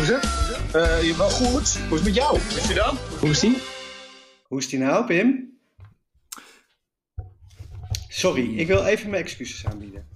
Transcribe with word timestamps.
Hoe 0.00 0.08
is 0.08 0.14
het? 0.14 0.74
Uh, 0.76 1.02
je 1.02 1.16
wel 1.16 1.30
goed. 1.30 1.78
Hoe 1.78 1.98
is 1.98 2.04
het 2.04 2.04
met 2.04 2.14
jou? 2.14 2.36
Is 2.36 2.68
je 2.68 2.74
dan? 2.74 2.96
Hoe 3.20 3.30
is 3.30 3.40
die? 3.40 3.58
Hoe 4.42 4.58
is 4.58 4.68
die 4.68 4.78
nou, 4.78 5.06
Pim? 5.06 5.58
Sorry, 8.08 8.58
ik 8.58 8.66
wil 8.66 8.84
even 8.84 9.10
mijn 9.10 9.22
excuses 9.22 9.66
aanbieden. 9.66 10.08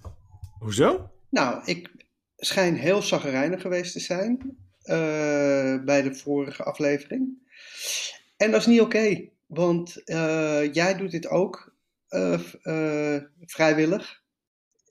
Hoezo? 0.59 1.11
Nou, 1.31 1.63
ik 1.65 1.91
schijn 2.37 2.77
heel 2.77 3.03
zaggerijnig 3.03 3.61
geweest 3.61 3.93
te 3.93 4.01
zijn 4.01 4.39
uh, 4.85 5.85
bij 5.85 6.03
de 6.03 6.15
vorige 6.15 6.63
aflevering. 6.63 7.39
En 8.37 8.51
dat 8.51 8.61
is 8.61 8.67
niet 8.67 8.81
oké, 8.81 9.29
want 9.47 10.03
uh, 10.05 10.73
jij 10.73 10.97
doet 10.97 11.11
dit 11.11 11.29
ook 11.29 11.75
uh, 12.09 12.41
vrijwillig. 13.41 14.23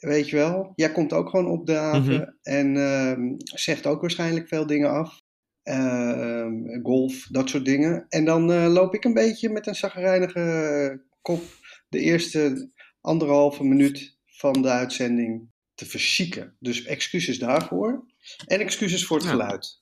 Weet 0.03 0.29
je 0.29 0.35
wel, 0.35 0.71
jij 0.75 0.91
komt 0.91 1.13
ook 1.13 1.29
gewoon 1.29 1.47
op 1.47 1.65
de 1.65 1.73
haven 1.73 2.13
mm 2.13 2.19
-hmm. 2.19 2.37
en 2.41 2.75
uh, 2.75 3.37
zegt 3.43 3.85
ook 3.85 4.01
waarschijnlijk 4.01 4.47
veel 4.47 4.67
dingen 4.67 4.89
af. 4.89 5.21
Uh, 5.63 6.47
golf, 6.83 7.27
dat 7.29 7.49
soort 7.49 7.65
dingen. 7.65 8.05
En 8.09 8.25
dan 8.25 8.51
uh, 8.51 8.67
loop 8.73 8.93
ik 8.93 9.03
een 9.03 9.13
beetje 9.13 9.49
met 9.49 9.67
een 9.67 9.75
zagrijnige 9.75 11.03
kop 11.21 11.41
de 11.89 11.99
eerste 11.99 12.71
anderhalve 13.01 13.63
minuut 13.63 14.17
van 14.25 14.61
de 14.61 14.69
uitzending 14.69 15.51
te 15.73 15.85
verzieken. 15.85 16.55
Dus 16.59 16.83
excuses 16.83 17.39
daarvoor. 17.39 18.05
En 18.45 18.59
excuses 18.59 19.05
voor 19.05 19.17
het 19.17 19.25
Ja. 19.25 19.31
geluid. 19.31 19.81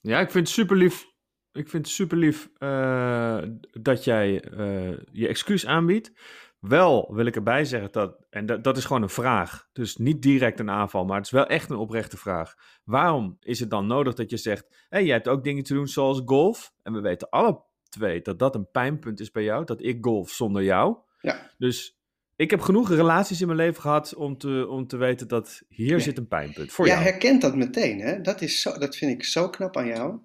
Ja, 0.00 0.20
ik 0.20 0.30
vind 0.30 0.46
het 0.46 0.56
super 0.56 0.76
lief. 0.76 1.04
Ik 1.52 1.68
vind 1.68 1.86
het 1.86 1.94
super 1.94 2.16
lief 2.16 2.48
eh, 2.58 3.42
dat 3.70 4.04
jij 4.04 4.42
eh, 4.42 4.98
je 5.12 5.28
excuus 5.28 5.66
aanbiedt. 5.66 6.12
Wel 6.60 7.14
wil 7.14 7.26
ik 7.26 7.36
erbij 7.36 7.64
zeggen 7.64 7.92
dat, 7.92 8.16
en 8.30 8.46
dat, 8.46 8.64
dat 8.64 8.76
is 8.76 8.84
gewoon 8.84 9.02
een 9.02 9.08
vraag. 9.08 9.68
Dus 9.72 9.96
niet 9.96 10.22
direct 10.22 10.60
een 10.60 10.70
aanval, 10.70 11.04
maar 11.04 11.16
het 11.16 11.26
is 11.26 11.32
wel 11.32 11.46
echt 11.46 11.70
een 11.70 11.76
oprechte 11.76 12.16
vraag. 12.16 12.54
Waarom 12.84 13.36
is 13.40 13.60
het 13.60 13.70
dan 13.70 13.86
nodig 13.86 14.14
dat 14.14 14.30
je 14.30 14.36
zegt: 14.36 14.66
hé, 14.70 14.76
hey, 14.88 15.04
jij 15.04 15.14
hebt 15.14 15.28
ook 15.28 15.44
dingen 15.44 15.62
te 15.64 15.74
doen 15.74 15.86
zoals 15.88 16.22
golf? 16.24 16.72
En 16.82 16.92
we 16.92 17.00
weten 17.00 17.28
alle 17.28 17.62
twee 17.88 18.20
dat 18.22 18.38
dat 18.38 18.54
een 18.54 18.70
pijnpunt 18.70 19.20
is 19.20 19.30
bij 19.30 19.42
jou, 19.42 19.64
dat 19.64 19.82
ik 19.82 19.98
golf 20.00 20.30
zonder 20.30 20.62
jou. 20.62 20.96
Ja. 21.20 21.50
Dus 21.58 21.98
ik 22.36 22.50
heb 22.50 22.60
genoeg 22.60 22.88
relaties 22.90 23.40
in 23.40 23.46
mijn 23.46 23.58
leven 23.58 23.82
gehad 23.82 24.14
om 24.14 24.38
te, 24.38 24.66
om 24.68 24.86
te 24.86 24.96
weten 24.96 25.28
dat 25.28 25.62
hier 25.68 25.90
Ja. 25.96 25.98
zit 25.98 26.18
een 26.18 26.28
pijnpunt 26.28 26.72
voor 26.72 26.86
Jij 26.86 26.94
jou. 26.94 27.08
herkent 27.08 27.40
dat 27.40 27.56
meteen, 27.56 28.00
hè? 28.00 28.20
Dat, 28.20 28.40
is 28.40 28.60
zo, 28.60 28.78
dat 28.78 28.96
vind 28.96 29.10
ik 29.12 29.24
zo 29.24 29.48
knap 29.50 29.76
aan 29.76 29.86
jou. 29.86 30.18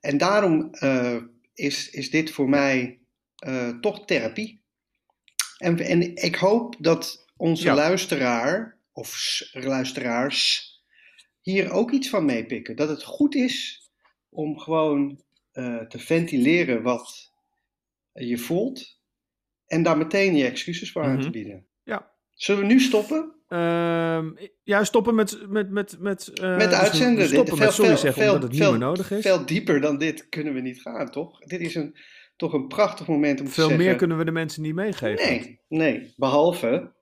En 0.00 0.18
daarom 0.18 0.68
eh, 0.74 1.16
is, 1.54 1.90
is 1.90 2.10
dit 2.10 2.30
voor 2.30 2.48
mij 2.48 3.00
eh, 3.36 3.68
toch 3.68 4.04
therapie. 4.04 4.59
En, 5.60 5.78
en 5.78 6.16
ik 6.16 6.34
hoop 6.34 6.76
dat 6.78 7.26
onze 7.36 7.64
Ja. 7.64 7.74
luisteraar, 7.74 8.76
of 8.92 9.40
luisteraars, 9.52 10.68
hier 11.40 11.70
ook 11.72 11.90
iets 11.90 12.08
van 12.08 12.24
meepikken. 12.24 12.76
Dat 12.76 12.88
het 12.88 13.02
goed 13.02 13.34
is 13.34 13.82
om 14.28 14.58
gewoon 14.58 15.20
eh, 15.52 15.78
te 15.78 15.98
ventileren 15.98 16.82
wat 16.82 17.32
je 18.12 18.38
voelt. 18.38 18.98
En 19.66 19.82
daar 19.82 19.96
meteen 19.96 20.36
je 20.36 20.44
excuses 20.44 20.92
voor 20.92 21.02
aan 21.02 21.16
te 21.16 21.22
Mhm. 21.22 21.30
bieden. 21.30 21.66
Ja. 21.84 22.10
Zullen 22.34 22.60
we 22.60 22.66
nu 22.66 22.80
stoppen? 22.80 23.32
Ehm, 23.48 24.30
ja, 24.62 24.84
stoppen 24.84 25.14
met, 25.14 25.48
met, 25.48 25.70
met, 25.70 25.96
met, 25.98 26.28
eh, 26.28 26.56
Met 26.56 26.70
dus 26.70 26.78
uitzenden. 26.78 27.28
stoppen 27.28 27.54
Dit- 27.54 27.64
met 27.64 27.72
sorry 27.72 27.96
zeggen 27.96 28.22
omdat 28.26 28.42
het 28.42 28.50
niet 28.52 28.60
veel, 28.60 28.70
meer 28.70 28.80
nodig 28.80 29.10
is. 29.10 29.20
Veel 29.22 29.46
dieper 29.46 29.80
dan 29.80 29.98
dit 29.98 30.28
kunnen 30.28 30.54
we 30.54 30.60
niet 30.60 30.80
gaan, 30.80 31.10
toch? 31.10 31.38
Dit 31.38 31.60
is 31.60 31.74
een, 31.74 31.96
toch 32.40 32.52
een 32.52 32.68
prachtig 32.68 33.06
moment 33.06 33.40
om 33.40 33.46
te 33.46 33.52
Veel 33.52 33.68
zeggen... 33.68 33.84
meer 33.84 33.96
kunnen 33.96 34.18
we 34.18 34.24
de 34.24 34.30
mensen 34.30 34.62
niet 34.62 34.74
meegeven. 34.74 35.26
Nee, 35.26 35.60
nee. 35.68 36.14
Behalve 36.16 36.92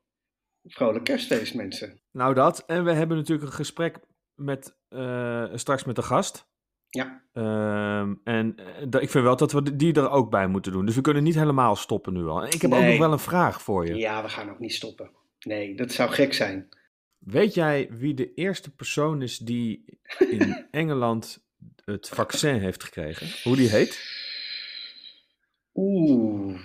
vrolijk 0.65 1.05
kerstfeest, 1.05 1.55
mensen. 1.55 2.01
Nou 2.13 2.35
dat. 2.35 2.65
En 2.67 2.85
we 2.85 2.93
hebben 2.93 3.17
natuurlijk 3.17 3.49
een 3.49 3.55
gesprek 3.55 3.99
met, 4.35 4.77
eh, 4.89 5.45
straks 5.55 5.85
met 5.85 5.97
de 5.97 6.03
gast. 6.03 6.49
Ja. 6.89 7.23
Ehm, 7.33 8.15
en 8.25 8.57
eh, 8.57 9.03
ik 9.03 9.11
vind 9.11 9.25
wel 9.25 9.37
dat 9.37 9.53
we 9.53 9.77
die 9.77 9.95
er 9.95 10.11
ook 10.11 10.31
bij 10.31 10.47
moeten 10.47 10.73
doen. 10.73 10.87
Dus 10.87 10.95
we 10.95 11.01
kunnen 11.01 11.23
niet 11.23 11.35
helemaal 11.35 11.77
stoppen 11.77 12.13
nu 12.13 12.27
al. 12.27 12.43
En 12.43 12.53
ik 12.53 12.63
heb 12.63 12.73
ook 12.73 12.83
nog 12.83 12.99
wel 12.99 13.13
een 13.13 13.19
vraag 13.19 13.63
voor 13.63 13.87
je. 13.87 13.95
Ja, 13.95 14.23
we 14.23 14.29
gaan 14.29 14.51
ook 14.51 14.59
niet 14.59 14.75
stoppen. 14.75 15.11
Nee, 15.39 15.77
dat 15.77 15.93
zou 15.93 16.11
gek 16.11 16.35
zijn. 16.35 16.69
Weet 17.19 17.55
jij 17.55 17.89
wie 17.91 18.15
de 18.15 18.35
eerste 18.35 18.71
persoon 18.71 19.23
is 19.23 19.39
die 19.39 19.99
in 20.19 20.65
Engeland 20.71 21.47
het 21.85 22.09
vaccin 22.09 22.61
heeft 22.61 22.85
gekregen? 22.85 23.27
Hoe 23.43 23.57
die 23.57 23.69
heet? 23.69 24.27
Oeh. 25.81 26.59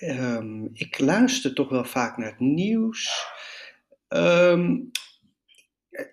Ehm, 0.00 0.64
ik 0.72 0.98
luister 0.98 1.54
toch 1.54 1.68
wel 1.68 1.84
vaak 1.84 2.16
naar 2.16 2.30
het 2.30 2.40
nieuws. 2.40 3.26
Ehm, 4.08 4.76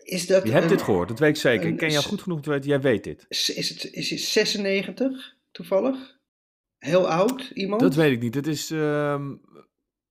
is 0.03 0.27
dat... 0.27 0.45
Je 0.45 0.51
hebt 0.51 0.63
een- 0.63 0.69
dit 0.69 0.81
gehoord, 0.81 1.07
dat 1.07 1.19
weet 1.19 1.29
ik 1.29 1.35
zeker. 1.41 1.65
een- 1.65 1.71
Ik 1.71 1.77
ken 1.77 1.91
jou 1.91 2.03
goed 2.03 2.21
genoeg 2.21 2.41
te 2.41 2.49
weten, 2.49 2.69
jij 2.69 2.81
weet 2.81 3.03
dit. 3.03 3.25
Is 3.29 3.47
het, 3.69 3.91
is 3.91 4.09
het 4.09 4.19
96 4.19 5.35
toevallig? 5.51 6.17
Heel 6.77 7.09
oud 7.09 7.49
iemand? 7.53 7.81
Dat 7.81 7.95
weet 7.95 8.11
ik 8.11 8.21
niet. 8.21 8.35
Het 8.35 8.47
is, 8.47 8.71
ehm, 8.71 9.31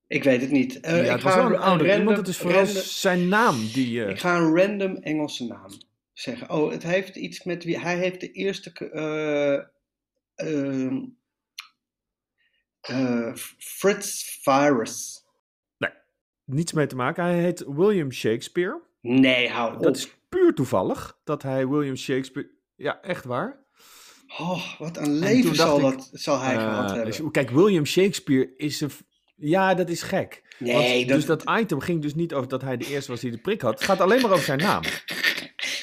Ik 0.07 0.25
weet 0.25 0.41
het 0.41 0.51
niet. 0.51 0.81
Eh, 0.81 1.05
ja, 1.05 1.15
ik 1.15 1.21
ga 1.21 1.39
een 1.39 1.57
ouder 1.57 1.87
random- 1.87 1.99
iemand. 1.99 2.17
Het 2.17 2.29
is 2.29 2.37
vooral 2.37 2.63
random- 2.65 2.83
zijn 2.83 3.29
naam 3.29 3.57
die... 3.73 4.05
eh, 4.05 4.11
Ik 4.11 4.19
ga 4.21 4.37
een 4.39 4.57
random 4.57 4.97
Engelse 4.97 5.47
naam 5.47 5.71
zeggen. 6.13 6.51
Oh, 6.51 6.71
het 6.71 6.83
heeft 6.83 7.17
iets 7.17 7.43
met 7.45 7.65
wie. 7.65 7.79
Hij 7.79 7.97
heeft 7.99 8.21
de 8.21 8.33
eerste. 8.33 8.73
ke- 8.73 9.71
eh 12.89 13.35
Fritz 13.59 14.39
Virus. 14.43 15.17
niets 16.45 16.73
mee 16.73 16.87
te 16.87 16.97
maken. 16.97 17.25
Hij 17.25 17.39
heet 17.41 17.65
William 17.67 18.13
Shakespeare. 18.13 18.81
Nee, 19.01 19.49
hou 19.49 19.75
op. 19.75 19.83
Dat 19.83 19.97
is 19.97 20.09
puur 20.29 20.55
toevallig 20.55 21.19
dat 21.25 21.43
hij 21.43 21.69
William 21.69 21.97
Shakespeare... 21.97 22.49
Ja, 22.77 23.01
echt 23.03 23.25
waar. 23.25 23.65
Oh, 24.39 24.79
wat 24.79 24.97
een 24.97 25.19
leven 25.19 25.55
zal, 25.55 25.77
ik, 25.77 25.83
dat, 25.83 26.09
zal 26.13 26.41
hij 26.41 26.55
Eh, 26.57 26.61
gehad 26.63 26.87
hebben. 26.91 27.05
dus- 27.07 27.21
kijk, 27.31 27.51
William 27.51 27.85
Shakespeare 27.87 28.53
is 28.57 28.81
een... 28.81 28.91
Ja, 29.37 29.75
dat 29.75 29.89
is 29.89 30.03
gek. 30.03 30.43
nee, 30.59 30.73
Want, 30.75 31.09
dat, 31.09 31.17
Dus 31.17 31.27
dat 31.27 31.45
item 31.61 31.81
ging 31.81 32.03
dus 32.03 32.15
niet 32.15 32.35
over 32.35 32.49
dat 32.49 32.63
hij 32.63 32.77
de 32.77 32.87
eerste 32.87 33.11
was 33.11 33.21
die 33.21 33.31
de 33.31 33.39
prik 33.39 33.61
had. 33.61 33.75
Het 33.75 33.85
gaat 33.85 34.01
alleen 34.01 34.21
maar 34.23 34.31
over 34.31 34.45
zijn 34.45 34.59
naam. 34.59 34.83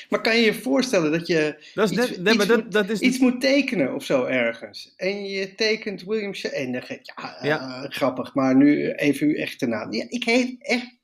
Maar 0.09 0.21
kan 0.21 0.35
je 0.37 0.45
je 0.45 0.53
voorstellen 0.53 1.11
dat 1.11 1.27
je 1.27 1.69
Dat 1.73 1.91
is 1.91 1.97
Iets- 1.97 2.09
net... 2.09 2.21
Nee, 2.23 2.33
maar 2.33 2.45
iets 2.45 2.45
dat, 2.55 2.63
moet- 2.63 2.71
dat 2.71 2.89
is... 2.89 2.99
iets 2.99 3.19
moet 3.19 3.41
tekenen 3.41 3.93
of 3.95 4.03
zo 4.03 4.23
ergens? 4.23 4.93
En 4.97 5.25
je 5.25 5.55
tekent 5.55 6.03
William 6.03 6.33
Shakespeare. 6.33 6.65
En 6.65 6.71
dan 6.71 6.81
je, 6.81 6.99
ja, 7.15 7.37
eh, 7.37 7.45
Ja. 7.47 7.85
grappig, 7.89 8.33
maar 8.33 8.55
nu 8.55 8.91
even 8.91 9.27
uw 9.27 9.35
echte 9.35 9.65
naam. 9.65 9.91
Ja, 9.93 10.05
ik 10.09 10.23
heet 10.23 10.55
echt 10.59 10.97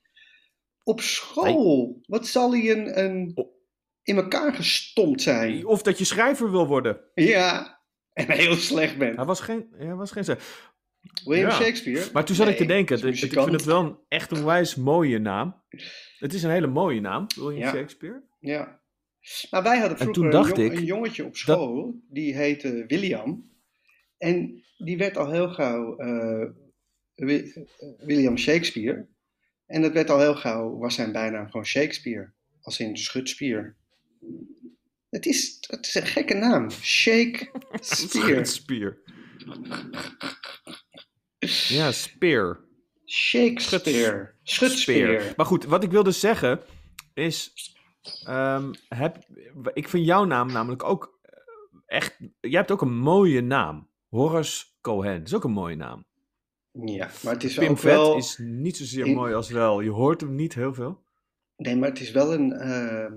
op 0.82 1.00
school. 1.00 2.00
Wat 2.06 2.26
zal 2.26 2.52
hij 2.52 2.70
een, 2.70 2.98
een 3.04 3.30
Oh. 3.34 3.46
in 4.02 4.16
elkaar 4.16 4.54
gestompt 4.54 5.22
zijn? 5.22 5.66
Of 5.66 5.82
dat 5.82 5.98
je 5.98 6.04
schrijver 6.04 6.50
wil 6.50 6.66
worden. 6.66 7.00
Ja, 7.14 7.80
en 8.12 8.30
heel 8.30 8.54
slecht 8.54 8.98
bent. 8.98 9.16
Hij 9.16 9.24
was 9.24 9.40
geen... 9.40 9.66
Hij 9.76 9.94
was 9.94 10.10
geen... 10.10 10.24
William 11.24 11.48
ja. 11.48 11.54
Shakespeare? 11.56 12.08
Maar 12.12 12.24
toen 12.24 12.36
zat 12.36 12.48
ik 12.48 12.56
te 12.56 12.64
denken, 12.66 13.06
ik, 13.06 13.16
vind 13.16 13.50
het 13.52 13.64
wel 13.64 13.80
een 13.84 13.96
echt 14.08 14.30
een 14.30 14.44
wijs 14.44 14.74
mooie 14.74 15.18
naam. 15.18 15.62
Het 16.18 16.34
is 16.34 16.42
een 16.42 16.50
hele 16.50 16.66
mooie 16.66 17.00
naam, 17.00 17.26
William 17.36 17.58
Ja. 17.60 17.70
Shakespeare. 17.70 18.22
Ja. 18.40 18.80
Nou, 19.50 19.64
wij 19.64 19.78
hadden 19.78 19.98
En 19.98 20.04
vroeger 20.04 20.22
toen 20.22 20.30
dacht 20.30 20.58
een, 20.58 20.62
jong- 20.64 20.72
ik 20.72 20.78
een 20.78 20.84
jongetje 20.84 21.24
op 21.24 21.36
school, 21.36 22.00
die 22.08 22.34
heette 22.36 22.84
William. 22.86 23.50
En 24.18 24.64
die 24.78 24.96
werd 24.96 25.16
al 25.16 25.30
heel 25.30 25.48
gauw 25.48 25.96
eh, 25.96 26.42
eh, 27.14 27.52
William 27.98 28.38
Shakespeare. 28.38 29.08
En 29.66 29.82
dat 29.82 29.92
werd 29.92 30.10
al 30.10 30.20
heel 30.20 30.34
gauw, 30.34 30.78
was 30.78 30.94
zijn 30.94 31.12
bijnaam 31.12 31.46
gewoon 31.50 31.66
Shakespeare. 31.66 32.32
Als 32.60 32.80
in 32.80 32.96
schutspier. 32.96 33.76
Het 35.10 35.26
is, 35.26 35.56
het 35.60 35.86
is 35.86 35.94
een 35.94 36.06
gekke 36.06 36.34
naam. 36.34 36.70
Shakespeare. 36.70 37.60
Schutspier. 37.80 39.02
Ja, 41.68 41.92
speer. 41.92 42.64
Shakespeare. 43.06 44.34
Schutspier. 44.42 45.32
Maar 45.36 45.46
goed, 45.46 45.64
wat 45.64 45.82
ik 45.84 45.90
wilde 45.90 46.10
zeggen 46.10 46.60
is... 47.14 47.52
ehm, 48.24 48.72
heb, 48.88 49.16
ik 49.72 49.88
vind 49.88 50.06
jouw 50.06 50.24
naam 50.24 50.52
namelijk 50.52 50.82
ook 50.84 51.18
eh, 51.22 51.32
echt... 51.86 52.18
Jij 52.40 52.58
hebt 52.58 52.70
ook 52.70 52.82
een 52.82 52.96
mooie 52.98 53.40
naam. 53.40 53.88
Horace 54.08 54.66
Cohen. 54.80 55.18
Dat 55.18 55.26
is 55.26 55.34
ook 55.34 55.44
een 55.44 55.50
mooie 55.50 55.76
naam. 55.76 56.04
Ja, 56.84 57.10
maar 57.22 57.32
het 57.32 57.44
is 57.44 57.54
Pim 57.54 57.68
ook 57.70 57.78
Vet 57.78 57.92
wel... 57.92 58.16
is 58.16 58.38
niet 58.38 58.76
zozeer 58.76 59.06
in- 59.06 59.14
mooi 59.14 59.34
als 59.34 59.50
wel. 59.50 59.80
Je 59.80 59.90
hoort 59.90 60.20
hem 60.20 60.34
niet 60.34 60.54
heel 60.54 60.74
veel. 60.74 61.02
Nee, 61.56 61.76
maar 61.76 61.88
het 61.88 62.00
is 62.00 62.10
wel 62.10 62.32
een, 62.34 62.52
ehm, 62.52 63.12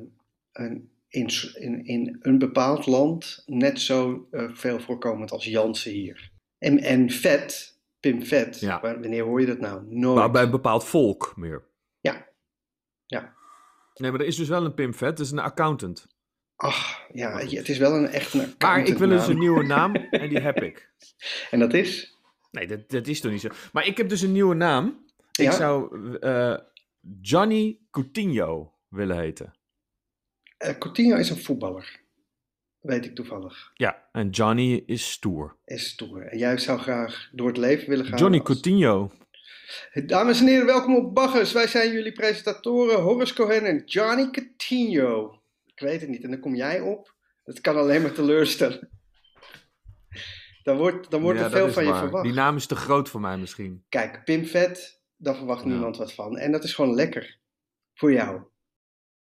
een 0.51 0.89
in, 1.07 1.29
in, 1.55 1.85
in 1.85 2.17
een 2.21 2.37
bepaald 2.37 2.85
land 2.85 3.43
net 3.45 3.79
zo 3.79 4.27
eh, 4.31 4.49
veel 4.53 4.79
voorkomend 4.79 5.31
als 5.31 5.45
Jansen 5.45 5.91
hier. 5.91 6.31
En, 6.57 6.79
en 6.79 7.09
vet, 7.09 7.79
Pim 7.99 8.23
Vet, 8.25 8.59
Ja. 8.59 8.81
wanneer 8.81 9.23
hoor 9.23 9.39
je 9.39 9.45
dat 9.47 9.59
nou? 9.59 9.85
Nooit. 9.89 10.15
Maar 10.17 10.31
bij 10.31 10.43
een 10.43 10.51
bepaald 10.51 10.83
volk 10.85 11.33
meer. 11.35 11.63
Ja. 11.99 12.27
Ja. 13.05 13.33
Nee, 13.95 14.11
maar 14.11 14.19
er 14.19 14.25
is 14.25 14.35
dus 14.35 14.47
wel 14.47 14.65
een 14.65 14.73
Pim 14.73 14.93
Vet. 14.93 15.19
Is 15.19 15.31
een 15.31 15.39
accountant. 15.39 16.07
Ach, 16.55 17.01
ja, 17.13 17.37
het 17.39 17.69
is 17.69 17.77
wel 17.77 17.95
een 17.95 18.07
echt 18.07 18.33
een 18.33 18.53
Maar 18.57 18.85
ik 18.85 18.97
wil 18.97 19.09
dus 19.09 19.27
een 19.27 19.39
nieuwe 19.39 19.63
naam 19.65 19.95
en 20.21 20.29
die 20.29 20.39
heb 20.39 20.57
ik. 20.63 20.91
En 21.51 21.59
dat 21.59 21.73
is? 21.73 22.17
Nee, 22.51 22.67
dat, 22.67 22.89
dat 22.89 23.07
is 23.07 23.21
toch 23.21 23.31
niet 23.31 23.41
zo. 23.41 23.49
Maar 23.73 23.85
ik 23.87 23.97
heb 23.97 24.09
dus 24.09 24.21
een 24.21 24.31
nieuwe 24.31 24.55
naam. 24.55 25.05
Ik 25.31 25.45
Ja? 25.45 25.51
zou 25.51 26.07
eh, 26.17 26.57
Johnny 27.21 27.79
Coutinho 27.91 28.73
willen 28.89 29.17
heten. 29.19 29.53
Eh, 30.57 30.77
Coutinho 30.77 31.17
is 31.17 31.29
een 31.29 31.41
voetballer. 31.41 31.99
weet 32.79 33.05
ik 33.05 33.15
toevallig. 33.15 33.71
Ja, 33.73 34.07
en 34.11 34.29
Johnny 34.29 34.83
is 34.85 35.11
stoer. 35.11 35.57
Is 35.65 35.87
stoer. 35.89 36.21
En 36.21 36.37
jij 36.37 36.57
zou 36.57 36.79
graag 36.79 37.29
door 37.31 37.47
het 37.47 37.57
leven 37.57 37.89
willen 37.89 38.05
gaan. 38.05 38.17
Johnny 38.19 38.37
als- 38.39 38.47
Coutinho. 38.47 39.11
Dames 40.05 40.39
en 40.39 40.47
heren, 40.47 40.65
welkom 40.65 40.95
op 40.95 41.15
Baggers. 41.15 41.51
Wij 41.51 41.67
zijn 41.67 41.91
jullie 41.91 42.11
presentatoren 42.11 43.01
Horace 43.01 43.33
Cohen 43.33 43.65
en 43.65 43.83
Johnny 43.85 44.29
Coutinho. 44.31 45.41
Ik 45.65 45.79
weet 45.79 46.01
het 46.01 46.09
niet. 46.09 46.23
En 46.23 46.29
dan 46.31 46.39
kom 46.39 46.55
jij 46.55 46.79
op. 46.79 47.13
Dat 47.43 47.61
kan 47.61 47.75
alleen 47.77 48.01
maar 48.01 48.11
teleurstellen. 48.13 48.89
Dan 50.63 50.77
wordt, 50.77 51.11
dan 51.11 51.21
wordt 51.21 51.39
Ja, 51.39 51.45
er 51.45 51.51
veel 51.51 51.71
van 51.71 51.85
je 51.85 51.93
verwacht. 51.95 52.23
Die 52.23 52.33
naam 52.33 52.55
is 52.55 52.65
te 52.65 52.75
groot 52.75 53.09
voor 53.09 53.21
mij 53.21 53.37
misschien. 53.37 53.83
Kijk, 53.89 54.23
Pim 54.23 54.45
Vet, 54.45 55.01
daar 55.17 55.35
verwacht 55.35 55.63
Ja. 55.63 55.69
niemand 55.69 55.97
wat 55.97 56.13
van. 56.13 56.37
En 56.37 56.51
dat 56.51 56.63
is 56.63 56.73
gewoon 56.73 56.95
lekker. 56.95 57.37
Voor 57.93 58.11
jou. 58.11 58.41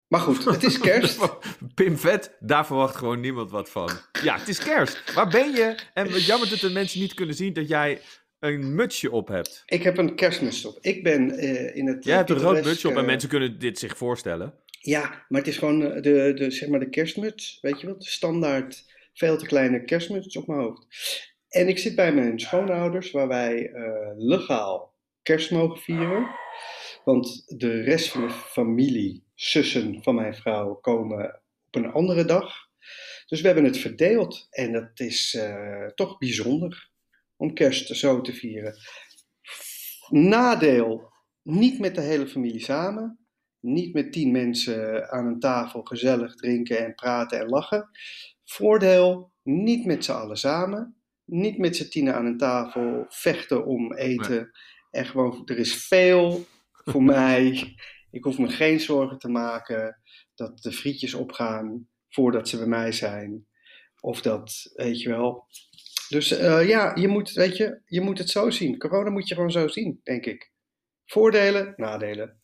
Maar 0.07 0.21
goed, 0.21 0.45
het 0.45 0.63
is 0.63 0.79
kerst. 0.79 1.19
Pim 1.75 1.99
Vet, 1.99 2.37
daar 2.41 2.67
verwacht 2.67 2.97
gewoon 2.97 3.21
niemand 3.21 3.51
wat 3.51 3.71
van. 3.71 3.91
Ja, 4.23 4.39
het 4.39 4.49
is 4.49 4.59
kerst. 4.59 5.15
Waar 5.15 5.29
ben 5.29 5.53
je? 5.53 5.75
En 5.95 6.09
jammer 6.09 6.51
dat 6.51 6.59
de 6.59 6.71
mensen 6.71 7.01
niet 7.01 7.15
kunnen 7.15 7.35
zien 7.35 7.53
dat 7.53 7.69
jij 7.69 8.01
een 8.45 8.75
mutsje 8.75 9.11
op 9.11 9.29
hebt. 9.29 9.63
Ik 9.67 9.83
heb 9.83 9.99
een 9.99 10.15
kerstmuts 10.15 10.65
op. 10.65 10.79
Ik 10.81 11.03
ben 11.03 11.31
eh, 11.31 11.77
in 11.77 11.87
het... 11.87 12.05
Jij 12.05 12.17
hebt 12.17 12.31
een 12.31 12.39
rood 12.39 12.65
mutsje 12.65 12.89
op 12.89 12.97
en 12.97 13.05
mensen 13.05 13.29
kunnen 13.29 13.59
dit 13.59 13.79
zich 13.79 13.97
voorstellen. 13.97 14.55
Ja, 14.81 15.25
maar 15.29 15.41
het 15.41 15.49
is 15.49 15.59
gewoon 15.59 15.83
eh, 15.83 16.03
de, 16.03 16.33
de, 16.35 16.51
zeg 16.51 16.69
maar 16.69 16.81
de 16.81 16.89
kerstmuts, 16.89 17.59
weet 17.61 17.81
je 17.81 17.87
wel? 17.87 17.99
De 17.99 18.09
standaard 18.09 18.93
veel 19.15 19.37
te 19.37 19.47
kleine 19.47 19.85
kerstmuts 19.85 20.37
op 20.37 20.47
mijn 20.47 20.61
hoofd. 20.61 20.87
En 21.49 21.69
ik 21.69 21.79
zit 21.79 21.95
bij 21.95 22.15
mijn 22.15 22.41
schoonouders, 22.41 23.11
waar 23.11 23.29
wij 23.29 23.71
eh, 23.71 24.11
legaal 24.17 24.95
kerst 25.23 25.51
mogen 25.51 25.79
vieren. 25.79 26.31
Want 27.05 27.45
de 27.47 27.81
rest 27.83 28.09
van 28.09 28.21
de 28.21 28.31
familie, 28.31 29.25
zussen 29.35 30.03
van 30.03 30.15
mijn 30.15 30.35
vrouw, 30.35 30.75
komen 30.75 31.41
op 31.67 31.75
een 31.75 31.93
andere 31.93 32.25
dag. 32.25 32.69
Dus 33.27 33.41
we 33.41 33.47
hebben 33.47 33.65
het 33.65 33.79
verdeeld 33.79 34.47
en 34.51 34.73
dat 34.73 34.91
is 34.95 35.35
eh, 35.35 35.87
toch 35.87 36.19
bijzonder 36.19 36.91
om 37.45 37.55
kerst 37.55 37.97
zo 37.97 38.21
te 38.21 38.33
vieren. 38.33 38.75
Nadeel, 40.09 41.13
niet 41.43 41.79
met 41.79 41.95
de 41.95 42.01
hele 42.01 42.29
familie 42.29 42.61
samen. 42.61 43.19
Niet 43.61 43.95
met 43.95 44.13
tien 44.13 44.33
mensen 44.33 45.11
aan 45.11 45.27
een 45.27 45.41
tafel 45.41 45.83
gezellig 45.83 46.35
drinken 46.35 46.79
en 46.79 46.95
praten 46.95 47.41
en 47.41 47.49
lachen. 47.49 47.91
Voordeel, 48.45 49.33
niet 49.43 49.85
met 49.85 50.05
z'n 50.05 50.13
allen 50.13 50.37
samen. 50.37 50.97
Niet 51.25 51.59
met 51.59 51.77
z'n 51.77 51.89
tienen 51.89 52.15
aan 52.15 52.27
een 52.27 52.39
tafel 52.39 53.05
vechten 53.09 53.67
om 53.67 53.95
eten. 53.95 54.51
En 54.91 55.07
gewoon, 55.07 55.43
er 55.45 55.59
is 55.59 55.87
veel 55.87 56.45
voor 56.85 57.03
mij. 57.17 57.75
Ik 58.11 58.25
hoef 58.25 58.39
me 58.39 58.49
geen 58.49 58.81
zorgen 58.81 59.19
te 59.19 59.29
maken 59.29 60.03
dat 60.35 60.63
de 60.63 60.73
frietjes 60.73 61.15
opgaan 61.15 61.89
voordat 62.09 62.49
ze 62.49 62.57
bij 62.57 62.67
mij 62.67 62.93
zijn. 62.93 63.47
Of 64.01 64.23
dat, 64.23 64.71
weet 64.75 65.01
je 65.01 65.09
wel. 65.09 65.47
Dus 66.15 66.31
eh, 66.31 66.69
ja, 66.69 66.93
je 66.95 67.09
moet, 67.09 67.33
weet 67.33 67.57
je, 67.57 67.81
je 67.87 68.01
moet 68.01 68.19
het 68.19 68.31
zo 68.31 68.51
zien. 68.51 68.79
Corona 68.79 69.11
moet 69.11 69.29
je 69.29 69.35
gewoon 69.35 69.51
zo 69.51 69.69
zien, 69.69 70.01
denk 70.03 70.25
ik. 70.25 70.53
Voordelen, 71.07 71.75
nadelen. 71.77 72.41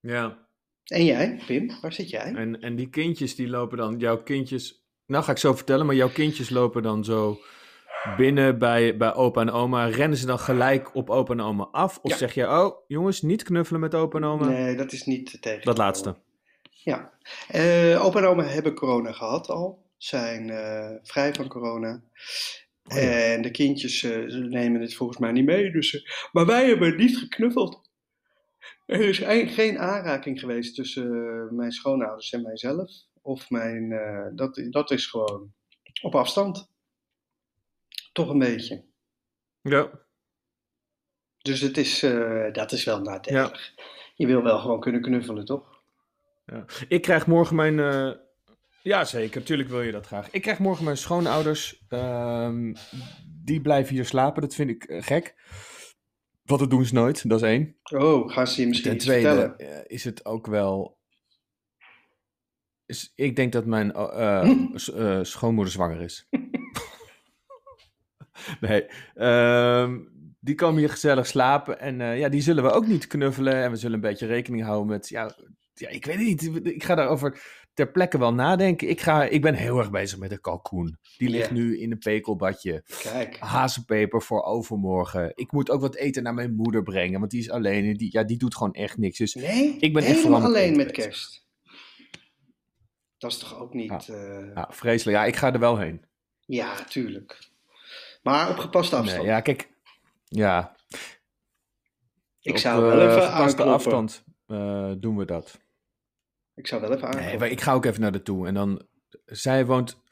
Ja. 0.00 0.46
En 0.84 1.04
jij, 1.04 1.42
Pim, 1.46 1.70
waar 1.80 1.92
zit 1.92 2.10
jij? 2.10 2.34
En, 2.34 2.60
en 2.60 2.76
die 2.76 2.88
kindjes 2.88 3.34
die 3.34 3.48
lopen 3.48 3.78
dan, 3.78 3.98
jouw 3.98 4.22
kindjes, 4.22 4.84
nou 5.06 5.24
ga 5.24 5.30
ik 5.30 5.38
zo 5.38 5.54
vertellen, 5.54 5.86
maar 5.86 5.94
jouw 5.94 6.08
kindjes 6.08 6.50
lopen 6.50 6.82
dan 6.82 7.04
zo 7.04 7.38
binnen 8.16 8.58
bij, 8.58 8.96
bij 8.96 9.14
opa 9.14 9.40
en 9.40 9.50
oma. 9.50 9.86
Rennen 9.86 10.18
ze 10.18 10.26
dan 10.26 10.38
gelijk 10.38 10.94
op 10.94 11.10
opa 11.10 11.32
en 11.32 11.40
oma 11.40 11.68
af? 11.72 11.98
Of 12.02 12.10
Ja. 12.10 12.16
zeg 12.16 12.34
je, 12.34 12.48
oh 12.48 12.76
jongens, 12.86 13.22
niet 13.22 13.42
knuffelen 13.42 13.80
met 13.80 13.94
opa 13.94 14.18
en 14.18 14.24
oma? 14.24 14.46
Nee, 14.48 14.76
dat 14.76 14.92
is 14.92 15.04
niet 15.04 15.42
tegen. 15.42 15.64
Dat 15.64 15.78
laatste. 15.78 16.16
Ja. 16.70 17.12
Eh, 17.48 18.04
opa 18.04 18.18
en 18.18 18.26
oma 18.26 18.42
hebben 18.42 18.74
corona 18.74 19.12
gehad 19.12 19.48
al. 19.48 19.81
Zijn 20.02 20.50
eh, 20.50 20.90
vrij 21.02 21.34
van 21.34 21.48
corona. 21.48 22.02
Oh 22.84 22.96
ja. 22.96 23.02
En 23.02 23.42
de 23.42 23.50
kindjes 23.50 24.02
eh, 24.02 24.26
nemen 24.34 24.80
het 24.80 24.94
volgens 24.94 25.18
mij 25.18 25.32
niet 25.32 25.44
mee. 25.44 25.70
Dus, 25.70 25.94
eh, 25.94 26.02
maar 26.32 26.46
wij 26.46 26.66
hebben 26.66 26.96
niet 26.96 27.16
geknuffeld. 27.16 27.90
Er 28.86 29.00
is 29.00 29.18
geen 29.54 29.78
aanraking 29.78 30.40
geweest 30.40 30.74
tussen 30.74 31.48
mijn 31.54 31.72
schoonouders 31.72 32.32
en 32.32 32.42
mijzelf. 32.42 32.90
Of 33.20 33.50
mijn, 33.50 33.88
dat, 34.34 34.62
dat 34.70 34.90
is 34.90 35.06
gewoon 35.06 35.52
op 36.02 36.14
afstand. 36.14 36.70
Toch 38.12 38.28
een 38.28 38.38
beetje. 38.38 38.84
Ja. 39.60 39.90
Dus 41.38 41.60
het 41.60 41.76
is, 41.76 42.00
dat 42.52 42.72
is 42.72 42.84
wel 42.84 43.00
nadelig. 43.00 43.74
Je 44.14 44.26
wil 44.26 44.42
wel 44.42 44.58
gewoon 44.58 44.80
kunnen 44.80 45.02
knuffelen, 45.02 45.44
toch? 45.44 45.82
Ik 46.88 47.02
krijg 47.02 47.26
morgen 47.26 47.56
mijn. 47.56 47.78
Ja, 48.82 49.04
zeker. 49.04 49.42
Tuurlijk 49.42 49.68
wil 49.68 49.82
je 49.82 49.92
dat 49.92 50.06
graag. 50.06 50.30
Ik 50.30 50.42
krijg 50.42 50.58
morgen 50.58 50.84
mijn 50.84 50.96
schoonouders. 50.96 51.84
ehm, 51.88 52.74
die 53.44 53.60
blijven 53.60 53.94
hier 53.94 54.04
slapen. 54.04 54.42
Dat 54.42 54.54
vind 54.54 54.70
ik 54.70 54.84
eh, 54.84 55.02
gek. 55.02 55.34
Want 56.44 56.60
dat 56.60 56.70
doen 56.70 56.84
ze 56.84 56.94
nooit. 56.94 57.28
Dat 57.28 57.42
is 57.42 57.48
één. 57.48 57.76
Oh, 57.82 58.30
gaan 58.30 58.46
ze 58.46 58.60
je 58.60 58.66
misschien 58.66 58.90
Ten 58.90 59.00
tweede 59.00 59.28
vertellen? 59.28 59.58
eh, 59.58 59.80
is 59.86 60.04
het 60.04 60.24
ook 60.24 60.46
wel. 60.46 60.98
Is, 62.86 63.12
ik 63.14 63.36
denk 63.36 63.52
dat 63.52 63.66
mijn 63.66 63.92
eh, 63.92 64.50
schoonmoeder 65.22 65.72
zwanger 65.72 66.00
is. 66.00 66.28
nee. 68.60 68.86
ehm, 69.14 69.98
die 70.40 70.54
komen 70.54 70.78
hier 70.78 70.90
gezellig 70.90 71.26
slapen. 71.26 71.80
En 71.80 72.18
ja, 72.18 72.28
die 72.28 72.40
zullen 72.42 72.64
we 72.64 72.70
ook 72.70 72.86
niet 72.86 73.06
knuffelen. 73.06 73.54
En 73.54 73.70
we 73.70 73.76
zullen 73.76 73.94
een 73.94 74.00
beetje 74.00 74.26
rekening 74.26 74.64
houden 74.64 74.86
met. 74.88 75.08
Ja, 75.08 75.36
ja 75.74 75.88
ik 75.88 76.04
weet 76.04 76.40
het 76.40 76.52
niet. 76.52 76.66
Ik 76.66 76.84
ga 76.84 76.94
daarover 76.94 77.42
ter 77.74 77.90
plekke 77.90 78.18
wel 78.18 78.34
nadenken. 78.34 78.88
Ik, 78.88 79.00
ga, 79.00 79.24
ik 79.24 79.42
ben 79.42 79.54
heel 79.54 79.78
erg 79.78 79.90
bezig 79.90 80.18
met 80.18 80.30
een 80.32 80.40
kalkoen. 80.40 80.98
Die 81.16 81.28
ligt 81.28 81.50
nu 81.50 81.78
in 81.80 81.90
een 81.92 81.98
pekelbadje 81.98 82.82
Kijk. 83.02 83.38
hazenpeper 83.38 84.22
voor 84.22 84.42
overmorgen. 84.42 85.32
Ik 85.34 85.52
moet 85.52 85.70
ook 85.70 85.80
wat 85.80 85.94
eten 85.96 86.22
naar 86.22 86.34
mijn 86.34 86.54
moeder 86.54 86.82
brengen, 86.82 87.18
want 87.18 87.30
die 87.30 87.40
is 87.40 87.50
alleen 87.50 87.84
en 87.84 87.96
die, 87.96 88.08
ja, 88.12 88.22
die 88.24 88.36
doet 88.36 88.56
gewoon 88.56 88.72
echt 88.72 88.96
niks. 88.98 89.18
Dus 89.18 89.34
Nee, 89.34 89.76
Ik 89.78 89.92
ben 89.92 90.02
helemaal 90.02 90.42
alleen 90.42 90.76
met 90.76 90.86
bezig. 90.86 91.02
kerst. 91.04 91.46
Dat 93.18 93.30
is 93.32 93.38
toch 93.38 93.58
ook 93.60 93.74
niet... 93.74 94.04
Ja. 94.06 94.14
eh, 94.14 94.50
ja, 94.54 94.68
vreselijk. 94.70 95.16
Ja, 95.18 95.24
ik 95.24 95.36
ga 95.36 95.52
er 95.52 95.58
wel 95.58 95.78
heen. 95.78 96.04
ja, 96.46 96.84
tuurlijk. 96.84 97.50
Maar 98.22 98.50
op 98.50 98.56
gepaste 98.58 98.96
afstand. 98.96 99.22
Nee, 99.22 99.30
ja, 99.32 99.40
kijk. 99.40 99.70
Ja, 100.24 100.76
ik 102.40 102.52
op, 102.52 102.58
zou 102.58 102.90
eh, 102.90 102.96
wel 102.96 103.00
even 103.08 103.22
gepaste 103.22 103.40
aankloppen. 103.40 103.74
afstand 103.74 104.24
eh, 104.46 104.92
doen 104.98 105.16
we 105.16 105.24
dat. 105.24 105.60
Ik 106.54 106.66
zou 106.66 106.80
wel 106.80 106.94
even 106.94 107.10
Nee, 107.10 107.38
maar 107.38 107.50
ik 107.50 107.60
ga 107.60 107.72
ook 107.72 107.84
even 107.84 108.00
naar 108.00 108.12
de 108.12 108.22
toe. 108.22 108.46
En 108.46 108.54
dan, 108.54 108.86
zij 109.24 109.66
woont, 109.66 110.02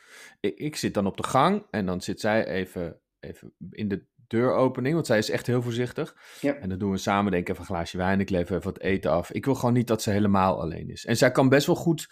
ik, 0.40 0.58
ik 0.58 0.76
zit 0.76 0.94
dan 0.94 1.06
op 1.06 1.16
de 1.16 1.22
gang 1.22 1.66
en 1.70 1.86
dan 1.86 2.00
zit 2.00 2.20
zij 2.20 2.46
even, 2.46 3.00
even 3.20 3.52
in 3.70 3.88
de 3.88 4.04
deuropening, 4.26 4.94
want 4.94 5.06
zij 5.06 5.18
is 5.18 5.30
echt 5.30 5.46
heel 5.46 5.62
voorzichtig. 5.62 6.16
Ja. 6.40 6.54
En 6.54 6.68
dan 6.68 6.78
doen 6.78 6.90
we 6.90 6.96
samen 6.96 7.32
denk 7.32 7.42
ik 7.42 7.48
even 7.48 7.60
een 7.60 7.74
glaasje 7.74 7.96
wijn, 7.96 8.20
ik 8.20 8.30
lever 8.30 8.56
even 8.56 8.72
wat 8.72 8.80
eten 8.80 9.10
af. 9.10 9.32
Ik 9.32 9.44
wil 9.44 9.54
gewoon 9.54 9.74
niet 9.74 9.86
dat 9.86 10.02
ze 10.02 10.10
helemaal 10.10 10.60
alleen 10.60 10.90
is. 10.90 11.04
En 11.04 11.16
zij 11.16 11.30
kan 11.30 11.48
best 11.48 11.66
wel 11.66 11.76
goed 11.76 12.08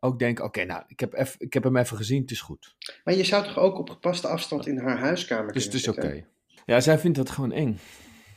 ook 0.00 0.18
denken, 0.18 0.44
oké, 0.44 0.64
nou, 0.64 0.82
ik 0.86 1.00
heb, 1.00 1.14
even, 1.14 1.34
ik 1.38 1.52
heb 1.52 1.62
hem 1.62 1.76
even 1.76 1.96
gezien, 1.96 2.20
het 2.20 2.30
is 2.30 2.40
goed. 2.40 2.76
Maar 3.04 3.14
je 3.14 3.24
zou 3.24 3.44
toch 3.44 3.58
ook 3.58 3.78
op 3.78 3.90
gepaste 3.90 4.28
afstand 4.28 4.66
in 4.66 4.78
haar 4.78 4.98
huiskamer 4.98 5.52
Dus 5.52 5.64
het 5.64 5.74
is 5.74 5.88
oké. 5.88 6.24
Ja, 6.66 6.80
zij 6.80 6.98
vindt 6.98 7.16
dat 7.16 7.30
gewoon 7.30 7.52
eng. 7.52 7.78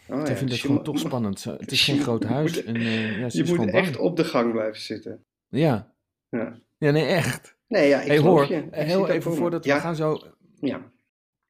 Oh, 0.07 0.19
zij 0.19 0.29
ja, 0.29 0.35
vindt 0.35 0.39
dus 0.39 0.51
het 0.51 0.61
je 0.61 0.67
gewoon 0.67 0.83
toch 0.83 0.99
spannend. 0.99 1.43
Het 1.43 1.61
is 1.61 1.67
dus 1.75 1.83
geen 1.83 2.01
groot 2.01 2.23
huis 2.23 2.63
en 2.63 2.75
eh, 2.75 3.19
ja, 3.19 3.29
ze 3.29 3.37
Je 3.37 3.43
is 3.43 3.49
moet 3.49 3.69
echt 3.71 3.91
bang. 3.91 4.05
op 4.05 4.15
de 4.15 4.23
gang 4.23 4.51
blijven 4.51 4.81
zitten. 4.81 5.25
Ja. 5.57 5.93
Ja. 6.29 6.59
ja, 6.77 6.91
nee, 6.91 7.05
echt. 7.05 7.57
Nee, 7.67 7.87
ja, 7.89 8.01
ik 8.01 8.07
hey, 8.07 8.17
hoor, 8.17 8.47
je. 8.47 8.55
Ik 8.55 8.73
heel 8.73 9.07
even 9.09 9.21
voor 9.21 9.35
voordat 9.35 9.63
ja, 9.63 9.75
we 9.75 9.81
gaan 9.81 9.95
zo 9.95 10.19
Ja, 10.59 10.91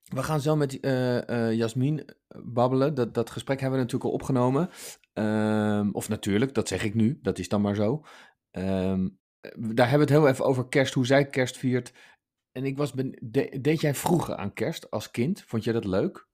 We 0.03 0.23
gaan 0.23 0.41
zo 0.41 0.55
met 0.55 0.79
eh 0.79 1.29
eh 1.29 1.53
Jasmin 1.53 2.05
babbelen. 2.43 2.93
Dat, 2.93 3.13
dat 3.13 3.29
gesprek 3.29 3.59
hebben 3.59 3.79
we 3.79 3.83
natuurlijk 3.85 4.11
al 4.11 4.17
opgenomen. 4.19 4.69
Ehm, 5.13 5.89
of 5.91 6.09
natuurlijk, 6.09 6.53
dat 6.53 6.67
zeg 6.67 6.83
ik 6.83 6.93
nu. 6.93 7.19
Dat 7.21 7.39
is 7.39 7.49
dan 7.49 7.61
maar 7.61 7.75
zo. 7.75 8.03
Ehm, 8.51 9.09
daar 9.57 9.89
hebben 9.89 10.07
we 10.07 10.13
het 10.13 10.21
heel 10.21 10.27
even 10.27 10.45
over 10.45 10.67
kerst, 10.67 10.93
hoe 10.93 11.05
zij 11.05 11.25
kerst 11.29 11.57
viert. 11.57 11.93
En 12.51 12.65
ik 12.65 12.77
was 12.77 12.93
ben, 12.93 13.17
de- 13.21 13.57
deed 13.61 13.81
jij 13.81 13.95
vroeger 13.95 14.35
aan 14.35 14.53
kerst 14.53 14.91
als 14.91 15.11
kind? 15.11 15.43
Vond 15.47 15.63
je 15.63 15.71
dat 15.71 15.85
leuk? 15.85 16.27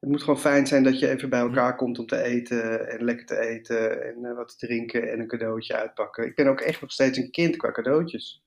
het 0.00 0.10
moet 0.10 0.22
gewoon 0.22 0.38
fijn 0.40 0.66
zijn 0.66 0.82
dat 0.82 0.98
je 0.98 1.08
even 1.08 1.30
bij 1.30 1.40
elkaar 1.40 1.76
komt 1.76 1.98
om 1.98 2.06
te 2.06 2.22
eten 2.22 2.88
en 2.88 3.04
lekker 3.04 3.26
te 3.26 3.38
eten 3.38 4.02
en 4.04 4.24
eh, 4.24 4.34
wat 4.36 4.58
te 4.58 4.66
drinken 4.66 5.10
en 5.12 5.20
een 5.20 5.26
cadeautje 5.26 5.74
uitpakken. 5.76 6.26
Ik 6.26 6.34
ben 6.34 6.46
ook 6.46 6.60
echt 6.60 6.80
nog 6.80 6.92
steeds 6.92 7.18
een 7.18 7.30
kind 7.30 7.56
qua 7.56 7.70
cadeautjes. 7.72 8.44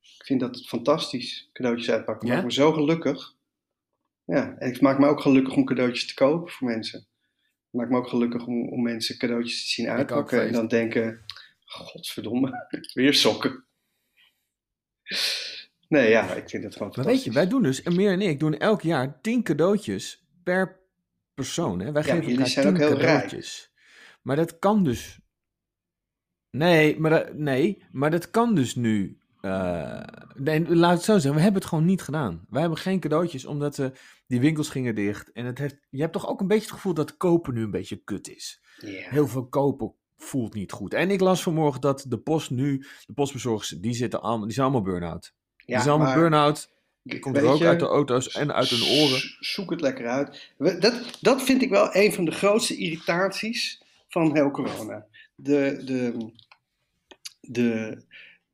Ik 0.00 0.24
vind 0.24 0.40
dat 0.40 0.66
fantastisch, 0.66 1.50
cadeautjes 1.52 1.90
uitpakken. 1.90 2.26
Ja? 2.28 2.32
Maakt 2.34 2.46
me 2.46 2.52
zo 2.52 2.72
gelukkig. 2.72 3.36
Ja, 4.24 4.54
en 4.58 4.68
het 4.70 4.80
maakt 4.80 4.98
me 4.98 5.06
ook 5.06 5.20
gelukkig 5.20 5.54
om 5.56 5.64
cadeautjes 5.64 6.06
te 6.06 6.14
kopen 6.14 6.52
voor 6.52 6.68
mensen. 6.68 6.98
Het 6.98 7.80
maakt 7.80 7.90
me 7.90 7.96
ook 7.96 8.08
gelukkig 8.08 8.46
om, 8.46 8.68
om 8.68 8.82
mensen 8.82 9.18
cadeautjes 9.18 9.62
te 9.64 9.68
zien 9.70 9.88
uitpakken 9.88 10.46
en 10.46 10.52
dan 10.52 10.68
denken, 10.68 11.24
godverdomme, 11.68 12.66
weer 12.94 13.14
sokken. 13.14 13.66
Nee, 15.88 16.08
ja, 16.10 16.34
ik 16.34 16.48
vind 16.48 16.64
het 16.64 16.76
gewoon 16.76 16.92
Maar 16.96 17.04
weet 17.04 17.24
je, 17.24 17.32
wij 17.32 17.48
doen 17.48 17.62
dus, 17.62 17.82
en 17.82 17.94
meer 17.96 18.12
en 18.12 18.20
ik, 18.20 18.38
doen 18.40 18.58
elk 18.58 18.82
jaar 18.82 19.20
tien 19.20 19.42
cadeautjes 19.42 20.26
per 20.42 20.80
persoon. 21.34 21.80
Hè? 21.80 21.92
Wij 21.92 22.02
Ja, 22.02 22.14
geven 22.14 22.30
elkaar 22.30 22.46
zijn 22.46 22.66
tien 22.66 22.74
ook 22.74 22.80
heel 22.80 22.98
rijk. 22.98 23.00
cadeautjes. 23.00 23.72
Maar 24.22 24.36
dat 24.36 24.58
kan 24.58 24.84
dus... 24.84 25.20
Nee, 26.50 27.00
maar 27.00 27.10
dat, 27.10 27.34
nee, 27.34 27.84
maar 27.92 28.10
dat 28.10 28.30
kan 28.30 28.54
dus 28.54 28.74
nu... 28.74 29.18
eh, 29.40 30.02
nee, 30.34 30.74
laat 30.76 30.94
het 30.94 31.02
zo 31.04 31.12
zeggen, 31.12 31.34
we 31.34 31.40
hebben 31.40 31.60
het 31.60 31.70
gewoon 31.70 31.84
niet 31.84 32.02
gedaan. 32.02 32.46
Wij 32.50 32.60
hebben 32.60 32.78
geen 32.78 33.00
cadeautjes, 33.00 33.44
omdat 33.44 33.76
we, 33.76 33.92
die 34.26 34.40
winkels 34.40 34.68
gingen 34.68 34.94
dicht. 34.94 35.32
En 35.32 35.44
het 35.44 35.58
heeft, 35.58 35.76
je 35.90 36.00
hebt 36.00 36.12
toch 36.12 36.28
ook 36.28 36.40
een 36.40 36.46
beetje 36.46 36.64
het 36.64 36.72
gevoel 36.74 36.94
dat 36.94 37.16
kopen 37.16 37.54
nu 37.54 37.62
een 37.62 37.70
beetje 37.70 37.96
kut 37.96 38.28
is. 38.28 38.60
Heel 38.84 39.28
veel 39.28 39.48
kopen 39.48 39.94
voelt 40.18 40.54
niet 40.54 40.72
goed. 40.72 40.94
En 40.94 41.10
ik 41.10 41.20
las 41.20 41.42
vanmorgen 41.42 41.80
dat 41.80 42.04
de 42.08 42.18
post 42.18 42.50
nu, 42.50 42.86
de 43.06 43.12
postbezorgers, 43.12 43.68
die, 43.68 43.94
zitten 43.94 44.22
allemaal, 44.22 44.44
die 44.46 44.54
zijn 44.54 44.66
allemaal 44.66 44.84
burn-out. 44.92 45.32
die 45.66 45.76
zijn 45.76 45.88
allemaal 45.88 46.06
maar 46.06 46.16
burn-out. 46.18 46.70
ik- 47.04 47.20
Komt 47.20 47.36
er 47.36 47.44
ook 47.44 47.62
uit 47.62 47.78
de 47.80 47.86
auto's 47.86 48.28
en 48.28 48.54
uit 48.54 48.68
hun 48.68 48.82
oren. 48.82 49.36
Zoek 49.40 49.70
het 49.70 49.80
lekker 49.80 50.06
uit. 50.08 50.52
Dat, 50.58 51.18
dat 51.20 51.42
vind 51.42 51.62
ik 51.62 51.70
wel 51.70 51.94
een 51.96 52.12
van 52.12 52.24
de 52.24 52.30
grootste 52.30 52.76
irritaties 52.76 53.82
van 54.08 54.34
heel 54.36 54.50
corona. 54.50 55.06
De, 55.34 55.82
de, 55.84 56.30
de, 57.40 57.98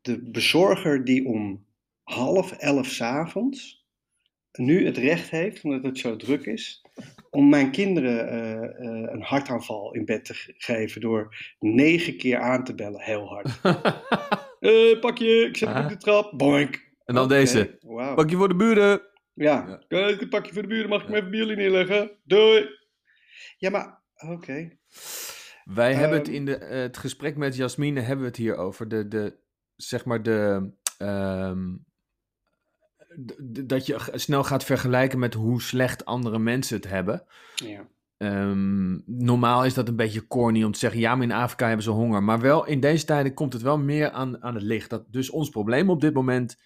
de 0.03 0.19
bezorger 0.23 1.05
die 1.05 1.27
om 1.27 1.65
half 2.03 2.53
elf 2.53 2.87
's 2.87 3.01
avonds 3.01 3.83
nu 4.53 4.87
het 4.87 4.97
recht 4.97 5.31
heeft, 5.31 5.65
omdat 5.65 5.83
het 5.83 5.99
zo 5.99 6.17
druk 6.17 6.47
is, 6.47 6.83
om 7.31 7.49
mijn 7.49 7.71
kinderen 7.71 8.29
eh, 8.29 8.53
eh, 8.63 9.13
een 9.13 9.23
hartaanval 9.23 9.95
in 9.95 10.05
bed 10.05 10.25
te 10.25 10.35
ge- 10.35 10.55
geven 10.57 11.01
door 11.01 11.37
negen 11.59 12.17
keer 12.17 12.39
aan 12.39 12.65
te 12.65 12.75
bellen, 12.75 13.01
heel 13.01 13.27
hard. 13.27 13.49
Eh, 14.61 15.01
pak 15.01 15.19
je, 15.19 15.47
ik 15.49 15.57
zet 15.57 15.69
hem 15.69 15.83
op 15.85 15.89
de 15.91 15.97
trap, 15.97 16.39
boink. 16.39 16.93
en 17.05 17.15
dan 17.15 17.29
deze. 17.29 17.79
Pak 18.15 18.31
je 18.31 18.37
voor 18.37 18.49
de 18.49 18.55
buren. 18.57 19.01
Ja, 19.35 19.65
Ja. 19.69 19.85
kijk, 19.89 20.21
een 20.21 20.29
pakje 20.29 20.53
voor 20.53 20.63
de 20.63 20.69
buren, 20.69 20.89
mag 20.89 21.01
ik 21.03 21.07
hem 21.07 21.17
even 21.17 21.31
bij 21.31 21.39
jullie 21.39 21.57
neerleggen? 21.57 22.11
Doei! 22.25 22.69
Ja, 23.59 23.71
maar, 23.71 24.03
oké. 24.15 24.79
Wij 25.65 25.95
hebben 25.95 26.19
het 26.19 26.27
Ehm. 26.27 26.37
in 26.37 26.45
de, 26.45 26.53
het 26.65 26.97
gesprek 26.97 27.37
met 27.37 27.57
Jasmine 27.57 28.01
hebben 28.01 28.21
we 28.25 28.27
het 28.31 28.37
hier 28.37 28.57
over. 28.57 28.89
De, 28.89 29.09
de, 29.09 29.39
zeg 29.77 30.05
maar 30.05 30.23
de, 30.23 30.71
ehm, 30.99 31.65
dat 33.41 33.87
je 33.87 34.11
snel 34.15 34.45
gaat 34.45 34.65
vergelijken 34.65 35.19
met 35.19 35.35
hoe 35.35 35.63
slecht 35.63 36.05
andere 36.05 36.39
mensen 36.39 36.77
het 36.77 36.89
hebben. 36.89 37.25
Ja. 37.55 37.87
Ehm, 38.17 38.99
normaal 39.07 39.65
is 39.65 39.75
dat 39.75 39.89
een 39.89 39.97
beetje 39.97 40.27
corny 40.27 40.63
om 40.63 40.73
te 40.73 40.79
zeggen, 40.79 41.01
ja, 41.01 41.15
maar 41.15 41.27
in 41.27 41.33
Afrika 41.33 41.67
hebben 41.67 41.85
ze 41.85 41.91
honger. 41.91 42.23
Maar 42.23 42.41
wel 42.41 42.67
in 42.67 42.81
deze 42.81 43.05
tijden 43.05 43.35
komt 43.35 43.53
het 43.53 43.63
wel 43.63 43.79
meer 43.79 44.11
aan, 44.11 44.43
aan 44.43 44.55
het 44.55 44.63
licht. 44.63 44.91
Dat 44.91 45.13
dus 45.13 45.31
ons 45.31 45.49
probleem 45.49 45.91
op 45.91 46.01
dit 46.01 46.15
moment 46.15 46.61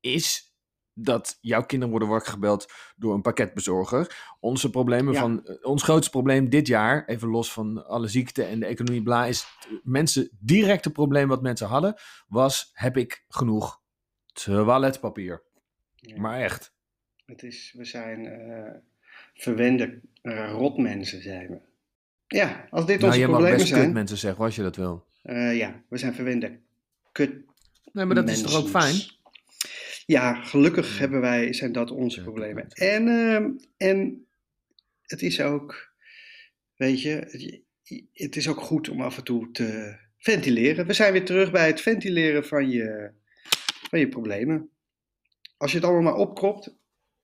is 0.00 0.46
dat 0.92 1.38
jouw 1.40 1.62
kinderen 1.62 1.90
worden 1.90 2.08
wakker 2.08 2.32
gebeld 2.32 2.72
door 2.96 3.14
een 3.14 3.22
pakketbezorger. 3.22 4.34
Onze 4.40 4.70
problemen 4.70 5.12
Ja. 5.12 5.20
van, 5.20 5.44
eh, 5.46 5.54
ons 5.62 5.82
grootste 5.82 6.10
probleem 6.10 6.48
dit 6.50 6.66
jaar, 6.66 7.04
even 7.06 7.28
los 7.28 7.52
van 7.52 7.86
alle 7.86 8.08
ziekte 8.08 8.42
en 8.42 8.60
de 8.60 8.66
economie, 8.66 9.02
bla, 9.02 9.26
is 9.26 9.46
mensen, 9.82 10.30
directe 10.40 10.90
probleem 10.90 11.28
wat 11.28 11.42
mensen 11.42 11.66
hadden, 11.66 11.94
was, 12.26 12.70
heb 12.72 12.96
ik 12.96 13.24
genoeg 13.28 13.80
toiletpapier? 14.32 15.46
Ja. 16.00 16.20
Maar 16.20 16.40
echt. 16.40 16.72
Het 17.26 17.42
is, 17.42 17.74
we 17.76 17.84
zijn 17.84 18.26
eh, 18.26 18.74
verwende 19.34 20.00
eh, 20.22 20.50
rotmensen, 20.50 21.22
zijn 21.22 21.48
we. 21.48 21.58
Ja, 22.36 22.66
als 22.70 22.86
dit 22.86 22.96
Nou, 22.96 23.08
onze 23.08 23.18
je 23.20 23.26
mag 23.26 23.34
problemen 23.36 23.58
best 23.60 23.72
zijn. 23.74 23.92
mensen 23.92 24.16
zeggen, 24.16 24.44
als 24.44 24.56
je 24.56 24.62
dat 24.62 24.76
wil. 24.76 25.06
eh, 25.22 25.56
ja, 25.56 25.82
we 25.88 25.98
zijn 25.98 26.14
verwende 26.14 26.58
kut 27.12 27.46
Nee, 27.92 28.04
maar 28.04 28.14
dat 28.14 28.28
is 28.28 28.42
toch 28.42 28.54
ook 28.56 28.68
fijn? 28.68 28.94
Ja, 30.06 30.34
gelukkig 30.42 30.92
Ja. 30.92 30.98
hebben 30.98 31.20
wij, 31.20 31.52
zijn 31.52 31.72
dat 31.72 31.90
onze 31.90 32.16
Ja, 32.18 32.22
problemen. 32.24 32.62
dat 32.68 32.78
En, 32.78 33.08
ehm, 33.08 33.50
en 33.76 34.26
het 35.02 35.22
is 35.22 35.40
ook, 35.40 35.92
weet 36.76 37.02
je, 37.02 37.10
het, 37.10 37.62
het 38.12 38.36
is 38.36 38.48
ook 38.48 38.60
goed 38.60 38.88
om 38.88 39.00
af 39.00 39.16
en 39.16 39.24
toe 39.24 39.50
te 39.50 39.96
ventileren. 40.18 40.86
We 40.86 40.92
zijn 40.92 41.12
weer 41.12 41.24
terug 41.24 41.50
bij 41.50 41.66
het 41.66 41.80
ventileren 41.80 42.44
van 42.46 42.70
je, 42.70 43.10
van 43.90 43.98
je 43.98 44.08
problemen. 44.08 44.70
Als 45.58 45.70
je 45.70 45.76
het 45.76 45.86
allemaal 45.86 46.02
maar 46.12 46.20
opkropt, 46.20 46.76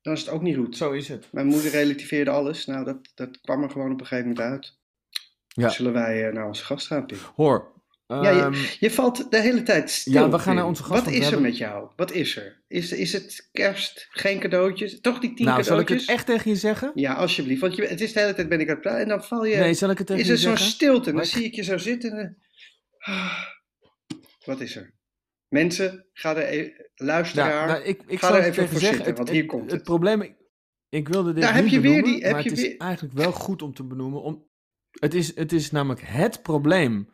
dan 0.02 0.12
is 0.12 0.20
het 0.20 0.28
ook 0.30 0.42
niet 0.42 0.56
goed. 0.56 0.76
Zo 0.76 0.92
is 0.92 1.08
het. 1.08 1.28
Mijn 1.32 1.46
moeder 1.46 1.70
relativeerde 1.70 2.30
alles. 2.30 2.66
Nou, 2.66 2.84
dat, 2.84 2.98
dat 3.14 3.40
kwam 3.40 3.62
er 3.62 3.70
gewoon 3.70 3.92
op 3.92 4.00
een 4.00 4.06
gegeven 4.06 4.28
moment 4.30 4.46
uit. 4.46 4.76
Ja. 5.48 5.68
Zullen 5.68 5.92
wij 5.92 6.26
eh, 6.28 6.32
naar 6.34 6.46
onze 6.46 6.64
gast 6.64 6.86
gaan, 6.86 7.06
Pim? 7.06 7.18
Hoor. 7.36 7.72
Ja, 8.06 8.30
je- 8.30 8.40
ehm, 8.40 8.54
Je 8.80 8.90
valt 8.90 9.30
de 9.30 9.40
hele 9.40 9.62
tijd 9.62 9.90
stil. 9.90 10.12
Ja, 10.12 10.30
we 10.30 10.38
gaan 10.38 10.54
naar 10.54 10.66
onze 10.66 10.82
gast, 10.82 11.04
Wat 11.04 11.12
is 11.12 11.18
er 11.18 11.24
hebben- 11.24 11.42
met 11.42 11.56
jou? 11.58 11.90
Wat 11.96 12.12
is 12.12 12.36
er? 12.36 12.62
Is, 12.68 12.92
is 12.92 13.12
het 13.12 13.48
kerst? 13.52 14.06
Geen 14.10 14.38
cadeautjes? 14.40 15.00
Toch 15.00 15.18
die 15.18 15.34
tien 15.34 15.46
nou, 15.46 15.62
zal 15.62 15.78
ik 15.78 15.86
cadeautjes? 15.86 16.00
het 16.08 16.16
echt 16.16 16.26
tegen 16.26 16.50
je 16.50 16.56
zeggen? 16.56 16.90
Ja, 16.94 17.14
alsjeblieft. 17.14 17.60
Want 17.60 17.74
je, 17.76 17.86
het 17.86 18.00
is 18.00 18.12
de 18.12 18.20
hele 18.20 18.34
tijd 18.34 18.48
ben 18.48 18.60
ik 18.60 18.66
aan 18.68 18.72
het 18.74 18.82
praten 18.82 19.00
en 19.02 19.08
dan 19.08 19.24
val 19.24 19.44
je... 19.44 19.56
Nee, 19.56 19.74
zal 19.74 19.90
ik 19.90 19.98
het 19.98 20.06
tegen 20.06 20.22
is 20.22 20.28
je 20.28 20.32
er 20.34 20.38
zo'n 20.38 20.50
zeggen? 20.56 20.74
stilte 20.74 21.10
en 21.10 21.16
dan 21.16 21.24
zie 21.26 21.44
ik 21.44 21.54
je 21.54 21.62
zo 21.62 21.78
zitten 21.78 22.12
en... 22.18 22.38
Ah, 22.98 23.42
Wat 24.44 24.60
is 24.60 24.76
er? 24.76 24.92
Mensen, 25.54 26.06
ga 26.12 26.36
er 26.36 26.58
e- 26.58 26.70
luisteraar... 26.94 27.66
Nou, 27.66 27.82
ik, 27.82 28.02
ik 28.06 28.18
ga 28.18 28.34
er 28.34 28.42
even 28.44 28.68
voor 28.68 28.78
zeggen. 28.80 29.04
zitten, 29.04 29.06
het, 29.06 29.16
want 29.16 29.28
hier 29.30 29.40
het- 29.42 29.50
komt 29.50 29.62
het. 29.62 29.70
het. 29.70 29.82
probleem, 29.82 30.36
ik, 30.88 31.08
wilde 31.08 31.32
dit 31.32 31.50
heb 31.50 31.64
weer 31.64 31.80
benoemen, 31.80 32.04
die- 32.04 32.22
heb 32.22 32.32
maar 32.32 32.42
je 32.42 32.48
het 32.48 32.58
is 32.58 32.64
weer- 32.66 32.76
eigenlijk 32.78 33.14
wel 33.14 33.32
goed 33.32 33.62
om 33.62 33.74
te 33.74 33.84
benoemen. 33.84 34.22
Om, 34.22 34.46
het, 34.90 35.14
is, 35.14 35.36
het 35.36 35.52
is 35.52 35.70
namelijk 35.70 36.00
het 36.04 36.42
probleem. 36.42 37.08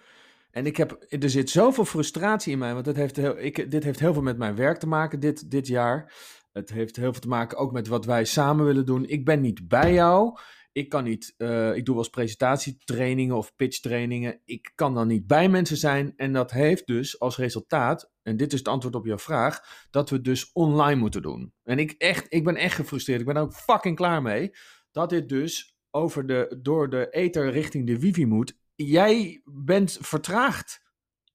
En 0.50 0.66
ik 0.66 0.76
heb, 0.76 1.06
er 1.09 1.30
zit 1.30 1.50
zoveel 1.50 1.85
frustratie 1.85 2.52
in 2.52 2.59
mij, 2.59 2.75
want 2.75 2.87
het 2.87 2.97
heeft 2.97 3.16
heel, 3.16 3.38
ik, 3.38 3.70
dit 3.70 3.85
heeft 3.85 4.00
heel 4.00 4.12
veel 4.12 4.23
met 4.23 4.38
mijn 4.38 4.56
werk 4.56 4.78
te 4.78 4.87
maken 4.87 5.20
dit, 5.20 5.50
dit 5.50 5.66
jaar. 5.66 6.12
Het 6.52 6.70
heeft 6.70 6.97
heel 6.97 7.12
veel 7.12 7.20
te 7.20 7.28
maken 7.28 7.59
ook 7.59 7.73
met 7.73 7.87
wat 7.88 8.04
wij 8.04 8.25
samen 8.25 8.64
willen 8.64 8.87
doen. 8.87 9.06
Ik 9.09 9.25
ben 9.25 9.40
niet 9.40 9.68
bij 9.68 9.92
jou. 9.92 10.38
Ik 10.72 10.88
kan 10.88 11.04
niet, 11.04 11.34
eh, 11.36 11.74
ik 11.74 11.84
doe 11.84 11.94
wel 11.94 12.10
presentatietrainingen 12.10 13.36
of 13.36 13.56
pitchtrainingen. 13.56 14.40
Ik 14.44 14.72
kan 14.74 14.94
dan 14.94 15.06
niet 15.06 15.26
bij 15.26 15.48
mensen 15.48 15.76
zijn. 15.76 16.12
En 16.16 16.32
dat 16.32 16.50
heeft 16.50 16.86
dus 16.86 17.20
als 17.20 17.36
resultaat, 17.36 18.10
en 18.22 18.36
dit 18.36 18.52
is 18.52 18.58
het 18.58 18.68
antwoord 18.68 18.94
op 18.94 19.06
jouw 19.06 19.18
vraag, 19.18 19.86
dat 19.90 20.10
we 20.10 20.16
het 20.16 20.24
dus 20.24 20.52
online 20.52 21.00
moeten 21.00 21.22
doen. 21.22 21.52
En 21.62 21.78
ik, 21.78 21.92
echt, 21.92 22.26
ik 22.28 22.44
ben 22.44 22.56
echt 22.56 22.74
gefrustreerd. 22.74 23.20
Ik 23.20 23.26
ben 23.26 23.36
er 23.36 23.42
ook 23.42 23.54
fucking 23.54 23.96
klaar 23.96 24.22
mee. 24.22 24.50
Dat 24.90 25.10
dit 25.10 25.28
dus 25.28 25.78
over 25.90 26.26
de, 26.26 26.58
door 26.62 26.90
de 26.90 27.10
ether 27.10 27.50
richting 27.50 27.86
de 27.86 27.98
wifi 27.98 28.26
moet. 28.26 28.58
Jij 28.74 29.42
bent 29.44 29.98
vertraagd 30.00 30.82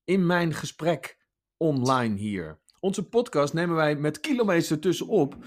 in 0.04 0.26
mijn 0.26 0.54
gesprek 0.54 1.18
online 1.58 2.18
hier. 2.18 2.60
Onze 2.80 3.10
podcast 3.10 3.54
nemen 3.54 3.76
wij 3.76 3.96
met 3.96 4.20
kilometers 4.20 4.72
ertussen 4.72 5.08
op. 5.08 5.38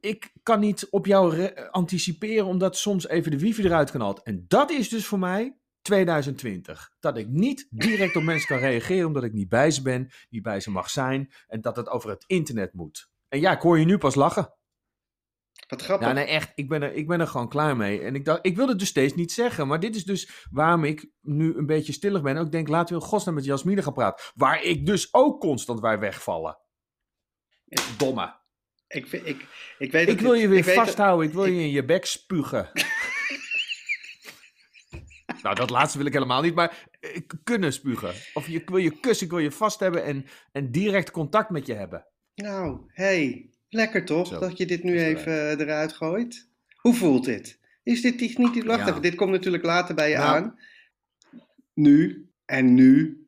Ik 0.00 0.32
kan 0.42 0.60
niet 0.60 0.90
op 0.90 1.06
jou 1.06 1.34
re- 1.34 1.70
anticiperen 1.70 2.46
omdat 2.46 2.76
soms 2.76 3.08
even 3.08 3.30
de 3.30 3.38
wifi 3.38 3.64
eruit 3.64 3.90
knalt. 3.90 4.22
En 4.22 4.44
dat 4.48 4.70
is 4.70 4.88
dus 4.88 5.06
voor 5.06 5.18
mij 5.18 5.58
2020. 5.82 6.90
Dat 7.00 7.16
ik 7.16 7.28
niet 7.28 7.66
direct 7.70 8.16
op 8.16 8.22
mensen 8.22 8.48
kan 8.48 8.58
reageren 8.58 9.06
omdat 9.06 9.24
ik 9.24 9.32
niet 9.32 9.48
bij 9.48 9.70
ze 9.70 9.82
ben, 9.82 10.10
niet 10.28 10.42
bij 10.42 10.60
ze 10.60 10.70
mag 10.70 10.90
zijn 10.90 11.32
en 11.46 11.60
dat 11.60 11.76
het 11.76 11.88
over 11.88 12.10
het 12.10 12.24
internet 12.26 12.72
moet. 12.74 13.10
En 13.28 13.40
ja, 13.40 13.52
ik 13.52 13.60
hoor 13.60 13.78
je 13.78 13.84
nu 13.84 13.98
pas 13.98 14.14
lachen. 14.14 14.54
Wat 15.68 15.82
grappig. 15.82 16.06
Ja, 16.06 16.12
nee, 16.12 16.24
echt. 16.24 16.52
Ik 16.54 16.68
ben, 16.68 16.82
er, 16.82 16.92
ik 16.92 17.06
ben 17.06 17.20
er 17.20 17.26
gewoon 17.26 17.48
klaar 17.48 17.76
mee. 17.76 18.00
En 18.00 18.14
ik 18.14 18.24
dacht, 18.24 18.38
ik 18.42 18.56
wil 18.56 18.68
het 18.68 18.78
dus 18.78 18.88
steeds 18.88 19.14
niet 19.14 19.32
zeggen. 19.32 19.66
Maar 19.66 19.80
dit 19.80 19.96
is 19.96 20.04
dus 20.04 20.46
waarom 20.50 20.84
ik 20.84 21.10
nu 21.20 21.56
een 21.56 21.66
beetje 21.66 21.92
stillig 21.92 22.22
ben. 22.22 22.36
Ook 22.36 22.52
denk, 22.52 22.68
laten 22.68 22.94
we 22.96 23.02
in 23.02 23.08
godsnaam 23.08 23.34
met 23.34 23.44
Jasmine 23.44 23.82
gaan 23.82 23.92
praten. 23.92 24.24
Waar 24.34 24.62
ik 24.62 24.86
dus 24.86 25.14
ook 25.14 25.40
constant 25.40 25.80
bij 25.80 25.98
wegvallen. 25.98 26.58
Domme. 27.98 28.39
Ik, 28.90 29.06
vind- 29.06 29.26
ik, 29.26 29.46
ik, 29.78 29.92
weet 29.92 30.08
Ik 30.08 30.20
wil 30.20 30.34
je 30.34 30.48
weer 30.48 30.64
vasthouden. 30.64 31.26
Ik 31.28 31.32
wil 31.34 31.44
je 31.44 31.60
in 31.60 31.70
je 31.70 31.84
bek 31.84 32.04
spugen. 32.04 32.70
nou, 35.42 35.54
dat 35.54 35.70
laatste 35.70 35.98
wil 35.98 36.06
ik 36.06 36.12
helemaal 36.12 36.42
niet. 36.42 36.54
Maar 36.54 36.86
eh, 37.00 37.20
kunnen 37.44 37.72
spugen. 37.72 38.14
Of 38.34 38.46
je, 38.46 38.58
ik 38.60 38.68
wil 38.68 38.78
je 38.78 39.00
kussen, 39.00 39.26
ik 39.26 39.32
wil 39.32 39.40
je 39.40 39.50
vast 39.50 39.80
hebben. 39.80 40.04
En, 40.04 40.26
en 40.52 40.70
direct 40.72 41.10
contact 41.10 41.50
met 41.50 41.66
je 41.66 41.74
hebben. 41.74 42.06
Nou, 42.34 42.80
hey, 42.86 43.50
lekker 43.68 44.04
toch 44.04 44.26
Zo, 44.26 44.38
dat 44.38 44.56
je 44.58 44.66
dit 44.66 44.82
nu 44.82 44.94
is 44.96 45.02
even 45.02 45.32
eh, 45.32 45.60
eruit 45.60 45.92
gooit? 45.92 46.48
Hoe 46.76 46.94
voelt 46.94 47.24
dit? 47.24 47.58
Is 47.82 48.02
dit 48.02 48.20
niet 48.20 48.38
niet... 48.38 48.64
Wacht 48.64 48.80
Ja. 48.80 48.88
even, 48.88 49.02
dit 49.02 49.14
komt 49.14 49.30
natuurlijk 49.30 49.64
later 49.64 49.94
bij 49.94 50.10
je 50.10 50.16
Nou. 50.16 50.36
aan. 50.36 50.58
Nu 51.74 52.28
en 52.44 52.74
nu. 52.74 53.24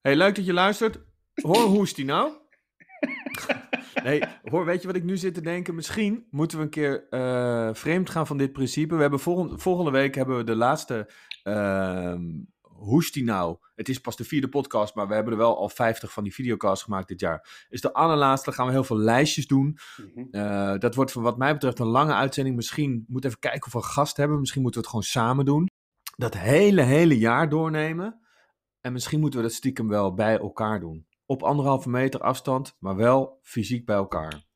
hey, 0.00 0.16
leuk 0.16 0.34
dat 0.34 0.46
je 0.46 0.52
luistert. 0.52 0.98
Hoor, 1.34 1.56
hoe 1.56 1.76
hoest 1.76 1.96
die 1.96 2.04
nou? 2.04 2.32
Nee, 4.02 4.22
hoor, 4.42 4.64
weet 4.64 4.80
je 4.80 4.86
wat 4.86 4.96
ik 4.96 5.04
nu 5.04 5.16
zit 5.16 5.34
te 5.34 5.40
denken? 5.40 5.74
Misschien 5.74 6.26
moeten 6.30 6.58
we 6.58 6.64
een 6.64 6.70
keer 6.70 7.06
eh, 7.10 7.70
vreemd 7.72 8.10
gaan 8.10 8.26
van 8.26 8.36
dit 8.36 8.52
principe. 8.52 8.94
We 8.94 9.00
hebben 9.00 9.20
volgende, 9.20 9.58
volgende 9.58 9.90
week 9.90 10.14
hebben 10.14 10.36
we 10.36 10.44
de 10.44 10.56
laatste 10.56 11.10
ehm 11.42 12.20
hoest 12.78 13.14
die 13.14 13.24
nou? 13.24 13.56
Het 13.74 13.88
is 13.88 14.00
pas 14.00 14.16
de 14.16 14.24
vierde 14.24 14.48
podcast, 14.48 14.94
maar 14.94 15.08
we 15.08 15.14
hebben 15.14 15.32
er 15.32 15.38
wel 15.38 15.58
al 15.58 15.68
50 15.68 16.12
van 16.12 16.22
die 16.22 16.34
videocasts 16.34 16.84
gemaakt 16.84 17.08
dit 17.08 17.20
jaar. 17.20 17.66
Is 17.68 17.80
de 17.80 17.92
allerlaatste, 17.92 18.52
gaan 18.52 18.66
we 18.66 18.72
heel 18.72 18.84
veel 18.84 18.98
lijstjes 18.98 19.46
doen. 19.46 19.78
Mhm. 19.96 20.26
Eh, 20.30 20.78
dat 20.78 20.94
wordt 20.94 21.12
voor 21.12 21.22
wat 21.22 21.38
mij 21.38 21.52
betreft 21.52 21.78
een 21.78 21.86
lange 21.86 22.14
uitzending. 22.14 22.56
Misschien 22.56 23.04
moet 23.08 23.24
even 23.24 23.38
kijken 23.38 23.66
of 23.66 23.72
we 23.72 23.78
een 23.78 23.84
gast 23.84 24.16
hebben. 24.16 24.40
Misschien 24.40 24.62
moeten 24.62 24.80
we 24.80 24.86
het 24.86 24.96
gewoon 24.96 25.12
samen 25.12 25.44
doen. 25.44 25.66
Dat 26.16 26.34
hele, 26.34 26.82
hele 26.82 27.18
jaar 27.18 27.48
doornemen. 27.48 28.20
En 28.80 28.92
misschien 28.92 29.20
moeten 29.20 29.40
we 29.40 29.46
dat 29.46 29.54
stiekem 29.54 29.88
wel 29.88 30.14
bij 30.14 30.38
elkaar 30.38 30.80
doen. 30.80 31.06
Op 31.30 31.42
anderhalve 31.42 31.88
meter 31.88 32.20
afstand, 32.20 32.76
maar 32.78 32.96
wel 32.96 33.38
fysiek 33.42 33.84
bij 33.86 33.96
elkaar. 33.96 34.46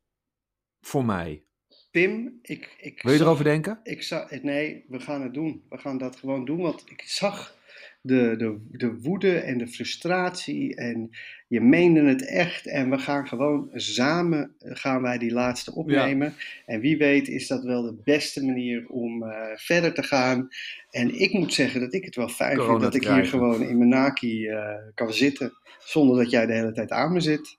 Voor 0.80 1.04
mij. 1.04 1.46
Pim, 1.90 2.38
ik... 2.42 2.74
ik 2.78 3.02
Wil 3.02 3.12
je 3.12 3.18
zag- 3.18 3.26
erover 3.26 3.44
denken? 3.44 3.80
Ik 3.82 4.02
zag, 4.02 4.30
nee, 4.42 4.84
we 4.88 5.00
gaan 5.00 5.22
het 5.22 5.34
doen. 5.34 5.66
We 5.68 5.78
gaan 5.78 5.98
dat 5.98 6.16
gewoon 6.16 6.44
doen, 6.44 6.60
want 6.60 6.90
ik 6.90 7.02
zag 7.02 7.56
de, 8.02 8.34
de, 8.36 8.58
de 8.70 9.00
woede 9.00 9.38
en 9.38 9.58
de 9.58 9.68
frustratie 9.68 10.76
en 10.76 11.10
je 11.48 11.60
meende 11.60 12.02
het 12.02 12.26
echt. 12.26 12.66
En 12.66 12.90
we 12.90 12.98
gaan 12.98 13.28
gewoon 13.28 13.70
samen, 13.72 14.54
eh, 14.58 14.70
gaan 14.74 15.02
wij 15.02 15.18
die 15.18 15.32
laatste 15.32 15.74
opnemen. 15.74 16.34
En 16.66 16.80
wie 16.80 16.96
weet 16.96 17.28
is 17.28 17.46
dat 17.46 17.64
wel 17.64 17.82
de 17.82 18.00
beste 18.04 18.44
manier 18.44 18.88
om 18.88 19.22
eh, 19.22 19.56
verder 19.56 19.94
te 19.94 20.02
gaan. 20.02 20.48
En 20.90 21.20
ik 21.20 21.32
moet 21.32 21.54
zeggen 21.54 21.80
dat 21.80 21.94
ik 21.94 22.04
het 22.04 22.16
wel 22.16 22.28
fijn 22.28 22.56
Corona 22.56 22.80
vind 22.80 22.92
dat 22.92 23.02
ik 23.02 23.08
hier 23.08 23.24
gewoon 23.24 23.62
in 23.62 23.78
mijn 23.78 23.90
naki 23.90 24.46
eh, 24.46 24.74
kan 24.94 25.12
zitten, 25.12 25.52
zonder 25.78 26.16
dat 26.16 26.30
jij 26.30 26.46
de 26.46 26.52
hele 26.52 26.72
tijd 26.72 26.90
aan 26.90 27.12
me 27.12 27.20
zit. 27.20 27.56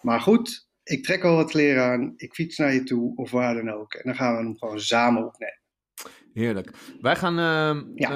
Maar 0.00 0.20
goed, 0.20 0.68
ik 0.84 1.04
trek 1.04 1.24
al 1.24 1.36
wat 1.36 1.50
kleren 1.50 1.82
aan, 1.82 2.14
ik 2.16 2.34
fiets 2.34 2.58
naar 2.58 2.74
je 2.74 2.82
toe 2.82 3.16
of 3.16 3.30
waar 3.30 3.54
dan 3.54 3.70
ook. 3.70 3.94
En 3.94 4.02
dan 4.04 4.16
gaan 4.16 4.36
we 4.36 4.42
hem 4.42 4.56
gewoon 4.58 4.80
samen 4.80 5.26
opnemen. 5.26 5.64
Heerlijk. 6.36 6.70
Wij 7.00 7.16
gaan 7.16 7.38
ehm, 7.38 7.82
Ja, 7.94 8.10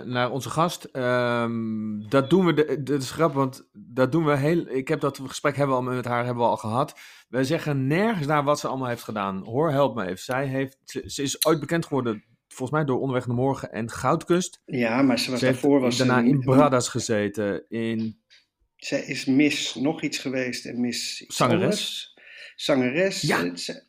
eh, 0.00 0.06
naar 0.06 0.30
onze 0.30 0.50
gast. 0.50 0.84
Ehm, 0.84 2.00
dat 2.08 2.30
doen 2.30 2.46
we, 2.46 2.54
de, 2.54 2.82
dat 2.82 3.02
is 3.02 3.10
grappig, 3.10 3.36
want 3.36 3.68
dat 3.72 4.12
doen 4.12 4.24
we 4.24 4.36
heel... 4.36 4.66
Ik 4.68 4.88
heb 4.88 5.00
dat 5.00 5.20
gesprek 5.26 5.56
hebben 5.56 5.76
we 5.76 5.82
al 5.82 5.94
met 5.94 6.04
haar 6.04 6.24
hebben 6.24 6.42
we 6.42 6.48
al 6.50 6.56
gehad. 6.56 6.98
Wij 7.28 7.44
zeggen 7.44 7.86
nergens 7.86 8.26
naar 8.26 8.44
wat 8.44 8.60
ze 8.60 8.68
allemaal 8.68 8.88
heeft 8.88 9.02
gedaan. 9.02 9.44
Hoor, 9.44 9.70
help 9.70 9.94
me 9.94 10.02
even. 10.04 10.18
Zij 10.18 10.46
heeft, 10.46 10.76
ze, 10.84 11.02
ze 11.06 11.22
is 11.22 11.46
ooit 11.46 11.60
bekend 11.60 11.86
geworden, 11.86 12.24
volgens 12.48 12.70
mij 12.78 12.84
door 12.86 13.00
Onderweg 13.00 13.26
naar 13.26 13.36
Morgen 13.36 13.72
en 13.72 13.90
Goudkust. 13.90 14.60
Ja, 14.64 15.02
maar 15.02 15.18
ze 15.18 15.30
was 15.30 15.38
Ze 15.40 15.44
daarvoor 15.44 15.80
was 15.80 15.96
daarna 15.96 16.20
ze- 16.20 16.26
in 16.28 16.40
Bradas 16.40 16.88
gezeten, 16.88 17.64
in 17.68 18.20
Zij 18.76 19.00
is 19.00 19.24
Miss 19.24 19.74
nog 19.74 20.02
iets 20.02 20.18
geweest 20.18 20.66
en 20.66 20.84
iets 20.84 21.24
Zangeres. 21.26 22.14
Zangeres. 22.54 23.20
Ja. 23.20 23.56
Ze, 23.56 23.88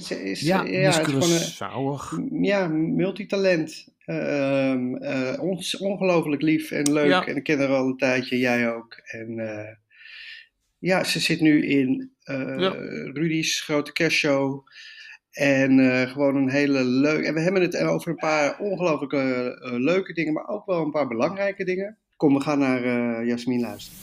ze 0.00 0.22
is, 0.22 0.40
ja, 0.40 0.62
ja, 0.64 0.80
het 0.90 0.96
is 0.98 1.04
gewoon 1.14 1.28
Curaçaoig. 1.30 2.10
een 2.18 2.42
ja, 2.44 2.68
multitalent. 2.68 3.86
Ehm 4.04 4.94
eh, 4.94 5.42
ons- 5.42 5.76
ongelooflijk 5.76 6.42
lief 6.42 6.70
en 6.70 6.92
leuk. 6.92 7.06
Ja. 7.08 7.26
En 7.26 7.36
ik 7.36 7.42
ken 7.42 7.58
haar 7.58 7.68
al 7.68 7.86
een 7.86 7.96
tijdje, 7.96 8.38
jij 8.38 8.72
ook. 8.72 9.00
En 9.04 9.38
eh, 9.38 9.74
ja, 10.78 11.04
ze 11.04 11.20
zit 11.20 11.40
nu 11.40 11.66
in 11.66 12.10
eh, 12.22 12.54
Ja. 12.58 12.68
Rudy's 13.12 13.60
grote 13.60 13.92
kerstshow. 13.92 14.66
En 15.30 15.78
eh, 15.92 16.10
gewoon 16.10 16.36
een 16.36 16.50
hele 16.50 16.84
leuke. 16.84 17.26
En 17.26 17.34
we 17.34 17.40
hebben 17.40 17.62
het 17.62 17.76
over 17.76 18.10
een 18.10 18.16
paar 18.16 18.58
ongelooflijk 18.58 19.12
eh, 19.12 19.46
eh, 19.46 19.52
leuke 19.72 20.12
dingen, 20.12 20.32
maar 20.32 20.48
ook 20.48 20.66
wel 20.66 20.82
een 20.84 20.90
paar 20.90 21.08
belangrijke 21.08 21.64
dingen. 21.64 21.98
Kom, 22.16 22.34
we 22.34 22.40
gaan 22.40 22.58
naar 22.58 22.82
eh 22.84 23.26
Jasmin 23.26 23.60
luisteren. 23.60 23.98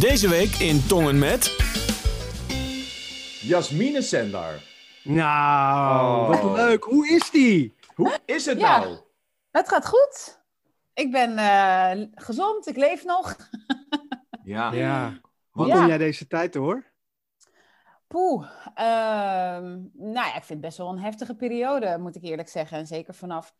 Deze 0.00 0.28
week 0.28 0.54
in 0.54 0.86
Tongen 0.86 1.18
met... 1.18 1.56
Jasmine 3.40 4.02
Sendar. 4.02 4.54
Nou, 5.04 6.20
Oh. 6.20 6.28
wat 6.42 6.56
leuk. 6.56 6.84
Hoe 6.84 7.08
is 7.08 7.30
die? 7.30 7.74
Hoe 7.94 8.18
is 8.24 8.46
het 8.46 8.58
Ja. 8.60 8.78
nou? 8.78 8.96
Het 9.50 9.68
gaat 9.68 9.86
goed. 9.86 10.40
Ik 10.94 11.10
ben 11.10 11.38
eh, 11.38 12.06
gezond, 12.14 12.66
ik 12.68 12.76
leef 12.76 13.04
nog. 13.04 13.36
Ja. 14.44 14.72
Ja. 14.72 15.18
Hoe 15.50 15.66
Ja. 15.66 15.74
kom 15.76 15.86
jij 15.86 15.98
deze 15.98 16.26
tijd 16.26 16.52
door? 16.52 16.84
Poeh. 18.06 18.48
ehm, 18.74 19.64
nou 19.92 20.12
ja, 20.12 20.26
ik 20.26 20.32
vind 20.32 20.48
het 20.48 20.60
best 20.60 20.78
wel 20.78 20.88
een 20.88 20.98
heftige 20.98 21.34
periode, 21.34 21.98
moet 21.98 22.16
ik 22.16 22.22
eerlijk 22.22 22.48
zeggen. 22.48 22.78
En 22.78 22.86
zeker 22.86 23.14
vanaf 23.14 23.54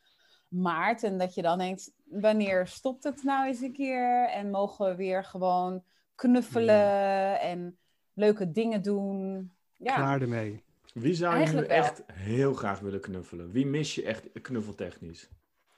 maart. 0.49 1.03
En 1.03 1.19
dat 1.19 1.35
je 1.35 1.43
dan 1.43 1.59
denkt, 1.59 1.93
wanneer 2.05 2.67
stopt 2.67 3.05
het 3.05 3.23
nou 3.23 3.47
eens 3.47 3.61
een 3.61 3.73
keer? 3.73 4.29
En 4.29 4.51
mogen 4.51 4.87
we 4.87 4.95
weer 4.95 5.25
gewoon 5.25 5.85
knuffelen 6.15 7.41
en 7.41 7.79
leuke 8.15 8.51
dingen 8.51 8.83
doen? 8.83 9.53
Ja, 9.77 9.95
Klaar 9.95 10.21
ermee. 10.21 10.64
Wie 10.95 11.15
zou 11.15 11.39
je 11.39 11.47
nu 11.47 11.53
wel. 11.53 11.65
echt 11.65 12.03
heel 12.13 12.55
graag 12.55 12.81
willen 12.81 13.01
knuffelen? 13.01 13.51
Wie 13.51 13.67
mis 13.67 13.95
je 13.95 14.03
echt 14.05 14.29
knuffeltechnisch? 14.43 15.29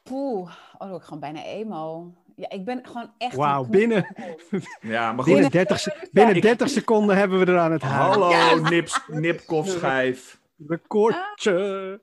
poeh. 0.03 0.51
Oh, 0.79 0.95
ik 0.95 1.03
gewoon 1.03 1.21
bijna 1.21 1.45
emo. 1.45 2.15
Ja, 2.37 2.51
ik 2.51 2.65
ben 2.65 2.87
gewoon 2.87 3.13
echt... 3.19 3.37
Wauw, 3.37 3.65
binnen, 3.65 4.07
Ja, 4.81 5.13
maar 5.13 5.25
binnen, 5.25 5.43
goed. 5.43 5.53
30, 5.53 5.81
se- 5.81 6.09
binnen 6.13 6.37
ik- 6.37 6.43
30 6.43 6.69
seconden 6.69 7.17
hebben 7.17 7.39
we 7.39 7.53
er 7.53 7.59
aan 7.59 7.73
het 7.73 7.83
halen. 7.83 8.33
Hallo, 8.37 8.69
nips, 8.69 9.01
nipkopschijf. 9.09 10.41
Recordje. 10.67 12.01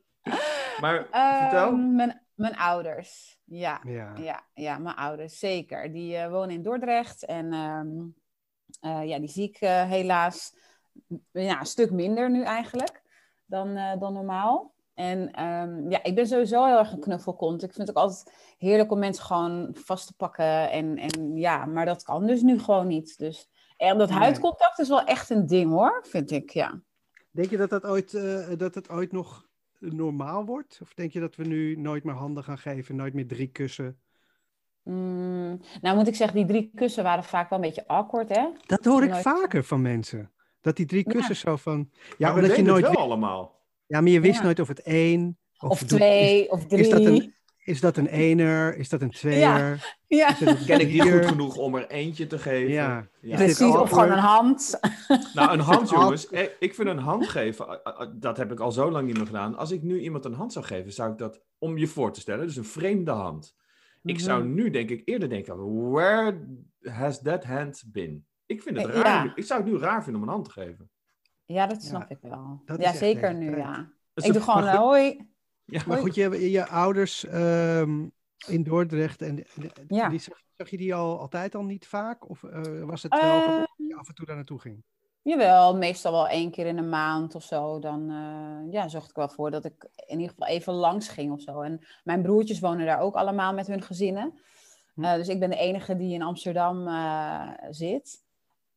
Maar 0.81 1.07
Ehm, 1.11 1.37
vertel. 1.41 1.71
Mijn, 1.75 2.21
mijn 2.35 2.55
ouders, 2.57 3.39
ja. 3.45 3.81
Ja. 3.83 4.13
Ja, 4.17 4.43
ja, 4.53 4.77
mijn 4.77 4.95
ouders, 4.95 5.39
zeker. 5.39 5.91
Die 5.91 6.15
eh, 6.17 6.29
wonen 6.31 6.55
in 6.55 6.63
Dordrecht 6.63 7.25
en 7.25 7.53
ehm, 7.53 7.89
eh, 8.79 9.07
ja, 9.09 9.19
die 9.19 9.29
zie 9.29 9.47
ik 9.49 9.57
eh, 9.57 9.83
helaas 9.83 10.55
ja, 11.31 11.59
een 11.59 11.65
stuk 11.65 11.91
minder 11.91 12.29
nu 12.31 12.43
eigenlijk 12.43 13.01
dan, 13.45 13.75
eh, 13.75 13.99
dan 13.99 14.13
normaal. 14.13 14.73
En 14.93 15.31
ehm, 15.31 15.89
ja, 15.89 16.03
ik 16.03 16.15
ben 16.15 16.27
sowieso 16.27 16.65
heel 16.65 16.77
erg 16.77 16.91
een 16.91 16.99
knuffelkont. 16.99 17.63
Ik 17.63 17.73
vind 17.73 17.87
het 17.87 17.97
ook 17.97 18.03
altijd 18.03 18.33
heerlijk 18.57 18.91
om 18.91 18.99
mensen 18.99 19.23
gewoon 19.23 19.69
vast 19.73 20.07
te 20.07 20.13
pakken. 20.15 20.71
En, 20.71 20.97
en 20.97 21.35
ja, 21.37 21.65
maar 21.65 21.85
dat 21.85 22.03
kan 22.03 22.27
dus 22.27 22.41
nu 22.41 22.59
gewoon 22.59 22.87
niet. 22.87 23.17
Dus 23.17 23.49
en 23.77 23.97
dat 23.97 24.09
Nee. 24.09 24.17
huidcontact 24.17 24.79
is 24.79 24.89
wel 24.89 25.03
echt 25.03 25.29
een 25.29 25.47
ding 25.47 25.71
hoor, 25.71 26.05
vind 26.09 26.31
ik, 26.31 26.49
ja. 26.49 26.81
Denk 27.31 27.49
je 27.49 27.57
dat 27.57 27.69
dat, 27.69 27.85
ooit, 27.85 28.13
eh, 28.13 28.47
dat 28.57 28.75
het 28.75 28.89
ooit 28.89 29.11
nog 29.11 29.47
normaal 29.79 30.45
wordt? 30.45 30.79
Of 30.81 30.93
denk 30.93 31.11
je 31.11 31.19
dat 31.19 31.35
we 31.35 31.43
nu 31.43 31.75
nooit 31.75 32.03
meer 32.03 32.15
handen 32.15 32.43
gaan 32.43 32.57
geven, 32.57 32.95
nooit 32.95 33.13
meer 33.13 33.27
drie 33.27 33.47
kussen? 33.47 33.97
Mm, 34.83 35.59
nou 35.81 35.97
moet 35.97 36.07
ik 36.07 36.15
zeggen, 36.15 36.37
die 36.37 36.45
drie 36.45 36.71
kussen 36.75 37.03
waren 37.03 37.23
vaak 37.23 37.49
wel 37.49 37.59
een 37.59 37.65
beetje 37.65 37.87
awkward, 37.87 38.35
hè? 38.35 38.47
Dat 38.65 38.85
hoor 38.85 39.03
ik 39.03 39.09
Nooit. 39.09 39.21
vaker 39.21 39.63
van 39.63 39.81
mensen. 39.81 40.31
Dat 40.63 40.75
die 40.75 40.85
drie 40.85 41.03
Ja. 41.05 41.11
kussen 41.11 41.35
zo 41.35 41.55
van... 41.55 41.89
Ja, 41.93 42.05
Ja, 42.17 42.33
we 42.33 42.41
omdat 42.41 42.55
je 42.57 42.63
nooit... 42.63 42.85
het 42.85 42.93
wel 42.95 43.03
wi- 43.03 43.09
allemaal. 43.11 43.61
Ja, 43.87 44.01
maar 44.01 44.11
je 44.11 44.19
wist 44.19 44.37
Ja. 44.37 44.43
nooit 44.43 44.59
of 44.59 44.67
het 44.67 44.81
één... 44.81 45.37
Of, 45.59 45.83
twee, 45.83 46.51
of 46.51 46.65
drie. 46.65 46.79
Is 46.81 46.89
dat, 46.89 47.05
een, 47.05 47.33
is 47.63 47.79
dat 47.79 47.97
een 47.97 48.07
ener? 48.07 48.77
Is 48.77 48.89
dat 48.89 49.01
een 49.01 49.09
tweeër? 49.11 49.95
Ja, 50.07 50.35
een 50.41 50.65
Ken 50.65 50.79
ik 50.79 50.87
niet 50.91 51.01
vier? 51.01 51.11
goed 51.13 51.25
genoeg 51.25 51.55
om 51.57 51.75
er 51.75 51.87
eentje 51.87 52.27
te 52.27 52.39
geven? 52.39 52.71
Ja. 52.71 53.07
Ja. 53.21 53.35
Precies. 53.35 53.59
Of 53.61 53.67
awkward? 53.75 53.89
gewoon 53.89 54.11
een 54.11 54.17
hand. 54.23 54.79
Nou, 55.33 55.51
een 55.53 55.59
hand, 55.59 55.89
jongens. 55.89 56.27
Eh, 56.29 56.43
Ik 56.59 56.75
vind 56.75 56.87
een 56.87 56.97
hand 56.97 57.27
geven, 57.27 57.67
eh, 57.67 58.01
eh, 58.01 58.07
dat 58.13 58.37
heb 58.37 58.51
ik 58.51 58.59
al 58.59 58.71
zo 58.71 58.91
lang 58.91 59.05
niet 59.07 59.17
meer 59.17 59.25
gedaan. 59.25 59.55
Als 59.57 59.71
ik 59.71 59.81
nu 59.83 59.99
iemand 59.99 60.25
een 60.25 60.33
hand 60.33 60.53
zou 60.53 60.65
geven, 60.65 60.93
zou 60.93 61.11
ik 61.11 61.17
dat, 61.17 61.41
om 61.57 61.77
je 61.77 61.87
voor 61.87 62.13
te 62.13 62.19
stellen, 62.19 62.45
dus 62.45 62.55
een 62.55 62.65
vreemde 62.65 63.11
hand. 63.11 63.55
Ik 64.03 64.19
zou 64.19 64.43
Mhm. 64.43 64.53
nu 64.53 64.69
denk 64.69 64.89
ik 64.89 65.01
eerder 65.05 65.29
denken, 65.29 65.89
where 65.91 66.47
has 66.81 67.21
that 67.21 67.43
hand 67.43 67.83
been? 67.87 68.25
Ik 68.45 68.61
vind 68.61 68.77
het 68.77 68.85
raar. 68.85 69.25
ja. 69.25 69.31
Ik 69.35 69.43
zou 69.43 69.61
het 69.63 69.71
nu 69.71 69.77
raar 69.77 70.03
vinden 70.03 70.21
om 70.21 70.27
een 70.27 70.33
hand 70.33 70.45
te 70.45 70.51
geven. 70.51 70.89
Ja, 71.45 71.67
dat 71.67 71.81
Ja, 71.81 71.87
snap 71.87 72.09
ik 72.09 72.17
wel. 72.21 72.61
Ja, 72.77 72.93
zeker 72.93 73.33
nu, 73.35 73.57
ja. 73.57 73.75
Dat 74.13 74.23
is 74.23 74.25
Ik 74.25 74.33
doe 74.33 74.41
gewoon, 74.41 74.61
goed. 74.69 74.77
hoi. 74.77 75.27
Ja, 75.65 75.81
Maar 75.87 75.97
goed, 75.97 76.15
je, 76.15 76.51
je 76.51 76.67
ouders, 76.67 77.25
ehm, 77.25 78.07
In 78.47 78.63
Dordrecht. 78.63 79.21
En, 79.21 79.45
Ja. 79.87 80.09
die, 80.09 80.19
zag, 80.19 80.41
zag 80.57 80.69
je 80.69 80.77
die 80.77 80.95
al 80.95 81.19
altijd 81.19 81.55
al 81.55 81.63
niet 81.63 81.87
vaak? 81.87 82.29
Of 82.29 82.43
eh, 82.43 82.61
was 82.83 83.03
het 83.03 83.19
wel 83.21 83.41
gewoon 83.41 83.59
dat 83.59 83.69
je 83.77 83.95
af 83.95 84.07
en 84.07 84.15
toe 84.15 84.25
daar 84.25 84.35
naartoe 84.35 84.59
ging? 84.59 84.83
Jawel, 85.21 85.75
meestal 85.77 86.11
wel 86.11 86.27
één 86.27 86.51
keer 86.51 86.65
in 86.65 86.77
een 86.77 86.89
maand 86.89 87.35
of 87.35 87.43
zo. 87.43 87.79
Dan 87.79 88.09
eh, 88.09 88.73
ja, 88.73 88.87
zorgde 88.87 89.09
ik 89.09 89.15
wel 89.15 89.29
voor 89.29 89.51
dat 89.51 89.65
ik 89.65 89.89
in 90.05 90.19
ieder 90.19 90.29
geval 90.29 90.47
even 90.47 90.73
langs 90.73 91.07
ging 91.07 91.31
of 91.31 91.41
zo. 91.41 91.61
En 91.61 91.85
mijn 92.03 92.21
broertjes 92.21 92.59
wonen 92.59 92.85
daar 92.85 92.99
ook 92.99 93.15
allemaal 93.15 93.53
met 93.53 93.67
hun 93.67 93.81
gezinnen. 93.81 94.39
Hm. 94.93 95.03
Eh, 95.03 95.13
dus 95.13 95.27
ik 95.27 95.39
ben 95.39 95.49
de 95.49 95.57
enige 95.57 95.95
die 95.95 96.13
in 96.13 96.21
Amsterdam 96.21 96.87
eh, 96.87 97.49
zit. 97.69 98.22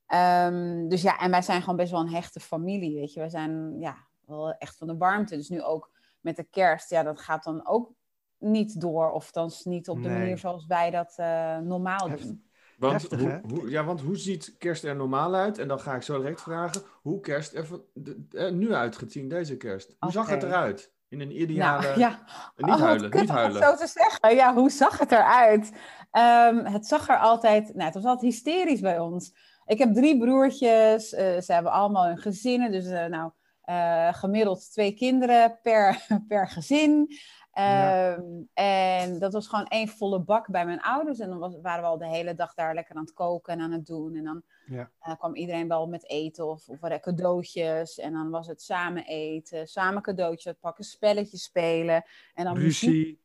Ehm, 0.06 0.88
dus 0.88 1.02
ja, 1.02 1.18
en 1.18 1.30
wij 1.30 1.42
zijn 1.42 1.60
gewoon 1.60 1.76
best 1.76 1.90
wel 1.90 2.00
een 2.00 2.08
hechte 2.14 2.40
familie, 2.40 2.94
weet 2.94 3.12
je. 3.12 3.20
Wij 3.20 3.28
zijn 3.28 3.78
ja, 3.78 3.96
wel 4.26 4.52
echt 4.52 4.76
van 4.76 4.86
de 4.86 4.96
warmte. 4.96 5.36
Dus 5.36 5.48
nu 5.48 5.62
ook 5.62 5.90
met 6.20 6.36
de 6.36 6.44
kerst, 6.44 6.90
ja, 6.90 7.02
dat 7.02 7.20
gaat 7.20 7.44
dan 7.44 7.66
ook 7.66 7.92
niet 8.38 8.80
door. 8.80 9.10
Of 9.10 9.30
dan 9.30 9.50
niet 9.64 9.88
op 9.88 10.02
de 10.02 10.08
Nee. 10.08 10.18
manier 10.18 10.38
zoals 10.38 10.66
wij 10.66 10.90
dat 10.90 11.12
eh, 11.16 11.58
normaal 11.58 12.08
doen. 12.08 12.44
Want, 12.78 12.92
Heftig, 12.92 13.20
hoe, 13.42 13.70
ja, 13.70 13.84
want 13.84 14.00
hoe 14.00 14.16
ziet 14.16 14.54
kerst 14.58 14.84
er 14.84 14.96
normaal 14.96 15.34
uit? 15.34 15.58
En 15.58 15.68
dan 15.68 15.80
ga 15.80 15.94
ik 15.94 16.02
zo 16.02 16.18
direct 16.18 16.40
vragen 16.42 16.82
hoe 17.02 17.20
kerst 17.20 17.54
er, 17.54 17.66
van- 17.66 17.82
de- 17.94 18.26
er 18.30 18.52
nu 18.52 18.74
uit 18.74 18.96
gaat 18.96 19.12
zien, 19.12 19.28
deze 19.28 19.56
kerst. 19.56 19.96
Hoe 19.98 20.10
zag 20.10 20.28
het 20.28 20.42
eruit? 20.42 20.94
In 21.08 21.20
een 21.20 21.40
ideale... 21.40 21.82
Nou, 21.86 21.98
ja. 21.98 22.08
Niet 22.56 22.70
Oh, 22.74 22.80
huilen, 22.80 23.04
niet 23.04 23.14
om 23.14 23.20
het 23.20 23.28
huilen. 23.28 23.62
zo 23.62 23.74
te 23.74 23.86
zeggen. 23.86 24.34
Ja, 24.34 24.54
hoe 24.54 24.70
zag 24.70 24.98
het 24.98 25.12
eruit? 25.12 25.72
Ehm, 26.10 26.64
het 26.64 26.86
zag 26.86 27.08
er 27.08 27.18
altijd... 27.18 27.64
Nou, 27.74 27.84
het 27.84 27.94
was 27.94 28.04
altijd 28.04 28.32
hysterisch 28.32 28.80
bij 28.80 28.98
ons. 28.98 29.34
Ik 29.66 29.78
heb 29.78 29.94
drie 29.94 30.18
broertjes. 30.18 31.12
eh, 31.12 31.40
ze 31.40 31.52
hebben 31.52 31.72
allemaal 31.72 32.06
hun 32.06 32.18
gezinnen. 32.18 32.72
Dus 32.72 32.86
eh, 32.86 33.06
nou, 33.06 33.30
eh, 33.60 34.14
gemiddeld 34.14 34.72
twee 34.72 34.92
kinderen 34.94 35.58
per, 35.62 36.06
per 36.28 36.48
gezin. 36.48 37.06
Ja. 37.52 38.12
Ehm, 38.14 38.22
En 38.54 39.18
dat 39.18 39.32
was 39.32 39.48
gewoon 39.48 39.66
één 39.66 39.88
volle 39.88 40.20
bak 40.20 40.50
bij 40.50 40.64
mijn 40.66 40.80
ouders. 40.80 41.18
En 41.18 41.28
dan 41.28 41.38
was, 41.38 41.56
waren 41.62 41.82
we 41.82 41.88
al 41.88 41.98
de 41.98 42.06
hele 42.08 42.34
dag 42.34 42.54
daar 42.54 42.74
lekker 42.74 42.94
aan 42.94 43.02
het 43.02 43.12
koken 43.12 43.52
en 43.52 43.60
aan 43.60 43.72
het 43.72 43.86
doen. 43.86 44.14
En 44.14 44.24
dan 44.24 44.42
Ja. 44.66 45.14
kwam 45.18 45.34
iedereen 45.34 45.68
wel 45.68 45.86
met 45.86 46.08
eten 46.10 46.46
of, 46.48 46.68
of 46.68 46.78
cadeautjes. 47.00 47.98
En 47.98 48.12
dan 48.12 48.30
was 48.30 48.46
het 48.46 48.62
samen 48.62 49.04
eten, 49.04 49.66
samen 49.66 50.02
cadeautjes 50.02 50.54
pakken, 50.60 50.84
spelletjes 50.84 51.42
spelen. 51.42 52.04
En 52.34 52.44
dan 52.44 52.58
muziek. 52.58 52.90
Ruzie. 52.90 53.20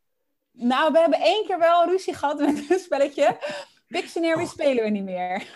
Nou, 0.51 0.91
we 0.91 0.99
hebben 0.99 1.19
één 1.19 1.45
keer 1.45 1.60
wel 1.60 1.86
ruzie 1.86 2.13
gehad 2.13 2.39
met 2.45 2.69
een 2.69 2.80
spelletje. 2.80 3.38
Pictionary 3.91 4.41
Oh. 4.41 4.47
spelen 4.47 4.84
we 4.84 4.89
niet 4.89 5.04
meer. 5.04 5.47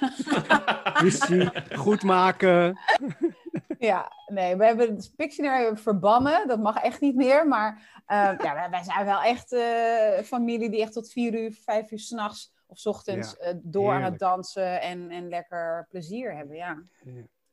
Goed 1.85 2.03
maken. 2.03 2.79
ja, 3.79 4.11
nee, 4.27 4.55
we 4.55 4.65
hebben 4.65 4.99
Pictionary 5.15 5.77
verbannen. 5.77 6.47
Dat 6.47 6.59
mag 6.59 6.75
echt 6.77 7.01
niet 7.01 7.15
meer. 7.15 7.47
Maar 7.47 8.01
eh, 8.05 8.33
ja, 8.37 8.69
wij, 8.69 8.83
zijn 8.83 9.05
wel 9.05 9.21
echt 9.21 9.53
eh 9.53 10.23
familie 10.23 10.69
die 10.69 10.81
echt 10.81 10.93
tot 10.93 11.11
vier 11.11 11.33
uur, 11.33 11.51
vijf 11.63 11.91
uur 11.91 11.99
s'nachts 11.99 12.53
of 12.67 12.77
's 12.77 12.85
ochtends 12.85 13.37
eh, 13.37 13.53
door 13.61 13.93
aan 13.93 14.03
het 14.03 14.19
dansen 14.19 14.81
en, 14.81 15.09
en 15.09 15.29
lekker 15.29 15.85
plezier 15.89 16.35
hebben. 16.35 16.55
Ja. 16.55 16.83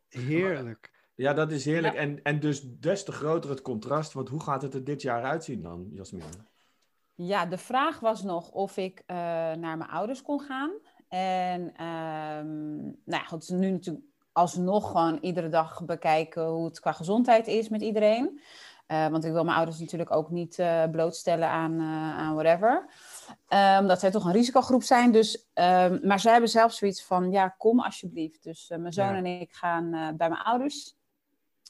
Heerlijk. 0.08 0.90
Ja, 1.14 1.32
dat 1.32 1.52
is 1.52 1.64
heerlijk. 1.64 1.94
En, 1.94 2.22
en 2.22 2.40
dus 2.40 2.62
des 2.62 3.04
te 3.04 3.12
groter 3.12 3.50
het 3.50 3.62
contrast. 3.62 4.12
Want 4.12 4.28
hoe 4.28 4.42
gaat 4.42 4.62
het 4.62 4.74
er 4.74 4.84
dit 4.84 5.02
jaar 5.02 5.22
uitzien 5.22 5.62
dan, 5.62 5.88
Jasmin? 5.90 6.22
Ja, 7.14 7.46
de 7.46 7.58
vraag 7.58 8.00
was 8.00 8.22
nog 8.22 8.50
of 8.50 8.76
ik 8.76 9.02
eh, 9.06 9.16
naar 9.52 9.76
mijn 9.76 9.90
ouders 9.90 10.22
kon 10.22 10.40
gaan. 10.40 10.70
En 11.08 11.74
ehm, 11.76 12.76
nou 12.84 12.94
ja, 13.04 13.24
goed, 13.24 13.48
nu 13.48 13.70
natuurlijk 13.70 14.04
alsnog 14.32 14.90
gewoon 14.90 15.18
iedere 15.20 15.48
dag 15.48 15.84
bekijken 15.84 16.46
hoe 16.46 16.64
het 16.64 16.80
qua 16.80 16.92
gezondheid 16.92 17.46
is 17.46 17.68
met 17.68 17.82
iedereen. 17.82 18.40
Eh, 18.86 19.08
want 19.08 19.24
ik 19.24 19.32
wil 19.32 19.44
mijn 19.44 19.56
ouders 19.56 19.78
natuurlijk 19.78 20.10
ook 20.10 20.30
niet 20.30 20.58
eh, 20.58 20.84
blootstellen 20.90 21.48
aan, 21.48 21.80
aan 22.18 22.34
whatever. 22.34 22.88
Eh, 23.48 23.76
omdat 23.80 24.00
zij 24.00 24.10
toch 24.10 24.24
een 24.24 24.32
risicogroep 24.32 24.82
zijn. 24.82 25.12
Dus, 25.12 25.50
ehm, 25.52 25.98
maar 26.06 26.20
zij 26.20 26.32
hebben 26.32 26.50
zelf 26.50 26.72
zoiets 26.72 27.04
van, 27.04 27.30
ja, 27.30 27.48
kom 27.48 27.80
alsjeblieft. 27.80 28.42
Dus 28.42 28.68
mijn 28.68 28.92
zoon 28.92 29.06
Ja. 29.06 29.16
en 29.16 29.26
ik 29.26 29.52
gaan 29.52 29.90
bij 30.16 30.28
mijn 30.28 30.42
ouders. 30.42 30.96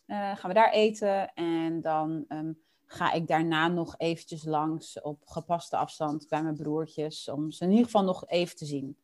Gaan 0.07 0.49
we 0.49 0.55
daar 0.55 0.71
eten. 0.71 1.33
En 1.35 1.81
dan 1.81 2.25
ehm, 2.29 2.53
ga 2.93 3.13
ik 3.13 3.27
daarna 3.27 3.69
nog 3.69 3.95
eventjes 3.99 4.45
langs 4.45 5.01
op 5.01 5.23
gepaste 5.27 5.77
afstand 5.77 6.29
bij 6.29 6.43
mijn 6.43 6.57
broertjes. 6.57 7.29
Om 7.29 7.51
ze 7.51 7.65
in 7.65 7.71
ieder 7.71 7.85
geval 7.85 8.05
nog 8.05 8.29
even 8.29 8.57
te 8.57 8.65
zien. 8.65 8.97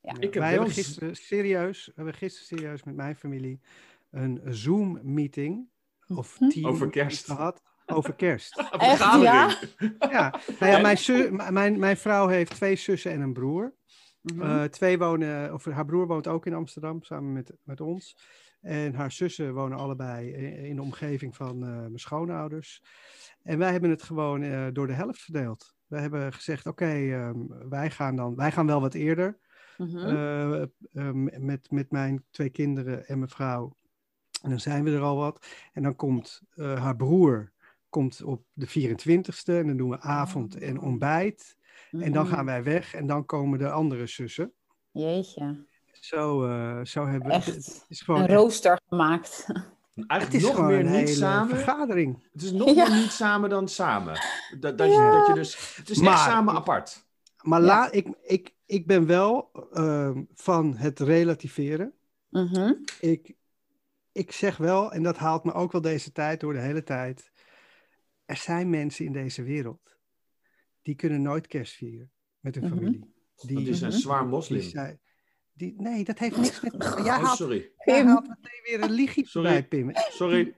Ja. 0.00 0.12
Ik 0.14 0.22
heb 0.22 0.34
Wij 0.34 0.50
hebben 0.52 0.70
gisteren 0.70 1.16
serieus, 1.16 1.86
we 1.86 1.92
hebben 1.94 2.14
gisteren 2.14 2.46
serieus 2.46 2.82
met 2.82 2.94
mijn 2.94 3.16
familie 3.16 3.60
een 4.10 4.40
Zoom-meeting 4.44 5.68
of 6.08 6.40
Mhm. 6.40 6.50
team 6.50 6.66
Over 6.66 6.90
kerst. 6.90 7.24
gehad 7.24 7.62
over 7.86 8.14
kerst. 8.14 8.56
Echt, 8.78 8.98
ja? 8.98 9.58
Ja, 9.98 10.34
nou 10.58 10.72
ja, 10.72 10.80
mijn, 10.80 11.52
mijn, 11.52 11.78
mijn 11.78 11.96
vrouw 11.96 12.26
heeft 12.28 12.54
twee 12.54 12.76
zussen 12.76 13.12
en 13.12 13.20
een 13.20 13.32
broer. 13.32 13.74
Mhm. 14.20 14.42
Eh, 14.42 14.64
twee 14.64 14.98
wonen, 14.98 15.54
of 15.54 15.64
haar 15.64 15.84
broer 15.84 16.06
woont 16.06 16.26
ook 16.28 16.46
in 16.46 16.54
Amsterdam 16.54 17.02
samen 17.02 17.32
met, 17.32 17.52
met 17.62 17.80
ons. 17.80 18.16
En 18.60 18.94
haar 18.94 19.12
zussen 19.12 19.54
wonen 19.54 19.78
allebei 19.78 20.32
in, 20.32 20.64
in 20.64 20.76
de 20.76 20.82
omgeving 20.82 21.36
van 21.36 21.62
eh, 21.62 21.68
mijn 21.70 21.98
schoonouders. 21.98 22.82
En 23.42 23.58
wij 23.58 23.72
hebben 23.72 23.90
het 23.90 24.02
gewoon 24.02 24.42
eh, 24.42 24.66
door 24.72 24.86
de 24.86 24.92
helft 24.92 25.20
verdeeld. 25.20 25.74
We 25.86 25.98
hebben 25.98 26.32
gezegd, 26.32 26.66
oké, 26.66 26.84
ehm, 26.86 27.68
wij 27.68 27.90
gaan 27.90 28.16
dan, 28.16 28.34
wij 28.34 28.52
gaan 28.52 28.66
wel 28.66 28.80
wat 28.80 28.94
eerder. 28.94 29.38
Mhm. 29.78 29.96
eh, 29.98 30.62
eh, 30.62 30.68
met, 31.38 31.70
met 31.70 31.90
mijn 31.90 32.24
twee 32.30 32.50
kinderen 32.50 33.06
en 33.06 33.18
mijn 33.18 33.30
vrouw. 33.30 33.76
En 34.42 34.50
dan 34.50 34.60
zijn 34.60 34.84
we 34.84 34.90
er 34.90 35.00
al 35.02 35.16
wat. 35.16 35.46
En 35.72 35.82
dan 35.82 35.96
komt 35.96 36.40
eh, 36.54 36.82
haar 36.82 36.96
broer 36.96 37.50
komt 37.88 38.22
op 38.22 38.44
de 38.52 38.66
24ste. 38.68 39.52
En 39.52 39.66
dan 39.66 39.76
doen 39.76 39.90
we 39.90 40.00
avond 40.00 40.56
en 40.56 40.78
Oh. 40.78 40.84
ontbijt. 40.84 41.56
En 41.90 42.12
dan 42.12 42.24
Mhm. 42.26 42.34
gaan 42.34 42.44
wij 42.44 42.62
weg. 42.62 42.94
En 42.94 43.06
dan 43.06 43.24
komen 43.24 43.58
de 43.58 43.70
andere 43.70 44.06
zussen. 44.06 44.52
Jeetje, 44.90 45.66
Zo, 45.92 46.40
zo 46.84 47.06
hebben 47.06 47.28
we 47.28 47.34
Echt 47.34 47.46
het. 47.46 47.84
Is 47.88 48.00
gewoon, 48.00 48.20
een 48.20 48.26
echt- 48.28 48.36
rooster 48.38 48.80
gemaakt. 49.94 50.10
het 50.12 50.20
Eigenlijk 50.20 50.44
is 50.44 50.50
nog 50.56 50.66
meer 50.66 50.78
een 50.78 50.84
niet 50.86 50.94
hele 50.94 51.06
samen. 51.06 51.56
vergadering. 51.56 52.22
Het 52.32 52.42
is 52.42 52.52
nog 52.52 52.74
Ja. 52.74 52.88
meer 52.88 53.00
niet 53.00 53.10
samen 53.10 53.50
dan 53.50 53.68
samen. 53.68 54.20
Dat, 54.60 54.78
dat, 54.78 54.92
je, 54.92 55.10
dat 55.18 55.26
je 55.26 55.34
dus... 55.34 55.76
Het 55.76 55.90
is 55.90 55.96
echt 55.96 56.06
Maar- 56.06 56.18
samen 56.18 56.54
apart. 56.54 57.06
Maar 57.42 57.60
Ja. 57.60 57.66
la, 57.66 57.90
ik, 57.90 58.08
ik, 58.22 58.54
ik 58.66 58.86
ben 58.86 59.06
wel 59.06 59.50
ehm, 59.72 60.22
van 60.34 60.76
het 60.76 61.00
relativeren. 61.00 61.92
Mhm. 62.28 62.72
ik, 63.00 63.34
ik 64.12 64.32
zeg 64.32 64.56
wel, 64.56 64.92
en 64.92 65.02
dat 65.02 65.16
haalt 65.16 65.44
me 65.44 65.52
ook 65.52 65.72
wel 65.72 65.80
deze 65.80 66.12
tijd 66.12 66.40
door 66.40 66.52
de 66.52 66.58
hele 66.60 66.82
tijd. 66.82 67.30
Er 68.24 68.36
zijn 68.36 68.70
mensen 68.70 69.04
in 69.04 69.12
deze 69.12 69.42
wereld 69.42 69.96
die 70.82 70.94
kunnen 70.94 71.22
nooit 71.22 71.46
kerst 71.46 71.74
vieren 71.74 72.10
met 72.40 72.54
hun 72.54 72.64
Mhm. 72.64 72.74
familie. 72.74 73.00
Die, 73.36 73.54
Want 73.54 73.66
die 73.66 73.74
zijn 73.74 73.90
Mhm. 73.90 74.00
zwaar 74.00 74.20
die 74.20 74.28
moslim. 74.30 74.60
zijn- 74.62 75.00
die, 75.54 75.74
nee, 75.78 76.04
dat 76.04 76.18
heeft 76.18 76.36
niks 76.36 76.60
met. 76.60 76.72
Jij 77.04 77.16
Oh, 77.16 77.24
haalt, 77.24 77.36
sorry. 77.36 77.70
jij 77.84 78.04
haalt 78.04 78.28
meteen 78.28 78.60
weer 78.78 78.80
religie 78.88 79.26
Sorry. 79.34 79.48
bij, 79.48 79.62
Pim. 79.66 79.90
Sorry. 79.94 80.54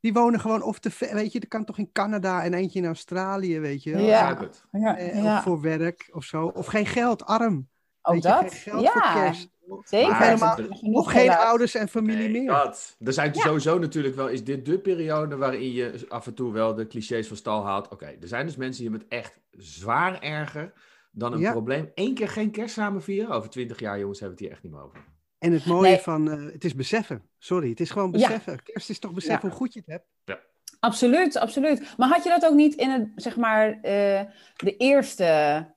Die 0.00 0.12
wonen 0.12 0.40
gewoon 0.40 0.62
of 0.62 0.78
te 0.78 0.90
ver, 0.90 1.14
weet 1.14 1.32
je, 1.32 1.40
er 1.40 1.48
kan 1.48 1.64
toch 1.64 1.78
in 1.78 1.92
Canada 1.92 2.42
en 2.44 2.54
eentje 2.54 2.78
in 2.78 2.86
Australië, 2.86 3.60
weet 3.60 3.82
je 3.82 3.92
wel. 3.92 4.00
Ja. 4.04 4.38
Ja, 4.70 4.96
Eh, 4.98 5.22
ja. 5.22 5.36
Of 5.36 5.42
voor 5.42 5.60
werk 5.60 6.08
of 6.12 6.24
zo. 6.24 6.46
Of 6.46 6.66
geen 6.66 6.86
geld, 6.86 7.24
arm. 7.24 7.68
Je, 8.14 8.20
dat. 8.20 8.40
geen 8.40 8.50
geld 8.50 8.74
voor 8.90 9.00
Ja, 9.02 9.12
kerst. 9.14 9.48
zeker. 9.84 10.16
Helemaal- 10.16 10.54
Genoeg 10.54 10.80
Of 11.06 11.06
geen 11.06 11.30
ouders 11.30 11.74
en 11.74 11.88
familie 11.88 12.28
Nee, 12.28 12.42
meer. 12.42 12.46
dat. 12.52 12.96
Er 13.00 13.12
zijn 13.12 13.30
Ja. 13.34 13.40
sowieso 13.40 13.78
natuurlijk 13.78 14.14
wel, 14.16 14.28
is 14.28 14.44
dit 14.44 14.64
de 14.66 14.78
periode 14.78 15.36
waarin 15.36 15.72
je 15.72 16.04
af 16.08 16.26
en 16.26 16.34
toe 16.34 16.52
wel 16.52 16.74
de 16.74 16.86
clichés 16.86 17.28
van 17.28 17.36
stal 17.36 17.64
haalt. 17.64 17.88
Oké, 17.88 18.06
er 18.20 18.28
zijn 18.28 18.46
dus 18.46 18.56
mensen 18.56 18.82
die 18.82 18.90
hebben 18.90 19.08
het 19.08 19.18
echt 19.18 19.40
zwaar 19.50 20.20
erger 20.22 20.72
dan 21.18 21.32
een 21.32 21.38
Ja. 21.40 21.50
probleem. 21.50 21.90
Eén 21.94 22.14
keer 22.14 22.28
geen 22.28 22.50
kerst 22.50 22.74
samen 22.74 23.02
vieren. 23.02 23.34
Over 23.34 23.50
twintig 23.50 23.80
jaar, 23.80 23.98
jongens, 23.98 24.20
hebben 24.20 24.38
we 24.38 24.44
het 24.44 24.52
hier 24.52 24.62
echt 24.62 24.70
niet 24.72 24.80
meer 24.80 24.88
over. 24.90 25.04
En 25.38 25.52
het 25.52 25.66
mooie 25.66 25.88
Nee. 25.90 25.98
van, 25.98 26.30
eh, 26.30 26.52
het 26.52 26.64
is 26.64 26.74
beseffen. 26.74 27.22
Sorry, 27.38 27.70
het 27.70 27.80
is 27.80 27.90
gewoon 27.90 28.10
Ja. 28.12 28.26
beseffen. 28.26 28.62
Kerst 28.62 28.90
is 28.90 28.98
toch 28.98 29.12
beseffen 29.12 29.48
hoe 29.48 29.58
goed 29.58 29.72
je 29.74 29.82
het 29.84 29.88
hebt. 29.88 30.38
Absoluut, 30.80 31.36
absoluut. 31.36 31.94
Maar 31.96 32.08
had 32.08 32.22
je 32.22 32.28
dat 32.28 32.44
ook 32.46 32.54
niet 32.54 32.74
in 32.74 32.90
het, 32.90 33.08
zeg 33.14 33.36
maar, 33.36 33.68
eh, 33.72 34.20
de 34.56 34.76
eerste 34.76 35.24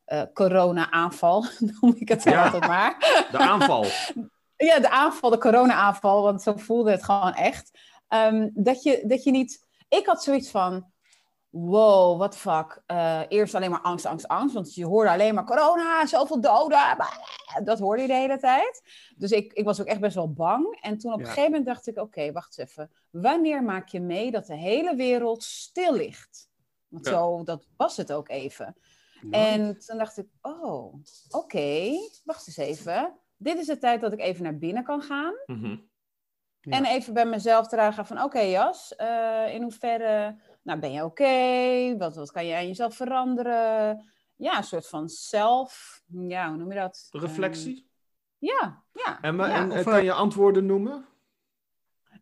eh, 0.06 0.22
corona-aanval, 0.34 1.46
noem 1.82 1.96
ik 1.96 2.10
het 2.10 2.24
Ja. 2.24 2.44
altijd 2.44 2.68
maar. 2.68 2.96
De 3.32 3.38
aanval. 3.38 3.86
Ja, 4.58 4.80
de 4.80 4.90
aanval, 4.90 5.30
de 5.30 5.38
corona-aanval, 5.38 6.24
want 6.24 6.42
zo 6.42 6.54
voelde 6.56 6.92
het 6.92 7.04
gewoon 7.04 7.34
echt. 7.34 7.80
Ehm, 8.08 8.50
dat, 8.54 8.84
je, 8.84 9.04
dat 9.08 9.24
je 9.24 9.32
niet... 9.32 9.68
Ik 9.90 10.06
had 10.06 10.24
zoiets 10.24 10.50
van, 10.50 10.92
wow, 11.50 12.18
what 12.18 12.32
the 12.32 12.38
fuck. 12.38 12.82
Eh, 12.86 13.22
eerst 13.28 13.56
alleen 13.56 13.70
maar 13.72 13.82
angst, 13.82 14.06
angst, 14.06 14.28
angst, 14.28 14.54
want 14.54 14.74
je 14.74 14.86
hoorde 14.86 15.10
alleen 15.10 15.34
maar 15.34 15.46
corona, 15.46 16.06
zoveel 16.06 16.42
doden. 16.42 16.98
Dat 17.64 17.80
hoorde 17.80 18.02
je 18.02 18.08
de 18.08 18.14
hele 18.14 18.38
tijd. 18.38 18.82
Dus 19.18 19.32
ik, 19.32 19.54
ik 19.54 19.66
was 19.66 19.82
ook 19.82 19.88
echt 19.88 20.00
best 20.00 20.16
wel 20.16 20.34
bang. 20.34 20.78
En 20.82 20.98
toen 20.98 21.14
op 21.14 21.20
een 21.20 21.26
gegeven 21.26 21.44
moment 21.44 21.66
dacht 21.66 21.88
ik, 21.88 21.98
oké, 21.98 22.32
wacht 22.32 22.58
eens 22.58 22.70
even. 22.70 22.92
Wanneer 23.10 23.64
maak 23.64 23.88
je 23.88 24.00
mee 24.00 24.32
dat 24.32 24.46
de 24.46 24.56
hele 24.56 24.96
wereld 24.96 25.44
stil 25.44 25.94
ligt? 25.94 26.50
Want 26.88 27.06
Ja. 27.06 27.12
zo, 27.12 27.44
dat 27.44 27.66
was 27.78 27.98
het 27.98 28.12
ook 28.14 28.30
even. 28.30 28.76
En 29.32 29.80
toen 29.80 29.98
dacht 29.98 30.18
ik, 30.18 30.28
oh, 30.42 30.94
oké, 31.30 31.92
wacht 32.24 32.48
eens 32.48 32.58
even. 32.58 33.20
Dit 33.38 33.58
is 33.58 33.66
de 33.66 33.78
tijd 33.78 34.02
dat 34.02 34.14
ik 34.14 34.20
even 34.20 34.44
naar 34.44 34.58
binnen 34.58 34.84
kan 34.84 35.02
gaan. 35.02 35.34
Mhm. 35.46 35.78
Ja. 36.62 36.78
En 36.78 36.86
even 36.86 37.14
bij 37.14 37.26
mezelf 37.26 37.68
te 37.68 37.76
ragen 37.76 38.06
van, 38.06 38.24
oké 38.24 38.40
Jas, 38.40 38.96
eh, 38.96 39.54
in 39.54 39.62
hoeverre 39.62 40.36
nou, 40.70 40.82
ben 40.82 40.92
je 40.92 41.04
oké? 41.04 41.98
Wat, 41.98 42.16
wat 42.16 42.32
kan 42.32 42.46
je 42.46 42.56
aan 42.56 42.68
jezelf 42.68 42.96
veranderen? 42.96 44.04
ja, 44.40 44.58
een 44.58 44.64
soort 44.64 44.88
van 44.88 45.10
zelf, 45.10 46.02
ja, 46.08 46.50
hoe 46.50 46.58
noem 46.58 46.72
je 46.72 46.80
dat? 46.80 47.08
Reflectie? 47.12 47.76
Ehm, 47.76 48.52
ja, 48.52 48.84
ja. 48.92 49.22
en 49.22 49.36
maar, 49.36 49.50
ja. 49.50 49.56
en, 49.56 49.72
of, 49.72 49.84
kan 49.84 49.94
eh, 49.94 50.04
je 50.04 50.14
antwoorden 50.14 50.66
noemen? 50.66 51.06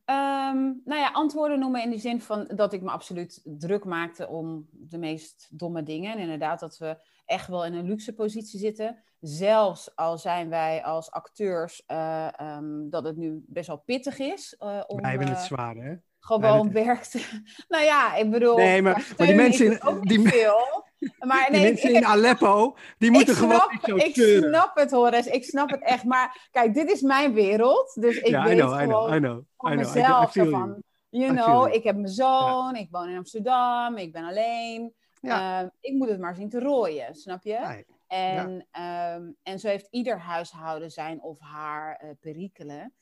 Ehm, 0.06 0.64
nou 0.84 1.02
ja, 1.02 1.10
antwoorden 1.12 1.60
noemen 1.60 1.84
in 1.84 1.90
de 1.90 1.98
zin 1.98 2.22
van 2.22 2.52
dat 2.56 2.74
ik 2.74 2.82
me 2.82 2.90
absoluut 2.90 3.42
druk 3.44 3.86
maakte 3.86 4.28
om 4.28 4.68
de 4.72 4.98
meest 4.98 5.48
domme 5.52 5.84
dingen. 5.84 6.14
En 6.14 6.20
inderdaad 6.20 6.60
dat 6.60 6.78
we 6.78 6.98
echt 7.26 7.48
wel 7.48 7.66
in 7.66 7.74
een 7.74 7.88
luxe 7.88 8.14
positie 8.14 8.60
zitten. 8.60 9.04
Zelfs 9.20 9.96
al 9.96 10.18
zijn 10.18 10.50
wij 10.50 10.84
als 10.84 11.12
acteurs 11.12 11.86
eh, 11.86 12.40
ehm, 12.40 12.90
dat 12.90 13.04
het 13.04 13.18
nu 13.18 13.44
best 13.48 13.68
wel 13.68 13.78
pittig 13.78 14.20
is 14.20 14.56
eh, 14.58 14.84
om 14.88 15.02
Wij 15.02 15.10
hebben 15.10 15.28
het 15.28 15.38
eh, 15.38 15.44
zwaar, 15.44 15.76
hè? 15.76 15.96
Gewoon 16.28 16.72
Wij 16.74 16.86
werk 16.86 17.04
te... 17.04 17.42
Nou 17.68 17.84
ja, 17.84 18.16
ik 18.16 18.30
bedoel... 18.32 18.56
Nee, 18.56 18.82
maar- 18.82 19.14
maar 19.18 19.28
die 19.28 19.36
mensen 19.36 19.66
in- 19.66 19.84
ook 19.84 20.08
die 20.08 20.28
veel. 20.30 20.86
Maar 21.20 21.48
Die 21.50 21.60
nee, 21.60 21.70
mensen 21.70 21.90
ik, 21.90 21.96
in 21.96 22.06
Aleppo, 22.06 22.78
die 22.98 23.12
moeten 23.12 23.36
gewoon 23.36 23.68
niet 23.72 23.82
zo 23.84 23.96
ik 23.96 24.16
snap 24.44 24.76
het, 24.76 24.92
Horace. 24.92 25.30
Ik 25.32 25.44
snap 25.44 25.70
het 25.70 25.82
echt. 25.82 26.04
Maar 26.04 26.48
kijk, 26.52 26.74
dit 26.74 26.92
is 26.92 27.02
mijn 27.02 27.34
wereld. 27.34 27.98
Dus 28.00 28.18
ik 28.18 28.28
ja, 28.28 28.44
weet 28.44 28.58
I 28.58 28.60
know, 28.62 28.82
I 28.82 28.84
know, 28.86 29.14
I 29.14 29.18
know. 29.18 29.42
van 29.58 29.72
I. 29.72 29.76
I, 29.76 29.78
I 29.78 29.78
mezelf. 29.78 30.34
you. 30.34 30.50
van, 30.50 30.84
you 31.10 31.32
I 31.32 31.36
know, 31.36 31.74
ik 31.74 31.84
heb 31.84 31.96
mijn 31.96 32.08
zoon, 32.14 32.76
ik 32.76 32.88
woon 32.92 33.10
in 33.10 33.18
Amsterdam, 33.18 33.98
ik 33.98 34.12
ben 34.12 34.24
alleen. 34.24 34.94
Ja. 35.22 35.62
Eh, 35.62 35.68
ik 35.80 35.94
moet 35.94 36.10
het 36.10 36.20
maar 36.20 36.36
zien 36.36 36.50
te 36.50 36.60
rooien, 36.60 37.16
snap 37.16 37.44
je? 37.44 37.84
En, 38.08 38.68
ehm, 38.72 39.22
en 39.44 39.60
zo 39.60 39.68
heeft 39.68 39.88
ieder 39.90 40.20
huishouden 40.20 40.92
zijn 40.92 41.22
of 41.22 41.40
haar 41.40 41.96
eh, 41.96 42.10
perikelen. 42.20 42.94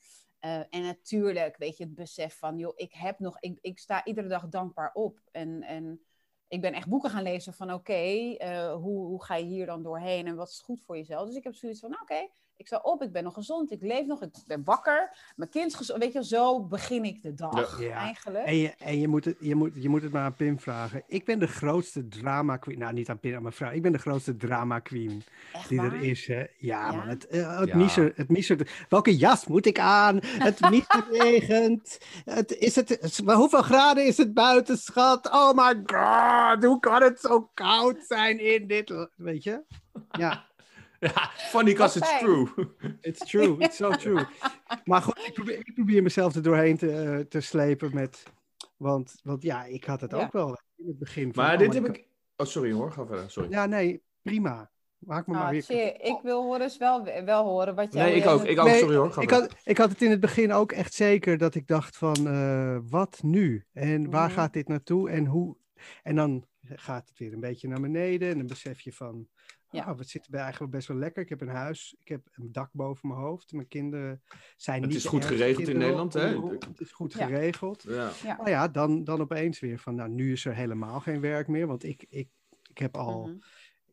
Eh, 0.46 0.60
en 0.70 0.82
natuurlijk, 0.82 1.56
weet 1.56 1.76
je, 1.76 1.84
het 1.84 1.94
besef 1.94 2.38
van, 2.38 2.58
joh, 2.58 2.72
ik 2.76 2.92
heb 2.92 3.18
nog, 3.18 3.40
ik, 3.40 3.58
ik 3.60 3.78
sta 3.78 4.04
iedere 4.04 4.28
dag 4.28 4.48
dankbaar 4.48 4.90
op. 4.92 5.20
En, 5.30 5.62
en 5.62 6.00
ik 6.48 6.60
ben 6.60 6.72
echt 6.72 6.88
boeken 6.88 7.10
gaan 7.10 7.22
lezen 7.22 7.54
van, 7.54 7.72
oké, 7.72 7.92
eh, 7.92 8.72
hoe, 8.72 9.06
hoe 9.06 9.24
ga 9.24 9.34
je 9.36 9.44
hier 9.44 9.66
dan 9.66 9.82
doorheen 9.82 10.26
en 10.26 10.36
wat 10.36 10.48
is 10.48 10.60
goed 10.60 10.82
voor 10.82 10.96
jezelf? 10.96 11.26
Dus 11.26 11.36
ik 11.36 11.44
heb 11.44 11.54
zoiets 11.54 11.80
van, 11.80 11.90
nou, 11.90 12.02
oké, 12.02 12.28
ik 12.56 12.66
sta 12.66 12.78
op, 12.82 13.02
ik 13.02 13.12
ben 13.12 13.24
nog 13.24 13.34
gezond, 13.34 13.70
ik 13.72 13.82
leef 13.82 14.06
nog, 14.06 14.22
ik 14.22 14.30
ben 14.46 14.64
wakker, 14.64 15.16
mijn 15.36 15.50
kind 15.50 15.66
is 15.66 15.74
gezond. 15.74 16.02
Weet 16.02 16.12
je, 16.12 16.24
zo 16.24 16.62
begin 16.64 17.04
ik 17.04 17.22
de 17.22 17.34
dag 17.34 17.80
Ja. 17.80 17.96
eigenlijk. 17.96 18.44
En, 18.44 18.56
je, 18.56 18.74
en 18.78 19.00
je, 19.00 19.08
moet 19.08 19.24
het, 19.24 19.36
je, 19.40 19.54
moet, 19.54 19.70
je 19.74 19.88
moet 19.88 20.02
het 20.02 20.12
maar 20.12 20.22
aan 20.24 20.34
Pim 20.34 20.60
vragen. 20.60 21.02
Ik 21.06 21.24
ben 21.24 21.38
de 21.38 21.46
grootste 21.46 22.08
drama 22.08 22.56
queen. 22.56 22.78
Nou, 22.78 22.92
niet 22.92 23.08
aan 23.08 23.18
Pim, 23.18 23.34
aan 23.34 23.42
mijn 23.42 23.54
vrouw. 23.54 23.70
Ik 23.70 23.82
ben 23.82 23.92
de 23.92 23.98
grootste 23.98 24.36
drama 24.36 24.78
queen 24.78 25.22
Echt 25.52 25.68
die 25.68 25.80
waar? 25.80 25.92
er 25.92 26.02
is. 26.02 26.26
Hè. 26.26 26.38
Ja, 26.40 26.46
Ja? 26.58 26.92
man. 26.92 27.08
Het, 27.08 27.26
eh, 27.26 27.58
het, 27.58 27.68
Ja. 27.68 27.76
Miezer, 27.76 28.12
het 28.14 28.28
miezer. 28.28 28.86
Welke 28.88 29.16
jas 29.16 29.46
moet 29.46 29.66
ik 29.66 29.78
aan? 29.78 30.18
Het 30.22 30.60
miezer 30.70 31.04
regent. 31.10 31.98
Het, 32.24 32.52
is 32.52 32.76
het, 32.76 33.20
hoeveel 33.24 33.62
graden 33.62 34.06
is 34.06 34.16
het 34.16 34.34
buiten, 34.34 34.78
schat? 34.78 35.30
Oh 35.32 35.52
my 35.54 35.82
god, 35.86 36.64
hoe 36.64 36.80
kan 36.80 37.02
het 37.02 37.20
zo 37.20 37.50
koud 37.54 37.96
zijn 38.06 38.38
in 38.38 38.66
dit... 38.66 39.08
Weet 39.16 39.42
je? 39.42 39.62
Ja, 40.10 40.44
Ja, 41.00 41.30
funny 41.36 41.70
because 41.72 41.98
it's 41.98 42.18
true. 42.18 42.48
it's 43.00 43.24
true. 43.30 43.56
It's 43.58 43.76
so 43.76 43.90
true. 43.90 44.24
Maar 44.84 45.02
goed, 45.02 45.18
ik 45.26 45.32
probeer, 45.34 45.58
ik 45.58 45.74
probeer 45.74 46.02
mezelf 46.02 46.34
er 46.34 46.42
doorheen 46.42 46.76
te, 46.76 46.90
eh, 46.92 47.18
te 47.18 47.40
slepen 47.40 47.94
met... 47.94 48.22
Want, 48.76 49.14
want 49.22 49.42
ja, 49.42 49.64
ik 49.64 49.84
had 49.84 50.00
het 50.00 50.10
Ja. 50.10 50.16
ook 50.24 50.32
wel 50.32 50.58
in 50.76 50.86
het 50.86 50.98
begin. 50.98 51.34
van, 51.34 51.44
Maar 51.44 51.52
oh 51.52 51.58
dit 51.58 51.74
heb 51.74 51.84
God. 51.86 51.96
ik... 51.96 52.06
Oh, 52.36 52.46
sorry 52.46 52.72
hoor, 52.72 52.92
ga 52.92 53.06
verder. 53.06 53.30
Sorry. 53.30 53.50
Ja, 53.50 53.66
nee, 53.66 54.02
prima. 54.22 54.70
Maak 54.98 55.26
me 55.26 55.32
maar 55.34 55.42
Ah, 55.42 55.50
weer... 55.50 55.62
shit, 55.62 55.96
ik 56.02 56.18
wil 56.22 56.42
Horace 56.42 56.78
wel, 56.78 57.04
wel 57.24 57.44
horen 57.44 57.74
wat 57.74 57.92
jij... 57.92 58.04
Nee, 58.04 58.14
ik 58.14 58.26
ook. 58.26 58.44
Ik 58.44 58.58
ook. 58.58 58.66
Nee, 58.66 58.78
Sorry 58.78 58.96
hoor, 58.96 59.12
ga 59.12 59.20
Ik 59.20 59.28
verder. 59.28 59.48
had, 59.48 59.60
ik 59.64 59.78
had 59.78 59.90
het 59.90 60.02
in 60.02 60.10
het 60.10 60.20
begin 60.20 60.52
ook 60.52 60.72
echt 60.72 60.94
zeker 60.94 61.38
dat 61.38 61.54
ik 61.54 61.66
dacht 61.66 61.96
van, 61.96 62.26
eh, 62.26 62.78
wat 62.88 63.18
nu? 63.22 63.64
En 63.72 64.10
waar 64.10 64.26
Mhm. 64.28 64.34
gaat 64.38 64.52
dit 64.52 64.68
naartoe? 64.68 65.10
En 65.10 65.26
hoe? 65.26 65.56
En 66.02 66.14
dan 66.16 66.46
gaat 66.74 67.08
het 67.08 67.18
weer 67.18 67.32
een 67.32 67.40
beetje 67.40 67.68
naar 67.68 67.80
beneden. 67.80 68.30
En 68.30 68.38
dan 68.38 68.46
besef 68.46 68.80
je 68.80 68.92
van, 68.92 69.28
Ja. 69.70 69.84
ah, 69.84 69.96
wat 69.96 70.08
zit 70.08 70.26
er 70.30 70.38
eigenlijk 70.38 70.72
best 70.72 70.88
wel 70.88 70.96
lekker. 70.96 71.22
Ik 71.22 71.28
heb 71.28 71.40
een 71.40 71.48
huis, 71.48 71.96
ik 72.00 72.08
heb 72.08 72.20
een 72.32 72.52
dak 72.52 72.68
boven 72.72 73.08
mijn 73.08 73.20
hoofd. 73.20 73.52
Mijn 73.52 73.68
kinderen 73.68 74.22
zijn 74.56 74.80
Het 74.80 74.88
niet 74.90 74.98
is 74.98 75.04
goed 75.04 75.24
geregeld 75.24 75.68
in 75.68 75.78
Nederland, 75.78 76.12
hè? 76.12 76.40
Het 76.58 76.80
is 76.80 76.92
goed 76.92 77.12
Ja. 77.12 77.26
geregeld. 77.26 77.82
Ja. 77.88 78.10
Ja. 78.22 78.36
Nou 78.36 78.48
ja, 78.50 78.68
dan, 78.68 79.04
dan 79.04 79.20
opeens 79.20 79.60
weer 79.60 79.78
van, 79.78 79.94
nou, 79.94 80.10
nu 80.10 80.32
is 80.32 80.44
er 80.44 80.54
helemaal 80.54 81.00
geen 81.00 81.20
werk 81.20 81.48
meer. 81.48 81.66
Want 81.66 81.84
ik, 81.84 82.04
ik, 82.08 82.28
ik 82.70 82.78
heb 82.78 82.96
al 82.96 83.26
Mhm. 83.26 83.36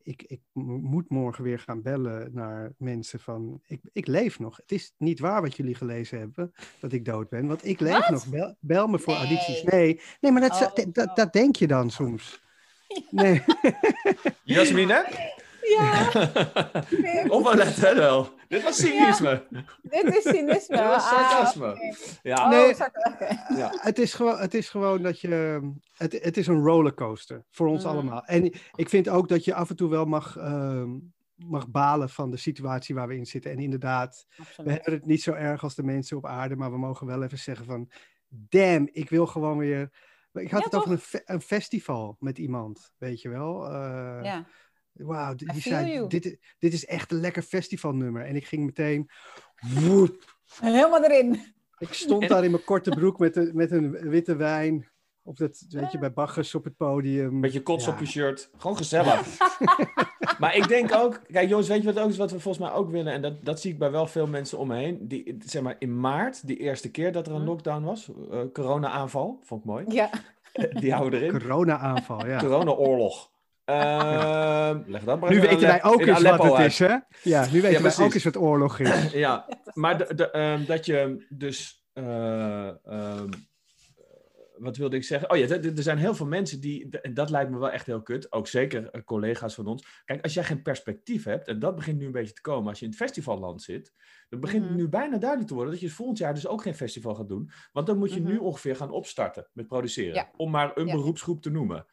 ik, 0.03 0.23
ik 0.23 0.41
mo- 0.51 0.77
moet 0.77 1.09
morgen 1.09 1.43
weer 1.43 1.59
gaan 1.59 1.81
bellen 1.81 2.29
naar 2.33 2.73
mensen 2.77 3.19
van, 3.19 3.61
ik, 3.67 3.81
ik 3.93 4.07
leef 4.07 4.39
nog. 4.39 4.57
Het 4.57 4.71
is 4.71 4.93
niet 4.97 5.19
waar 5.19 5.41
wat 5.41 5.55
jullie 5.55 5.75
gelezen 5.75 6.19
hebben, 6.19 6.51
dat 6.79 6.91
ik 6.91 7.05
dood 7.05 7.29
ben, 7.29 7.47
want 7.47 7.65
ik 7.65 7.79
leef 7.79 7.99
Wat? 7.99 8.09
nog. 8.09 8.27
Bel, 8.27 8.55
bel 8.59 8.87
me 8.87 8.99
voor 8.99 9.13
Nee. 9.13 9.21
audities. 9.21 9.63
Nee, 9.63 10.01
nee 10.21 10.31
maar 10.31 10.41
dat, 10.41 10.51
Oh, 10.51 10.59
dat, 10.59 10.93
dat, 10.93 11.07
oh. 11.09 11.15
dat 11.15 11.33
denk 11.33 11.55
je 11.55 11.67
dan 11.67 11.89
soms. 11.91 12.41
Nee, 13.11 13.43
Jasmin, 14.43 14.89
hè? 14.89 15.01
Ja, 15.63 16.09
Opletten 17.37 17.95
wel. 17.95 18.29
Dit 18.47 18.63
was 18.63 18.75
cynisme. 18.77 19.43
dit 19.81 20.03
is 20.15 20.23
cynisme. 20.23 20.75
Dit 20.77 20.85
was 20.85 21.11
Ah. 21.11 21.77
Ja. 22.23 22.43
Oh, 22.43 22.49
Nee. 22.49 22.75
ja. 23.57 23.73
het, 23.79 23.99
is 23.99 24.13
gewoon, 24.13 24.37
het 24.39 24.53
is 24.53 24.69
gewoon 24.69 25.01
dat 25.01 25.19
je, 25.19 25.59
het, 25.97 26.11
het 26.23 26.37
is 26.37 26.47
een 26.47 26.61
rollercoaster 26.63 27.43
voor 27.49 27.67
ons 27.67 27.83
Mhm. 27.83 27.93
allemaal. 27.93 28.23
En 28.25 28.43
ik 28.75 28.89
vind 28.89 29.09
ook 29.09 29.27
dat 29.27 29.45
je 29.45 29.53
af 29.53 29.69
en 29.69 29.75
toe 29.75 29.89
wel 29.89 30.05
mag, 30.05 30.37
ehm, 30.37 30.89
mag 31.35 31.67
balen 31.69 32.09
van 32.09 32.31
de 32.31 32.37
situatie 32.37 32.95
waar 32.95 33.07
we 33.07 33.15
in 33.15 33.25
zitten. 33.25 33.51
En 33.51 33.59
inderdaad, 33.59 34.25
We 34.63 34.71
hebben 34.71 34.93
het 34.93 35.05
niet 35.05 35.21
zo 35.23 35.31
erg 35.33 35.63
als 35.63 35.75
de 35.75 35.83
mensen 35.83 36.17
op 36.17 36.25
aarde, 36.25 36.55
maar 36.55 36.71
we 36.71 36.77
mogen 36.77 37.07
wel 37.07 37.23
even 37.23 37.37
zeggen 37.39 37.65
van, 37.65 37.89
damn, 38.29 38.89
ik 38.91 39.09
wil 39.09 39.25
gewoon 39.27 39.57
weer. 39.57 39.89
Ik 40.33 40.51
had 40.51 40.59
Ja, 40.59 40.65
het 40.65 40.75
over 40.75 40.81
toch? 40.89 40.91
een, 40.91 40.99
fe- 40.99 41.21
een 41.25 41.41
festival 41.41 42.15
met 42.19 42.37
iemand, 42.37 42.93
weet 42.97 43.21
je 43.21 43.29
wel. 43.29 43.65
Eh, 43.69 44.19
Ja. 44.23 44.45
Wauw, 44.93 45.35
die 45.35 45.61
zei, 45.61 45.91
you. 45.93 46.07
dit, 46.07 46.37
is 46.59 46.85
echt 46.85 47.11
een 47.11 47.19
lekker 47.19 47.41
festivalnummer. 47.41 48.25
En 48.25 48.35
ik 48.35 48.45
ging 48.45 48.65
meteen, 48.65 49.09
woep, 49.73 50.35
Helemaal 50.61 51.03
erin. 51.03 51.53
ik 51.77 51.93
stond 51.93 52.27
daar 52.27 52.43
in 52.43 52.51
mijn 52.51 52.63
korte 52.63 52.89
broek 52.89 53.19
met, 53.19 53.35
een 53.35 53.51
met 53.53 53.71
een 53.71 53.91
witte 53.91 54.35
wijn. 54.35 54.91
Op 55.25 55.37
dat, 55.37 55.65
weet 55.69 55.91
je, 55.91 55.97
bij 55.97 56.13
Bacchus 56.13 56.55
op 56.55 56.63
het 56.63 56.77
podium. 56.77 57.33
Een 57.35 57.41
beetje 57.41 57.61
kots 57.63 57.85
Ja. 57.85 57.91
op 57.91 57.99
je 57.99 58.05
shirt. 58.05 58.49
Gewoon 58.57 58.77
gezellig. 58.77 59.37
maar 60.39 60.55
ik 60.55 60.67
denk 60.67 60.93
ook... 60.95 61.21
Kijk 61.31 61.49
jongens, 61.49 61.67
weet 61.67 61.83
je 61.83 61.93
wat 61.93 62.03
ook 62.03 62.09
is 62.09 62.17
wat 62.17 62.31
we 62.31 62.39
volgens 62.39 62.65
mij 62.67 62.73
ook 62.73 62.89
willen? 62.91 63.13
En 63.13 63.21
dat, 63.21 63.45
dat 63.45 63.61
zie 63.61 63.71
ik 63.71 63.79
bij 63.79 63.91
wel 63.91 64.07
veel 64.07 64.27
mensen 64.27 64.57
om 64.57 64.67
me 64.67 64.75
heen. 64.75 65.07
Die, 65.07 65.37
zeg 65.45 65.61
maar 65.61 65.75
in 65.79 65.99
maart, 65.99 66.47
die 66.47 66.57
eerste 66.57 66.91
keer 66.91 67.11
dat 67.11 67.27
er 67.27 67.33
een 67.33 67.39
Hm. 67.41 67.45
lockdown 67.47 67.83
was. 67.83 68.11
eh, 68.31 68.39
corona-aanval. 68.53 69.39
Vond 69.43 69.61
ik 69.61 69.67
mooi. 69.67 69.85
Ja. 69.87 70.09
Die 70.79 70.93
houden 70.93 71.19
we 71.19 71.25
erin. 71.25 71.39
Corona-aanval, 71.39 72.25
ja. 72.27 72.39
Corona-oorlog. 72.39 73.31
Ehm, 73.65 74.81
leg 74.91 75.03
dat 75.03 75.19
maar 75.19 75.29
Nu 75.31 75.39
weten 75.41 75.59
wij 75.59 75.83
ook 75.83 76.01
eens 76.01 76.21
wat 76.21 76.43
het 76.43 76.53
uit. 76.53 76.71
is, 76.71 76.79
hè? 76.79 76.95
Ja, 77.23 77.45
nu 77.51 77.61
weten 77.61 77.83
wij 77.83 77.97
ook 78.05 78.13
eens 78.13 78.23
wat 78.23 78.37
oorlog 78.37 78.79
is. 78.79 79.11
Ja, 79.25 79.47
maar 79.73 79.97
de, 79.97 80.15
de, 80.15 80.31
ehm, 80.31 80.65
dat 80.65 80.85
je 80.85 81.25
dus. 81.29 81.85
eh, 81.93 82.67
ehm, 82.85 83.29
wat 84.57 84.77
wilde 84.77 84.95
ik 84.95 85.03
zeggen? 85.03 85.31
Oh 85.31 85.37
ja, 85.37 85.47
er 85.47 85.65
er 85.77 85.83
zijn 85.83 85.97
heel 85.97 86.15
veel 86.15 86.25
mensen 86.25 86.61
die. 86.61 86.99
En 87.01 87.13
dat 87.13 87.29
lijkt 87.29 87.51
me 87.51 87.57
wel 87.57 87.69
echt 87.71 87.85
heel 87.85 88.01
kut. 88.01 88.31
Ook 88.31 88.47
zeker 88.47 88.89
eh, 88.89 89.01
collega's 89.03 89.53
van 89.55 89.65
ons. 89.67 90.01
Kijk, 90.05 90.23
als 90.23 90.33
jij 90.33 90.43
geen 90.43 90.61
perspectief 90.61 91.23
hebt. 91.23 91.47
En 91.47 91.59
dat 91.59 91.75
begint 91.75 91.99
nu 91.99 92.05
een 92.05 92.11
beetje 92.11 92.33
te 92.33 92.41
komen. 92.41 92.69
Als 92.69 92.79
je 92.79 92.85
in 92.85 92.91
het 92.91 92.99
festivalland 92.99 93.61
zit. 93.61 93.93
Dan 94.29 94.39
begint 94.39 94.61
Mhm. 94.63 94.71
het 94.71 94.81
nu 94.81 94.89
bijna 94.89 95.17
duidelijk 95.17 95.49
te 95.49 95.55
worden. 95.55 95.73
Dat 95.73 95.81
je 95.81 95.89
volgend 95.89 96.17
jaar 96.17 96.33
dus 96.33 96.47
ook 96.47 96.61
geen 96.61 96.75
festival 96.75 97.15
gaat 97.15 97.27
doen. 97.27 97.49
Want 97.71 97.87
dan 97.87 97.97
moet 97.97 98.13
je 98.13 98.19
nu 98.21 98.33
Mhm. 98.33 98.43
ongeveer 98.43 98.75
gaan 98.75 98.91
opstarten 98.91 99.49
met 99.53 99.67
produceren. 99.67 100.13
Ja. 100.15 100.29
Om 100.35 100.51
maar 100.51 100.71
een 100.75 100.87
Ja. 100.87 100.93
beroepsgroep 100.95 101.41
te 101.41 101.49
noemen. 101.51 101.85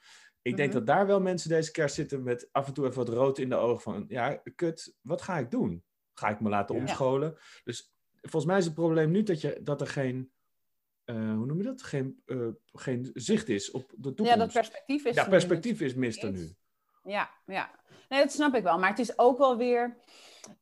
Ik 0.43 0.57
denk 0.57 0.69
Mhm. 0.69 0.79
dat 0.79 0.87
daar 0.87 1.07
wel 1.07 1.21
mensen 1.21 1.49
deze 1.49 1.71
kerst 1.71 1.95
zitten 1.95 2.23
met 2.23 2.49
af 2.53 2.67
en 2.67 2.73
toe 2.75 2.85
even 2.87 2.97
wat 3.05 3.09
rood 3.15 3.39
in 3.39 3.49
de 3.49 3.55
ogen 3.57 3.81
van, 3.81 4.05
ja, 4.09 4.43
kut, 4.55 4.97
wat 5.01 5.23
ga 5.23 5.39
ik 5.39 5.51
doen? 5.51 5.85
Ga 6.15 6.29
ik 6.29 6.41
me 6.41 6.49
laten 6.49 6.75
Ja. 6.75 6.81
omscholen? 6.81 7.39
Dus 7.65 7.93
volgens 8.21 8.45
mij 8.45 8.59
is 8.59 8.65
het 8.65 8.75
probleem 8.75 9.11
niet 9.11 9.27
dat, 9.27 9.41
je, 9.41 9.61
dat 9.63 9.81
er 9.81 9.87
geen, 9.87 10.31
eh, 11.05 11.15
hoe 11.17 11.47
noem 11.47 11.57
je 11.57 11.63
dat? 11.65 11.83
Geen, 11.83 12.23
eh, 12.27 12.49
geen 12.73 13.11
zicht 13.15 13.49
is 13.49 13.71
op 13.71 13.89
de 13.91 13.95
toekomst. 14.03 14.31
ja, 14.33 14.37
dat 14.39 14.53
perspectief 14.53 15.05
is 15.05 15.15
Ja, 15.15 15.21
er 15.21 15.27
nu 15.27 15.33
perspectief 15.33 15.81
is 15.81 15.95
mist 15.95 16.23
er 16.23 16.31
nu. 16.33 16.55
Ja, 17.05 17.31
ja. 17.47 17.71
Nee, 18.09 18.21
dat 18.23 18.33
snap 18.33 18.55
ik 18.55 18.63
wel. 18.63 18.79
Maar 18.79 18.89
het 18.91 18.99
is 18.99 19.19
ook 19.19 19.39
wel 19.39 19.57
weer. 19.57 19.97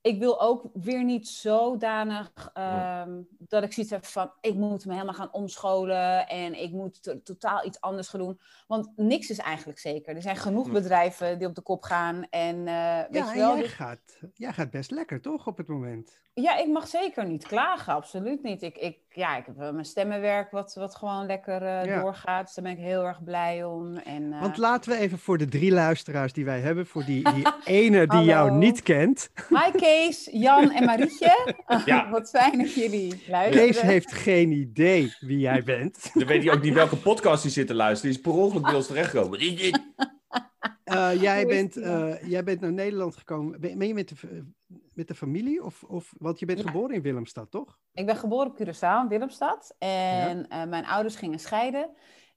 Ik 0.00 0.18
wil 0.18 0.40
ook 0.40 0.64
weer 0.72 1.04
niet 1.04 1.28
zodanig 1.28 2.50
ehm, 2.54 3.10
dat 3.38 3.62
ik 3.62 3.72
zoiets 3.72 3.92
heb 3.92 4.04
van. 4.04 4.30
Ik 4.40 4.54
moet 4.54 4.86
me 4.86 4.92
helemaal 4.92 5.14
gaan 5.14 5.32
omscholen 5.32 6.28
en 6.28 6.62
ik 6.62 6.70
moet 6.72 7.02
to- 7.02 7.22
totaal 7.22 7.66
iets 7.66 7.80
anders 7.80 8.08
gaan 8.08 8.20
doen. 8.20 8.40
Want 8.66 8.92
niks 8.96 9.30
is 9.30 9.38
eigenlijk 9.38 9.78
zeker. 9.78 10.16
Er 10.16 10.22
zijn 10.22 10.36
genoeg 10.36 10.70
bedrijven 10.70 11.38
die 11.38 11.48
op 11.48 11.54
de 11.54 11.62
kop 11.62 11.82
gaan. 11.82 12.26
En 12.30 12.66
eh, 12.68 12.98
weet 13.10 13.28
je 13.28 13.34
wel. 13.34 13.52
jij 13.54 13.62
dus- 13.62 13.72
gaat, 13.72 14.18
jij 14.34 14.52
gaat 14.52 14.70
best 14.70 14.90
lekker, 14.90 15.20
toch, 15.20 15.46
op 15.46 15.56
het 15.56 15.66
moment? 15.68 16.18
ja, 16.34 16.56
ik 16.56 16.68
mag 16.68 16.88
zeker 16.88 17.26
niet 17.26 17.46
klagen. 17.46 17.92
Absoluut 17.92 18.42
niet. 18.42 18.62
Ik, 18.62 18.76
ik, 18.76 18.98
ja, 19.08 19.36
ik 19.36 19.46
heb 19.46 19.56
mijn 19.56 19.84
stemmenwerk 19.84 20.50
wat, 20.50 20.74
wat 20.74 20.94
gewoon 20.96 21.26
lekker 21.26 21.62
eh, 21.62 21.84
Ja. 21.84 22.00
doorgaat. 22.00 22.44
Dus 22.46 22.54
daar 22.54 22.64
ben 22.64 22.72
ik 22.72 22.78
heel 22.78 23.04
erg 23.04 23.24
blij 23.24 23.64
om. 23.64 23.96
En, 23.96 24.32
eh, 24.32 24.40
Want 24.40 24.56
laten 24.56 24.90
we 24.90 24.98
even 24.98 25.18
voor 25.18 25.38
de 25.38 25.48
drie 25.48 25.72
luisteraars 25.72 26.32
die 26.32 26.44
wij 26.44 26.60
hebben, 26.60 26.86
voor 26.86 27.04
die, 27.04 27.32
die 27.34 27.46
ene 27.64 28.06
die 28.06 28.22
jou 28.22 28.50
niet 28.50 28.82
kent. 28.82 29.30
Kees, 29.78 30.28
Jan 30.32 30.70
en 30.70 30.84
Marietje. 30.84 31.54
Ja. 31.84 32.10
Wat 32.10 32.30
fijn 32.30 32.58
dat 32.58 32.74
jullie 32.74 33.22
luisteren. 33.28 33.66
Kees 33.66 33.80
heeft 33.80 34.12
geen 34.12 34.52
idee 34.52 35.12
wie 35.20 35.38
jij 35.38 35.62
bent. 35.62 36.10
Dan 36.14 36.26
weet 36.26 36.44
hij 36.44 36.54
ook 36.54 36.62
niet 36.62 36.74
welke 36.74 36.96
podcast 36.96 37.42
hij 37.42 37.52
zit 37.52 37.66
te 37.66 37.74
luisteren. 37.74 38.14
Die 38.14 38.20
is 38.24 38.30
per 38.32 38.40
ongeluk 38.42 38.62
bij 38.62 38.74
ons 38.74 38.86
terechtgekomen. 38.86 39.38
Eh, 40.84 41.22
jij, 41.22 41.46
bent, 41.46 41.76
eh, 41.76 42.28
jij 42.28 42.44
bent 42.44 42.60
naar 42.60 42.72
Nederland 42.72 43.16
gekomen. 43.16 43.60
Ben, 43.60 43.78
ben 43.78 43.88
je 43.88 43.94
met 43.94 44.08
de, 44.08 44.44
met 44.94 45.08
de 45.08 45.14
familie? 45.14 45.64
Of, 45.64 45.82
of, 45.82 46.12
want 46.18 46.38
je 46.38 46.46
bent 46.46 46.58
Ja. 46.58 46.64
geboren 46.66 46.94
in 46.94 47.02
Willemstad, 47.02 47.50
toch? 47.50 47.78
Ik 47.92 48.06
ben 48.06 48.16
geboren 48.16 48.46
op 48.50 48.60
Curaçao, 48.62 49.02
in 49.02 49.08
Willemstad. 49.08 49.74
En 49.78 50.48
eh, 50.48 50.64
mijn 50.64 50.86
ouders 50.86 51.16
gingen 51.16 51.38
scheiden. 51.38 51.90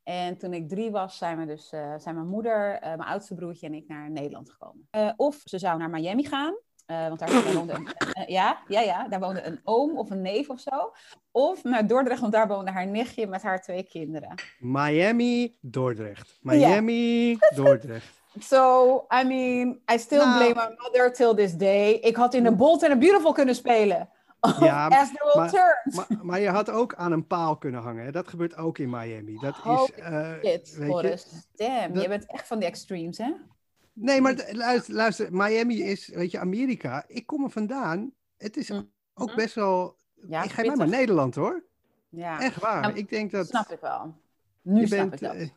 En 0.04 0.38
toen 0.38 0.54
ik 0.54 0.69
drie 0.69 0.91
was, 0.91 1.17
zijn, 1.17 1.38
we 1.38 1.45
dus, 1.45 1.71
eh, 1.71 1.93
zijn 1.97 2.15
mijn 2.15 2.27
moeder, 2.27 2.73
eh, 2.73 2.82
mijn 2.82 3.10
oudste 3.10 3.36
broertje 3.36 3.67
en 3.67 3.73
ik 3.73 3.88
naar 3.88 4.12
Nederland 4.12 4.49
gekomen. 4.49 4.88
Eh, 4.89 5.12
of 5.15 5.41
ze 5.43 5.60
zou 5.60 5.77
naar 5.77 5.89
Miami 5.89 6.25
gaan. 6.25 6.54
Eh, 6.86 7.08
want 7.08 7.20
daar, 7.20 7.54
woonde 7.54 7.74
een, 7.74 7.88
ja, 8.28 8.58
ja, 8.67 8.82
ja, 8.82 9.08
daar 9.08 9.20
woonde 9.20 9.44
een 9.44 9.60
oom 9.63 9.98
of 9.98 10.10
een 10.10 10.22
neef 10.22 10.50
of 10.50 10.60
zo. 10.60 10.91
Of 11.32 11.63
naar 11.63 11.88
Dordrecht, 11.88 12.20
want 12.22 12.34
daar 12.34 12.48
woonde 12.48 12.72
haar 12.72 12.88
nichtje 12.88 13.28
met 13.28 13.41
haar 13.41 13.62
twee 13.62 13.84
kinderen. 13.84 14.34
Miami, 14.60 15.58
Dordrecht. 15.62 16.38
Miami, 16.41 17.38
Dordrecht. 17.56 18.20
So, 18.39 18.96
I 19.22 19.24
mean, 19.28 19.80
I 19.94 19.98
still 19.98 20.17
Nou. 20.17 20.38
blame 20.38 20.70
my 20.70 20.76
mother 20.78 21.13
till 21.13 21.34
this 21.36 21.54
day. 21.58 21.91
Ik 21.91 22.15
had 22.15 22.34
in 22.34 22.44
The 22.44 22.52
Bold 22.56 22.84
and 22.84 22.91
the 22.91 22.98
Beautiful 22.98 23.32
kunnen 23.32 23.56
spelen. 23.56 24.10
Ja, 24.60 24.88
As 24.88 25.08
the 25.12 25.20
World 25.34 25.36
maar- 25.36 25.50
Turns. 25.50 25.96
Maar, 26.10 26.26
maar 26.26 26.39
je 26.39 26.50
had 26.50 26.70
ook 26.70 26.96
aan 26.96 27.12
een 27.12 27.28
paal 27.28 27.58
kunnen 27.58 27.82
hangen. 27.82 28.06
Hè? 28.06 28.12
Dat 28.12 28.28
gebeurt 28.28 28.58
ook 28.58 28.78
in 28.78 28.89
Miami. 28.89 29.38
Dat 29.41 29.56
is, 29.65 29.91
eh, 29.96 30.32
Shit, 30.34 30.41
weet 30.41 30.76
je, 30.78 30.86
Boris. 30.86 31.48
Damn, 31.56 31.94
dat- 31.94 32.02
je 32.04 32.08
bent 32.10 32.26
echt 32.26 32.48
van 32.48 32.60
de 32.60 32.65
extremes, 32.65 33.17
hè? 33.17 33.32
Nee, 33.93 34.21
maar 34.21 34.36
d- 34.36 34.54
luister, 34.54 34.93
luister, 34.93 35.27
Miami 35.32 35.84
is, 35.84 36.08
weet 36.08 36.32
je, 36.32 36.39
Amerika. 36.39 37.04
Ik 37.08 37.25
kom 37.25 37.43
er 37.43 37.49
vandaan. 37.49 38.12
Het 38.38 38.58
is 38.58 38.69
Mhm. 38.69 38.82
ook 39.13 39.36
best 39.36 39.56
wel. 39.56 39.95
Ja, 40.27 40.43
ik 40.43 40.56
mij 40.56 40.65
maar 40.65 40.75
pittig. 40.77 40.95
Nederland 40.99 41.36
hoor. 41.36 41.63
Ja, 42.10 42.39
Echt 42.41 42.60
waar. 42.60 42.82
Ja, 42.89 42.93
ik 42.95 43.10
denk 43.10 43.32
dat. 43.32 43.47
snap 43.47 43.69
ik 43.69 43.80
wel. 43.80 44.15
Nu 44.62 44.88
snap 44.88 44.99
bent, 44.99 45.13
ik 45.13 45.19
dat. 45.19 45.36
eh, 45.36 45.49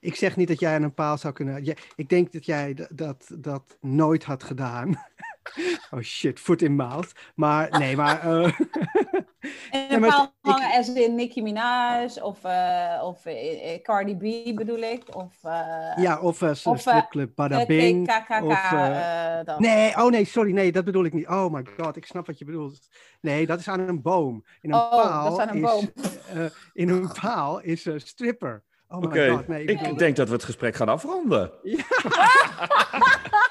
ik 0.00 0.14
zeg 0.14 0.36
niet 0.36 0.48
dat 0.48 0.60
jij 0.60 0.74
aan 0.74 0.82
een 0.82 0.94
paal 0.94 1.18
zou 1.18 1.34
kunnen. 1.34 1.64
Ja, 1.64 1.74
ik 1.96 2.08
denk 2.08 2.32
dat 2.32 2.44
jij 2.46 2.74
dat, 2.90 3.30
dat 3.38 3.76
nooit 3.80 4.24
had 4.24 4.42
gedaan. 4.42 5.00
oh 5.90 6.00
shit, 6.00 6.40
foot 6.40 6.62
in 6.62 6.74
mouth. 6.76 7.12
Maar 7.34 7.78
nee, 7.78 7.96
maar. 7.96 8.20
eh, 8.42 8.58
en 9.70 9.80
ja, 9.88 9.94
een 9.94 10.00
paal 10.00 10.22
ik- 10.42 10.50
hangen 10.50 10.76
als 10.76 10.88
in 10.92 11.14
Nicki 11.14 11.42
Minaj 11.42 12.08
of, 12.22 12.44
eh, 12.44 13.00
of 13.04 13.24
eh, 13.26 13.72
eh, 13.74 13.82
Cardi 13.82 14.16
B 14.16 14.56
bedoel 14.56 14.78
ik. 14.78 15.16
Of, 15.16 15.32
eh 15.42 15.96
ja, 15.96 16.20
of 16.20 16.40
uh, 16.40 16.48
eh, 16.48 16.54
stripclub 16.76 17.34
Bada 17.34 17.66
Bing. 17.66 18.06
KKK, 18.06 18.42
of. 18.44 19.58
Nee, 19.58 19.96
oh 19.96 20.10
nee, 20.10 20.24
sorry, 20.24 20.52
nee, 20.52 20.72
dat 20.72 20.84
bedoel 20.84 21.04
ik 21.04 21.12
niet. 21.12 21.28
Oh 21.28 21.52
my 21.52 21.66
god, 21.80 21.96
ik 21.96 22.06
snap 22.06 22.26
wat 22.26 22.38
je 22.38 22.44
bedoelt. 22.44 22.88
Nee, 23.20 23.46
dat 23.46 23.58
is 23.60 23.68
aan 23.68 23.80
een 23.80 24.02
boom. 24.02 24.44
In 24.60 24.72
een 24.72 24.78
Oh, 24.78 24.90
paal 24.90 25.24
dat 25.24 25.32
is 25.32 25.46
aan 25.46 25.56
een 25.56 25.62
boom. 25.62 25.90
eh, 26.34 26.44
in 26.72 26.88
een 26.88 27.10
paal 27.20 27.60
is 27.60 27.84
een 27.84 28.00
stripper. 28.00 28.62
Oh 28.88 28.98
my 28.98 29.06
Oké, 29.06 29.30
god, 29.30 29.48
nee. 29.48 29.64
bedoel- 29.64 29.86
ik 29.86 29.98
denk 29.98 30.16
dat 30.16 30.28
we 30.28 30.34
het 30.34 30.44
gesprek 30.44 30.74
gaan 30.74 30.88
afronden. 30.88 31.50
nee. 31.62 31.76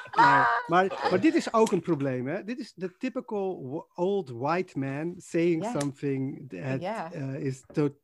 Maar, 0.68 1.08
maar 1.10 1.20
dit 1.20 1.36
is 1.36 1.54
ook 1.54 1.72
een 1.72 1.82
probleem, 1.82 2.28
hè? 2.28 2.44
Dit 2.44 2.60
is 2.60 2.74
de 2.74 2.98
typical 2.98 3.88
old 3.96 4.30
white 4.30 4.80
man 4.80 5.16
saying 5.18 5.66
something 5.66 6.50
that 6.50 6.82
uh, 7.14 7.34
is 7.34 7.64
to- 7.74 7.96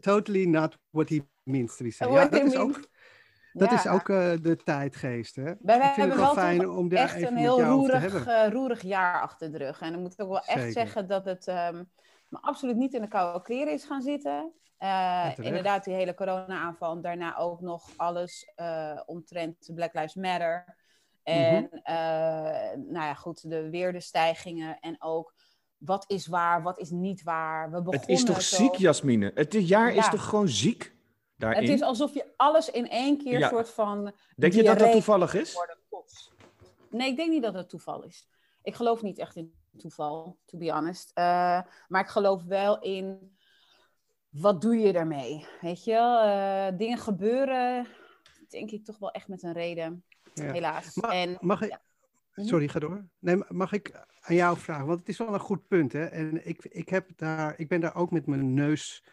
totally 0.00 0.44
not 0.44 0.78
what 0.90 1.08
he 1.08 1.22
means 1.42 1.76
to 1.76 1.84
be 1.84 1.90
saying. 1.90 2.16
Ja, 2.16 2.28
dat 2.28 2.42
is 2.42 2.56
ook, 2.56 4.08
is 4.08 4.16
eh, 4.16 4.32
de 4.42 4.56
tijdgeest, 4.64 5.36
hè? 5.36 5.42
Wij 5.60 5.76
ik 5.76 5.82
vind 5.82 5.96
hebben 5.96 6.16
het 6.16 6.24
wel 6.24 6.34
fijn 6.34 6.68
om 6.68 6.88
daar 6.88 6.98
echt 6.98 7.14
even 7.14 7.28
een 7.28 7.36
heel 7.36 7.62
roerig, 7.62 8.26
eh, 8.26 8.48
roerig 8.50 8.82
jaar 8.82 9.20
achter 9.20 9.52
de 9.52 9.58
rug. 9.58 9.80
En 9.80 9.92
dan 9.92 10.00
moet 10.00 10.12
ik 10.12 10.22
ook 10.22 10.28
wel 10.28 10.44
echt 10.44 10.58
Zeker. 10.58 10.72
zeggen 10.72 11.08
dat 11.08 11.24
het 11.24 11.46
ehm, 11.46 11.84
me 12.28 12.38
absoluut 12.40 12.76
niet 12.76 12.94
in 12.94 13.00
de 13.00 13.08
koude 13.08 13.42
kleren 13.42 13.72
is 13.72 13.84
gaan 13.84 14.02
zitten. 14.02 14.52
Eh, 14.78 15.32
inderdaad, 15.36 15.84
die 15.84 15.94
hele 15.94 16.14
corona-aanval. 16.14 16.92
En 16.92 17.00
daarna 17.00 17.36
ook 17.36 17.60
nog 17.60 17.88
alles 17.96 18.52
eh, 18.54 19.00
omtrent 19.06 19.70
Black 19.74 19.94
Lives 19.94 20.14
Matter. 20.14 20.76
En 21.28 21.62
Mhm. 21.62 21.74
eh, 21.82 21.94
nou 22.76 23.04
ja, 23.06 23.14
goed, 23.14 23.50
de, 23.50 23.70
weer 23.70 23.92
de 23.92 24.00
stijgingen. 24.00 24.78
En 24.80 24.96
ook 25.02 25.34
wat 25.76 26.04
is 26.06 26.26
waar, 26.26 26.62
wat 26.62 26.78
is 26.78 26.90
niet 26.90 27.22
waar. 27.22 27.70
We 27.70 27.74
Het 27.76 27.84
begonnen 27.84 28.08
is 28.08 28.24
toch 28.24 28.42
zo- 28.42 28.56
ziek, 28.56 28.74
Jasmine? 28.74 29.30
Het 29.34 29.68
jaar 29.68 29.92
is 29.94 30.08
toch 30.08 30.24
gewoon 30.24 30.48
ziek 30.48 30.94
daarin? 31.36 31.62
Het 31.62 31.70
is 31.70 31.82
alsof 31.82 32.14
je 32.14 32.32
alles 32.36 32.70
in 32.70 32.88
één 32.90 33.18
keer 33.18 33.38
Ja. 33.38 33.48
soort 33.48 33.70
van 33.70 34.12
Denk 34.36 34.52
je 34.52 34.62
dat 34.62 34.78
dat 34.78 34.92
toevallig 34.92 35.34
is? 35.34 35.56
Nee, 36.90 37.08
ik 37.10 37.16
denk 37.16 37.30
niet 37.30 37.42
dat 37.42 37.54
het 37.54 37.68
toeval 37.68 38.02
is. 38.02 38.28
Ik 38.62 38.74
geloof 38.74 39.02
niet 39.02 39.18
echt 39.18 39.36
in 39.36 39.54
toeval, 39.76 40.36
to 40.44 40.58
be 40.58 40.70
honest. 40.72 41.10
Eh, 41.14 41.60
maar 41.88 42.00
ik 42.02 42.08
geloof 42.08 42.42
wel 42.44 42.80
in 42.80 43.36
wat 44.28 44.60
doe 44.60 44.76
je 44.78 44.92
ermee? 44.92 45.46
Weet 45.60 45.84
je? 45.84 45.92
Eh, 45.94 46.78
dingen 46.78 46.98
gebeuren, 46.98 47.86
denk 48.48 48.70
ik 48.70 48.84
toch 48.84 48.98
wel 48.98 49.10
echt 49.10 49.28
met 49.28 49.42
een 49.42 49.52
reden, 49.52 50.04
Ja. 50.44 50.52
helaas. 50.52 50.94
Ma- 50.94 51.12
en 51.12 51.36
Mag 51.40 51.62
ik, 51.62 51.68
ja. 51.70 51.82
Mhm. 52.34 52.46
sorry, 52.46 52.68
ga 52.68 52.78
door. 52.78 53.08
Nee, 53.18 53.36
ma- 53.36 53.46
mag 53.48 53.72
ik 53.72 54.06
aan 54.20 54.34
jou 54.34 54.56
vragen? 54.58 54.86
Want 54.86 54.98
het 54.98 55.08
is 55.08 55.18
wel 55.18 55.34
een 55.34 55.40
goed 55.40 55.66
punt, 55.68 55.92
hè? 55.92 56.04
En 56.04 56.48
ik, 56.48 56.64
ik, 56.64 56.88
heb 56.88 57.08
daar, 57.16 57.54
ik 57.58 57.68
ben 57.68 57.80
daar 57.80 57.94
ook 57.96 58.10
met 58.10 58.26
mijn 58.26 58.54
neus 58.54 59.04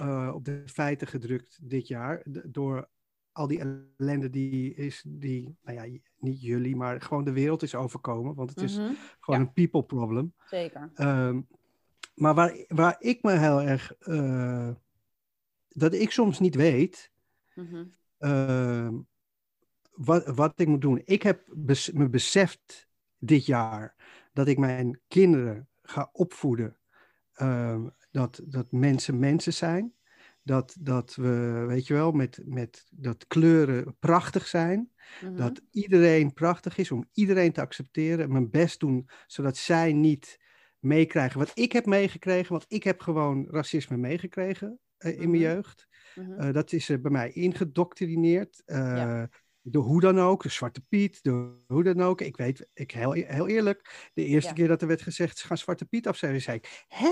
eh, 0.00 0.30
op 0.34 0.44
de 0.44 0.62
feiten 0.66 1.06
gedrukt 1.06 1.58
dit 1.62 1.88
jaar. 1.88 2.22
door 2.44 2.88
al 3.32 3.46
die 3.46 3.58
ellende 3.98 4.30
die 4.30 4.74
is, 4.74 5.04
die, 5.08 5.56
nou 5.62 5.76
ja, 5.88 5.98
niet 6.18 6.42
jullie, 6.42 6.76
maar 6.76 7.00
gewoon 7.00 7.24
de 7.24 7.32
wereld 7.32 7.62
is 7.62 7.74
overkomen. 7.74 8.34
Want 8.34 8.50
het 8.50 8.60
is 8.62 8.78
Mhm, 8.78 8.92
gewoon 9.20 9.40
ja. 9.40 9.46
een 9.46 9.52
people 9.52 9.82
problem. 9.84 10.34
zeker. 10.46 10.90
Ehm, 10.94 11.40
maar 12.14 12.34
waar, 12.34 12.64
waar 12.68 12.96
ik 12.98 13.22
me 13.22 13.32
heel 13.38 13.60
erg, 13.62 13.94
eh, 13.98 14.68
dat 15.68 15.94
ik 15.94 16.10
soms 16.10 16.38
niet 16.38 16.54
weet, 16.54 17.10
Mhm. 17.54 17.84
Ehm, 18.18 18.94
wat, 19.92 20.26
wat 20.26 20.52
ik 20.60 20.66
moet 20.68 20.80
doen. 20.80 21.00
Ik 21.04 21.22
heb 21.22 21.42
bes- 21.54 21.90
me 21.90 22.08
beseft 22.08 22.88
dit 23.18 23.46
jaar 23.46 23.94
dat 24.32 24.48
ik 24.48 24.58
mijn 24.58 25.00
kinderen 25.08 25.68
ga 25.82 26.08
opvoeden. 26.12 26.76
ehm, 27.32 27.86
dat, 28.10 28.40
dat 28.44 28.72
mensen 28.72 29.18
mensen 29.18 29.52
zijn. 29.52 29.94
Dat, 30.42 30.76
dat 30.80 31.14
we, 31.14 31.64
weet 31.68 31.86
je 31.86 31.94
wel, 31.94 32.12
met, 32.12 32.40
met 32.44 32.86
dat 32.90 33.26
kleuren 33.26 33.96
prachtig 33.98 34.46
zijn. 34.46 34.90
Mhm. 35.22 35.36
Dat 35.36 35.60
iedereen 35.70 36.32
prachtig 36.32 36.78
is, 36.78 36.90
om 36.90 37.08
iedereen 37.12 37.52
te 37.52 37.60
accepteren. 37.60 38.32
Mijn 38.32 38.50
best 38.50 38.80
doen, 38.80 39.08
zodat 39.26 39.56
zij 39.56 39.92
niet 39.92 40.40
meekrijgen 40.78 41.38
wat 41.38 41.50
ik 41.54 41.72
heb 41.72 41.86
meegekregen. 41.86 42.52
Want 42.52 42.64
ik 42.68 42.82
heb 42.82 43.00
gewoon 43.00 43.46
racisme 43.50 43.96
meegekregen 43.96 44.78
eh, 44.96 45.10
in 45.12 45.18
mijn 45.18 45.42
Mhm. 45.42 45.52
jeugd. 45.52 45.88
Mhm. 46.14 46.32
Eh, 46.32 46.52
dat 46.52 46.72
is 46.72 46.88
er 46.88 47.00
bij 47.00 47.10
mij 47.10 47.30
ingedoctrineerd. 47.32 48.62
eh, 48.64 48.78
Ja. 48.78 49.28
De 49.64 49.78
hoe 49.78 50.00
dan 50.00 50.18
ook, 50.20 50.42
de 50.42 50.48
Zwarte 50.48 50.80
Piet, 50.80 51.22
de 51.22 51.62
hoe 51.66 51.82
dan 51.82 52.00
ook. 52.02 52.20
Ik 52.20 52.36
weet, 52.36 52.68
ik, 52.74 52.90
heel, 52.90 53.12
heel 53.12 53.48
eerlijk, 53.48 54.10
de 54.14 54.24
eerste 54.24 54.48
Ja. 54.48 54.54
keer 54.54 54.68
dat 54.68 54.82
er 54.82 54.88
werd 54.88 55.02
gezegd, 55.02 55.38
ze 55.38 55.46
gaan 55.46 55.58
Zwarte 55.58 55.84
Piet 55.84 56.06
afschrijven, 56.06 56.42
zei 56.42 56.56
ik, 56.56 56.84
hè? 56.88 57.10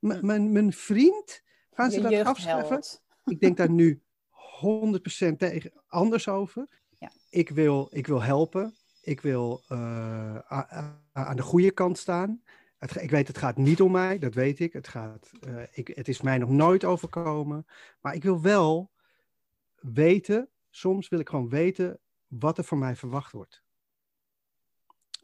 M- 0.00 0.26
mijn- 0.26 0.52
mijn 0.52 0.72
vriend? 0.72 1.42
Gaan 1.70 1.90
ze 1.90 2.00
Je 2.00 2.16
dat 2.16 2.26
afschrijven? 2.26 2.82
Ik 3.24 3.40
denk 3.40 3.56
daar 3.56 3.70
nu 3.70 4.02
100% 4.30 5.38
tegen, 5.38 5.72
anders 5.86 6.28
over. 6.28 6.68
Ja. 6.98 7.10
Ik, 7.30 7.48
wil, 7.50 7.88
ik 7.92 8.06
wil 8.06 8.22
helpen. 8.22 8.74
Ik 9.02 9.20
wil 9.20 9.62
eh, 9.68 10.36
aan 11.12 11.36
de 11.36 11.42
goede 11.42 11.70
kant 11.70 11.98
staan. 11.98 12.42
Het, 12.78 13.02
ik 13.02 13.10
weet, 13.10 13.28
het 13.28 13.38
gaat 13.38 13.56
niet 13.56 13.80
om 13.80 13.92
mij, 13.92 14.18
dat 14.18 14.34
weet 14.34 14.60
ik. 14.60 14.72
Het, 14.72 14.88
gaat, 14.88 15.30
eh, 15.40 15.62
ik. 15.72 15.88
het 15.94 16.08
is 16.08 16.20
mij 16.20 16.38
nog 16.38 16.50
nooit 16.50 16.84
overkomen. 16.84 17.66
Maar 18.00 18.14
ik 18.14 18.22
wil 18.22 18.40
wel 18.40 18.90
weten, 19.80 20.48
soms 20.72 21.08
wil 21.08 21.18
ik 21.20 21.28
gewoon 21.28 21.48
weten 21.48 22.00
wat 22.26 22.58
er 22.58 22.64
van 22.64 22.78
mij 22.78 22.96
verwacht 22.96 23.32
wordt. 23.32 23.62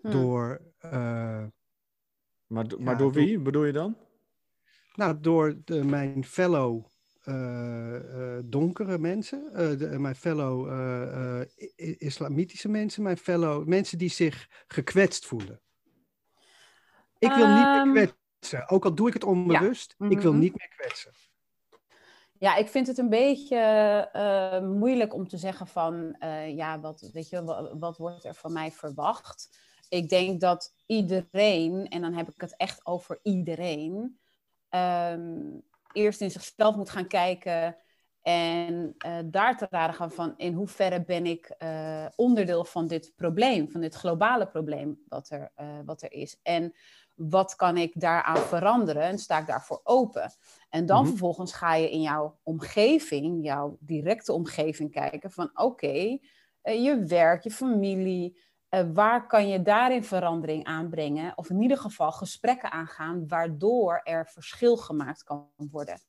Hm. 0.01 0.11
Door, 0.11 0.61
eh, 0.79 1.47
Maar, 2.47 2.69
do- 2.69 2.77
Ja, 2.79 2.85
maar 2.85 2.99
door 2.99 3.13
door- 3.13 3.23
wie 3.23 3.39
bedoel 3.39 3.65
je 3.65 3.73
dan? 3.73 3.97
nou, 4.95 5.21
door 5.21 5.61
de, 5.65 5.85
mijn 5.85 6.25
fellow 6.25 6.87
eh, 7.23 8.37
eh, 8.37 8.43
donkere 8.45 8.99
mensen, 8.99 9.51
eh, 9.55 9.79
de, 9.79 9.99
mijn 9.99 10.15
fellow 10.17 10.69
eh, 10.69 11.41
eh, 11.41 11.47
islamitische 11.99 12.69
mensen, 12.69 13.03
mijn 13.03 13.17
fellow 13.17 13.67
mensen 13.67 13.99
die 13.99 14.09
zich 14.11 14.65
gekwetst 14.69 15.27
voelen. 15.27 15.61
Ik 17.19 17.33
wil 17.33 17.45
Ehm, 17.45 17.55
niet 17.55 17.93
meer 17.93 18.15
kwetsen, 18.39 18.69
ook 18.69 18.85
al 18.85 18.95
doe 18.95 19.09
ik 19.09 19.15
het 19.15 19.25
onbewust, 19.25 19.95
ik 19.99 20.21
wil 20.21 20.33
Mhm. 20.33 20.41
niet 20.41 20.57
meer 20.57 20.69
kwetsen. 20.77 21.13
Ja, 22.39 22.57
ik 22.57 22.69
vind 22.69 22.87
het 22.87 22.99
een 22.99 23.09
beetje 23.09 23.57
eh, 24.13 24.61
moeilijk 24.61 25.15
om 25.15 25.29
te 25.29 25.37
zeggen 25.37 25.67
van, 25.67 26.15
eh, 26.19 26.57
ja, 26.57 26.81
wat, 26.81 27.11
weet 27.13 27.29
je, 27.29 27.45
wat, 27.79 27.97
wordt 27.97 28.25
er 28.25 28.35
van 28.35 28.53
mij 28.53 28.71
verwacht? 28.71 29.59
Ik 29.89 30.09
denk 30.09 30.41
dat 30.41 30.75
iedereen, 30.87 31.89
en 31.89 32.01
dan 32.01 32.13
heb 32.13 32.29
ik 32.29 32.41
het 32.41 32.57
echt 32.57 32.87
over 32.87 33.19
iedereen, 33.23 34.19
ehm, 34.69 35.41
eerst 35.93 36.21
in 36.21 36.31
zichzelf 36.31 36.77
moet 36.77 36.91
gaan 36.91 37.07
kijken 37.07 37.77
en 38.23 38.95
eh, 38.99 39.19
daar 39.25 39.57
te 39.57 39.67
raden 39.71 39.95
gaan 39.95 40.13
van 40.13 40.35
in 40.37 40.53
hoeverre 40.53 41.05
ben 41.05 41.27
ik 41.27 41.57
onderdeel 42.17 42.65
van 42.65 42.87
dit 42.87 43.13
probleem, 43.17 43.71
van 43.71 43.81
dit 43.81 43.95
globale 43.95 44.47
probleem 44.47 45.03
wat 45.09 45.31
er, 45.31 45.53
wat 45.85 46.03
er 46.03 46.13
is. 46.13 46.41
En 46.43 46.75
wat 47.15 47.55
kan 47.55 47.77
ik 47.77 47.93
daaraan 48.01 48.37
veranderen 48.37 49.03
en 49.03 49.19
sta 49.19 49.39
ik 49.39 49.47
daarvoor 49.47 49.81
open? 49.85 50.33
En 50.69 50.87
dan 50.87 51.01
Mhm. 51.01 51.09
vervolgens 51.09 51.53
ga 51.53 51.75
je 51.75 51.91
in 51.91 52.01
jouw 52.01 52.39
omgeving, 52.43 53.45
jouw 53.45 53.77
directe 53.81 54.33
omgeving 54.33 54.91
kijken 54.91 55.31
van 55.31 55.51
oké, 55.55 56.19
eh, 56.63 56.85
je 56.85 57.05
werk, 57.05 57.43
je 57.43 57.51
familie. 57.51 58.47
Eh, 58.69 58.85
waar 58.93 59.27
kan 59.27 59.49
je 59.49 59.63
daarin 59.63 60.05
verandering 60.05 60.65
aanbrengen? 60.65 61.33
Of 61.37 61.51
in 61.51 61.61
ieder 61.63 61.79
geval 61.79 62.13
gesprekken 62.13 62.71
aangaan 62.73 63.29
waardoor 63.29 64.01
er 64.05 64.27
verschil 64.27 64.77
gemaakt 64.77 65.23
kan 65.23 65.49
worden. 65.71 66.01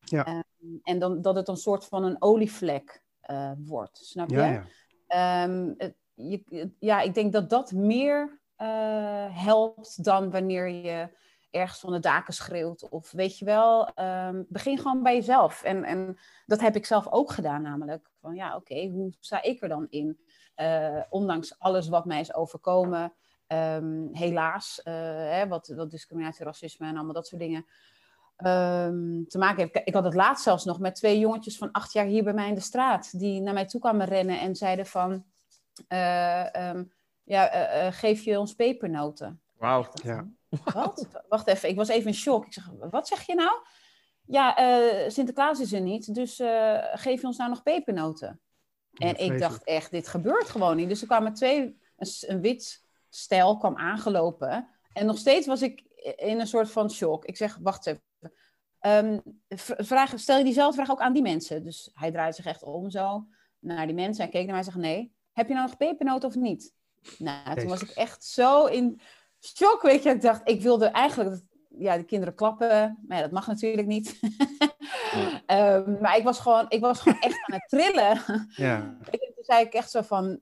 Ja. 0.00 0.24
Ehm, 0.24 0.42
en 0.82 0.98
dan, 0.98 1.22
dat 1.22 1.34
het 1.34 1.48
een 1.48 1.56
soort 1.56 1.84
van 1.86 2.04
een 2.04 2.22
olievlek 2.22 3.02
eh, 3.20 3.52
wordt, 3.58 3.98
snap 3.98 4.28
je? 4.30 4.36
Ja, 4.36 4.50
ja. 4.52 4.64
Ehm, 5.06 5.74
je, 6.14 6.70
ja, 6.78 7.00
ik 7.00 7.14
denk 7.14 7.32
dat 7.32 7.50
dat 7.50 7.72
meer 7.72 8.40
helpt 9.32 10.04
dan 10.04 10.30
wanneer 10.30 10.68
je 10.68 11.08
ergens 11.54 11.80
van 11.80 11.92
de 11.92 11.98
daken 11.98 12.34
schreeuwt. 12.34 12.88
Of 12.88 13.10
weet 13.10 13.38
je 13.38 13.44
wel, 13.44 13.88
ehm, 13.94 14.42
begin 14.48 14.78
gewoon 14.78 15.02
bij 15.02 15.14
jezelf. 15.14 15.62
En, 15.62 15.84
en 15.84 16.18
dat 16.46 16.60
heb 16.60 16.76
ik 16.76 16.86
zelf 16.86 17.08
ook 17.10 17.30
gedaan 17.32 17.62
namelijk. 17.62 18.10
Van 18.20 18.34
ja, 18.34 18.56
oké, 18.56 18.88
hoe 18.88 19.12
sta 19.20 19.42
ik 19.42 19.62
er 19.62 19.68
dan 19.68 19.86
in? 19.90 20.18
Eh, 20.54 21.00
ondanks 21.08 21.58
alles 21.58 21.88
wat 21.88 22.04
mij 22.04 22.20
is 22.20 22.34
overkomen. 22.34 23.12
ehm, 23.46 24.06
helaas, 24.12 24.82
eh, 24.82 24.94
hè, 25.14 25.48
wat, 25.48 25.68
wat 25.76 25.90
discriminatie, 25.90 26.44
racisme 26.44 26.86
en 26.86 26.94
allemaal 26.94 27.14
dat 27.14 27.26
soort 27.26 27.40
dingen 27.40 27.66
ehm, 28.36 29.24
te 29.24 29.38
maken 29.38 29.58
heeft. 29.58 29.80
Ik 29.88 29.94
had 29.94 30.04
het 30.04 30.14
laatst 30.14 30.44
zelfs 30.44 30.64
nog 30.64 30.78
met 30.78 30.94
twee 30.94 31.18
jongetjes 31.18 31.58
van 31.58 31.70
acht 31.72 31.92
jaar 31.92 32.04
hier 32.06 32.24
bij 32.24 32.32
mij 32.32 32.48
in 32.48 32.54
de 32.54 32.60
straat. 32.60 33.18
Die 33.18 33.40
naar 33.40 33.54
mij 33.54 33.66
toe 33.66 33.80
kwamen 33.80 34.06
rennen 34.06 34.40
en 34.40 34.54
zeiden 34.56 34.86
van... 34.86 35.24
eh, 35.88 36.54
ehm, 36.54 36.84
ja, 37.24 37.46
geef 37.90 38.22
je 38.22 38.38
ons 38.38 38.54
pepernoten? 38.54 39.40
Wauw. 39.58 39.84
Ja. 40.02 40.28
Wat? 40.74 41.08
Wacht 41.28 41.46
even, 41.46 41.68
ik 41.68 41.76
was 41.76 41.88
even 41.88 42.06
in 42.06 42.14
shock. 42.14 42.46
Ik 42.46 42.52
zeg, 42.52 42.70
wat 42.90 43.08
zeg 43.08 43.26
je 43.26 43.34
nou? 43.34 43.52
Ja, 44.26 44.56
eh, 44.56 45.10
Sinterklaas 45.10 45.60
is 45.60 45.72
er 45.72 45.80
niet, 45.80 46.14
dus 46.14 46.38
eh, 46.38 46.78
geef 46.92 47.20
je 47.20 47.26
ons 47.26 47.36
nou 47.36 47.50
nog 47.50 47.62
pepernoten? 47.62 48.40
En 48.94 49.16
ik 49.16 49.38
dacht 49.38 49.64
echt, 49.64 49.90
dit 49.90 50.08
gebeurt 50.08 50.48
gewoon 50.48 50.76
niet. 50.76 50.88
Dus 50.88 51.00
er 51.00 51.06
kwamen 51.06 51.34
twee, 51.34 51.78
een, 51.96 52.40
wit 52.40 52.84
stel 53.08 53.56
kwam 53.56 53.76
aangelopen. 53.76 54.68
En 54.92 55.06
nog 55.06 55.18
steeds 55.18 55.46
was 55.46 55.62
ik 55.62 55.80
in 56.16 56.40
een 56.40 56.46
soort 56.46 56.70
van 56.70 56.90
shock. 56.90 57.24
Ik 57.24 57.36
zeg, 57.36 57.58
wacht 57.60 57.86
even. 57.86 58.02
V- 59.48 59.86
vraag, 59.86 60.12
stel 60.16 60.38
je 60.38 60.44
diezelfde 60.44 60.74
vraag 60.74 60.90
ook 60.90 61.00
aan 61.00 61.12
die 61.12 61.22
mensen? 61.22 61.64
Dus 61.64 61.90
hij 61.94 62.10
draait 62.10 62.34
zich 62.34 62.46
echt 62.46 62.62
om 62.62 62.90
zo 62.90 63.26
naar 63.58 63.86
die 63.86 63.94
mensen 63.94 64.24
en 64.24 64.30
keek 64.30 64.42
naar 64.46 64.50
mij 64.50 64.58
en 64.58 64.64
zegt, 64.64 64.76
nee. 64.76 65.14
Heb 65.32 65.48
je 65.48 65.54
nou 65.54 65.66
nog 65.66 65.76
pepernoten 65.76 66.28
of 66.28 66.34
niet? 66.34 66.74
Nou, 67.18 67.58
toen 67.58 67.68
was 67.68 67.82
ik 67.82 67.90
echt 67.90 68.24
zo 68.24 68.66
in 68.66 69.00
shock, 69.46 69.82
weet 69.82 70.02
je. 70.02 70.10
Ik 70.10 70.20
dacht, 70.22 70.40
ik 70.48 70.62
wilde 70.62 70.86
eigenlijk 70.86 71.30
dat- 71.30 71.42
ja, 71.78 71.96
de 71.96 72.04
kinderen 72.04 72.34
klappen. 72.34 72.98
Maar 73.06 73.16
ja, 73.16 73.22
dat 73.22 73.30
mag 73.32 73.46
natuurlijk 73.46 73.86
niet. 73.86 74.18
Ehm, 75.46 76.00
maar 76.00 76.16
ik 76.16 76.24
was, 76.24 76.38
gewoon, 76.38 76.64
ik 76.68 76.80
was 76.80 77.00
gewoon 77.00 77.20
echt 77.20 77.38
aan 77.46 77.58
het 77.60 77.68
trillen. 77.68 78.20
Ja. 78.66 78.96
Ik- 79.10 79.20
Toen 79.34 79.44
zei 79.44 79.64
ik 79.64 79.72
echt 79.72 79.90
zo 79.90 80.02
van, 80.02 80.40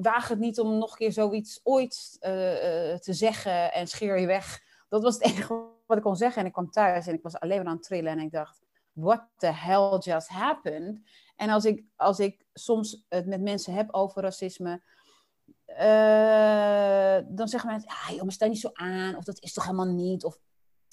waag 0.00 0.28
het 0.28 0.38
niet 0.38 0.60
om 0.60 0.78
nog 0.78 0.90
een 0.90 0.96
keer 0.96 1.12
zoiets 1.12 1.60
ooit 1.62 2.16
eh, 2.20 2.92
eh, 2.92 2.98
te 2.98 3.12
zeggen 3.12 3.72
en 3.72 3.86
scheer 3.86 4.20
je 4.20 4.26
weg. 4.26 4.60
Dat 4.88 5.02
was 5.02 5.14
het 5.14 5.22
enige 5.24 5.68
wat 5.86 5.96
ik 5.96 6.02
kon 6.02 6.16
zeggen. 6.16 6.40
En 6.40 6.46
ik 6.46 6.52
kwam 6.52 6.70
thuis 6.70 7.06
en 7.06 7.14
ik 7.14 7.22
was 7.22 7.38
alleen 7.40 7.56
maar 7.58 7.66
aan 7.66 7.74
het 7.76 7.82
trillen. 7.82 8.12
En 8.12 8.18
ik 8.20 8.30
dacht, 8.32 8.60
what 8.92 9.26
the 9.36 9.46
hell 9.52 9.98
just 9.98 10.28
happened? 10.28 11.00
En 11.36 11.50
als 11.50 11.64
ik, 11.64 11.84
als 11.96 12.18
ik 12.20 12.44
soms 12.52 13.04
het 13.08 13.26
met 13.26 13.40
mensen 13.40 13.72
heb 13.74 13.94
over 13.94 14.22
racisme, 14.22 14.82
eh, 15.76 17.18
dan 17.28 17.48
zeggen 17.48 17.70
mensen, 17.70 17.88
ah, 17.90 18.08
joh, 18.10 18.22
maar 18.22 18.32
sta 18.32 18.46
niet 18.46 18.60
zo 18.60 18.70
aan. 18.72 19.16
Of 19.16 19.24
dat 19.24 19.42
is 19.42 19.52
toch 19.52 19.64
helemaal 19.64 19.92
niet. 19.94 20.24
Of 20.24 20.38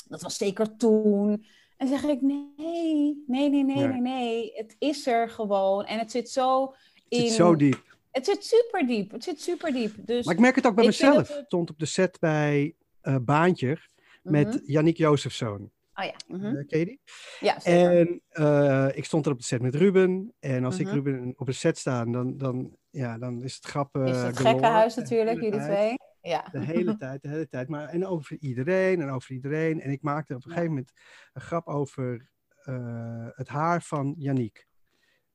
dat 0.08 0.22
was 0.22 0.38
zeker 0.38 0.76
toen. 0.78 1.46
En 1.78 1.88
dan 1.88 2.00
zeg 2.00 2.04
ik, 2.10 2.22
nee, 2.22 2.44
nee, 2.58 3.50
nee, 3.50 3.50
nee, 3.50 3.64
Nee. 3.64 3.88
nee, 3.88 4.02
nee. 4.02 4.52
Het 4.56 4.76
is 4.80 5.08
er 5.08 5.30
gewoon. 5.30 5.86
En 5.86 6.00
het 6.00 6.12
zit 6.12 6.30
zo 6.30 6.62
Het 6.94 7.04
in... 7.08 7.20
zit 7.20 7.32
zo 7.32 7.56
diep. 7.56 7.96
Het 8.12 8.26
zit 8.26 8.46
super 8.46 8.88
diep. 8.88 9.12
Het 9.12 9.24
zit 9.24 9.42
super 9.42 9.72
diep. 9.74 9.94
Dus, 10.06 10.26
Maar 10.26 10.34
ik 10.34 10.40
merk 10.40 10.56
het 10.56 10.66
ook 10.68 10.76
bij 10.76 10.86
mezelf. 10.86 11.30
Ik 11.30 11.36
het- 11.36 11.46
stond 11.46 11.70
op 11.70 11.80
de 11.80 11.86
set 11.86 12.20
bij 12.20 12.76
eh 13.02 13.16
Baantje 13.22 13.78
met 14.24 14.48
Mhm. 14.48 14.58
Yannick 14.72 14.98
Jozefzoon. 14.98 15.72
Oh 15.96 16.06
ja. 16.06 16.14
Eh, 16.28 16.68
ken 16.68 16.80
je 16.80 16.86
die? 16.86 17.00
Ja, 17.40 17.60
zeker. 17.60 17.98
En 18.34 18.96
ik 18.96 19.06
stond 19.06 19.26
er 19.26 19.32
op 19.32 19.38
de 19.38 19.44
set 19.46 19.62
met 19.62 19.76
Ruben. 19.76 20.34
En 20.40 20.66
als 20.66 20.80
ik 20.80 20.86
Mhm. 20.86 20.96
Ruben 20.96 21.34
op 21.38 21.48
een 21.48 21.54
set 21.54 21.78
sta, 21.78 22.06
dan, 22.06 22.38
dan, 22.38 22.76
ja, 22.98 23.18
dan 23.18 23.44
is 23.44 23.56
het 23.56 23.66
grappen. 23.66 24.08
is 24.08 24.22
het 24.22 24.38
gekkenhuis 24.40 24.96
natuurlijk, 24.96 25.30
hele 25.40 25.44
jullie 25.50 25.60
tijd. 25.60 25.72
twee. 25.78 25.96
Ja. 26.32 26.48
De 26.52 26.60
hele 26.60 26.98
tijd, 26.98 27.22
de 27.22 27.30
hele 27.30 27.48
tijd. 27.48 27.68
Maar, 27.68 27.88
en 27.90 28.06
over 28.06 28.38
iedereen 28.40 29.02
en 29.02 29.10
over 29.10 29.32
iedereen. 29.32 29.82
En 29.82 29.92
ik 29.92 30.02
maakte 30.02 30.36
op 30.36 30.44
een 30.44 30.50
Ja. 30.50 30.56
gegeven 30.56 30.76
moment 30.76 30.92
een 31.34 31.42
grap 31.42 31.68
over 31.68 32.30
eh, 32.64 33.28
het 33.32 33.48
haar 33.48 33.82
van 33.82 34.16
Yannick. 34.18 34.68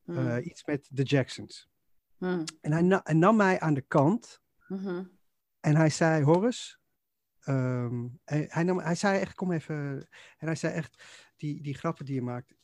Mm, 0.05 0.17
Eh, 0.29 0.47
iets 0.47 0.65
met 0.65 0.89
de 0.91 1.03
Jacksons. 1.03 1.71
mm, 2.19 2.45
En 2.61 2.73
hij, 2.73 2.83
na- 2.83 3.01
hij 3.05 3.15
nam 3.15 3.37
mij 3.37 3.61
aan 3.61 3.75
de 3.75 3.81
kant 3.81 4.41
mhm. 4.69 5.05
en 5.61 5.77
hij 5.77 5.91
zei, 5.91 6.25
Horace, 6.25 6.77
ehm, 7.41 8.09
hij, 8.25 8.47
hij, 8.49 8.63
nam, 8.63 8.79
hij 8.79 8.95
zei 8.95 9.21
echt, 9.21 9.35
kom 9.35 9.53
even. 9.53 10.09
En 10.39 10.47
hij 10.47 10.55
zei 10.55 10.75
echt, 10.75 11.03
die, 11.37 11.63
die 11.63 11.75
grappen 11.75 12.05
die 12.05 12.15
je 12.15 12.23
maakt, 12.23 12.55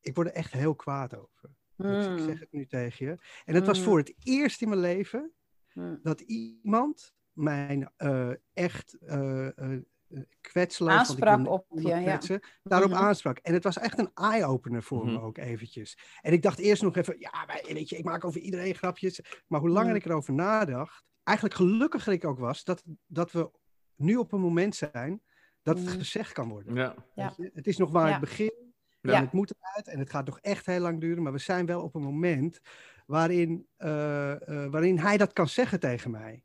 ik 0.00 0.14
word 0.14 0.26
er 0.26 0.32
echt 0.34 0.52
heel 0.52 0.74
kwaad 0.74 1.16
over. 1.16 1.50
Dus 1.78 2.04
ik 2.06 2.10
Mm, 2.10 2.18
zeg 2.18 2.40
het 2.40 2.52
nu 2.52 2.66
tegen 2.66 3.06
je. 3.06 3.18
En 3.44 3.54
het 3.54 3.66
was 3.66 3.78
Mm. 3.78 3.84
voor 3.84 3.98
het 3.98 4.14
eerst 4.22 4.62
in 4.62 4.68
mijn 4.68 4.80
leven 4.80 5.32
mm. 5.72 5.98
dat 6.02 6.20
iemand 6.20 7.14
mijn 7.32 7.90
eh, 7.96 8.30
echt 8.52 8.96
eh 9.00 9.46
eh, 9.46 9.72
eh, 10.08 10.20
kwetsloos, 10.40 11.06
want 11.06 11.18
ik 11.18 11.24
Aansprak 11.24 11.48
op 11.48 11.66
je, 11.68 11.88
ja. 11.88 12.02
kwetsen, 12.02 12.40
daarop 12.62 12.92
aansprak. 12.92 13.38
En 13.38 13.52
het 13.54 13.64
was 13.64 13.78
echt 13.78 13.98
een 13.98 14.10
eye-opener 14.14 14.82
voor 14.82 15.06
me 15.06 15.20
ook 15.20 15.38
eventjes. 15.38 15.98
En 16.20 16.32
ik 16.32 16.42
dacht 16.42 16.58
eerst 16.58 16.82
nog 16.82 16.96
even, 16.96 17.16
ja, 17.18 17.44
maar, 17.46 17.62
weet 17.66 17.88
je, 17.88 17.96
ik 17.96 18.04
maak 18.04 18.24
over 18.24 18.40
iedereen 18.40 18.74
grapjes. 18.74 19.20
Maar 19.46 19.60
hoe 19.60 19.68
langer 19.68 19.94
ik 19.94 20.04
erover 20.04 20.34
nadacht, 20.34 21.04
eigenlijk 21.22 21.56
gelukkiger 21.56 22.12
ik 22.12 22.24
ook 22.24 22.38
was, 22.38 22.64
dat, 22.64 22.82
dat 23.06 23.32
we 23.32 23.50
nu 23.96 24.16
op 24.16 24.32
een 24.32 24.40
moment 24.40 24.76
zijn 24.76 25.22
dat 25.62 25.78
het 25.78 25.88
gezegd 25.88 26.32
kan 26.32 26.48
worden. 26.48 26.74
Ja. 26.74 27.34
Het 27.36 27.66
is 27.66 27.76
nog 27.76 27.92
maar 27.92 28.06
Ja. 28.06 28.10
het 28.10 28.20
begin. 28.20 28.67
Ja. 29.12 29.18
En 29.18 29.24
het 29.24 29.32
moet 29.32 29.54
eruit 29.60 29.88
en 29.88 29.98
het 29.98 30.10
gaat 30.10 30.26
nog 30.26 30.38
echt 30.40 30.66
heel 30.66 30.80
lang 30.80 31.00
duren. 31.00 31.22
Maar 31.22 31.32
we 31.32 31.38
zijn 31.38 31.66
wel 31.66 31.82
op 31.82 31.94
een 31.94 32.02
moment 32.02 32.60
waarin, 33.06 33.66
eh, 33.76 34.32
eh, 34.32 34.70
waarin 34.70 34.98
hij 34.98 35.16
dat 35.16 35.32
kan 35.32 35.48
zeggen 35.48 35.80
tegen 35.80 36.10
mij. 36.10 36.44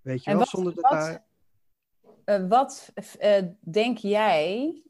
Weet 0.00 0.24
je 0.24 0.30
En 0.30 0.36
wel, 0.36 0.38
wat, 0.44 0.48
zonder 0.48 0.74
dat 0.74 0.82
wat, 0.82 0.92
daar... 0.92 1.24
eh, 2.24 2.48
wat 2.48 2.92
denk 3.60 3.98
jij... 3.98 4.82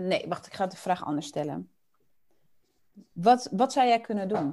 nee, 0.00 0.24
wacht, 0.28 0.46
ik 0.46 0.54
ga 0.54 0.66
de 0.66 0.76
vraag 0.76 1.04
anders 1.04 1.26
stellen. 1.26 1.70
Wat, 3.12 3.48
wat 3.52 3.72
zou 3.72 3.86
jij 3.86 4.00
kunnen 4.00 4.28
doen? 4.28 4.50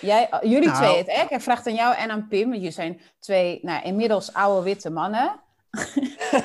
Jij, 0.00 0.28
jullie 0.42 0.68
Nou- 0.68 0.82
twee, 0.82 0.96
het, 0.96 1.12
hè? 1.12 1.34
ik 1.34 1.40
vraag 1.40 1.58
het 1.58 1.66
aan 1.66 1.74
jou 1.74 1.94
en 1.96 2.10
aan 2.10 2.28
Pim. 2.28 2.42
want 2.42 2.54
Jullie 2.56 2.70
zijn 2.70 3.00
twee 3.18 3.58
nou, 3.62 3.82
inmiddels 3.84 4.32
oude 4.32 4.62
witte 4.64 4.90
mannen. 4.90 5.40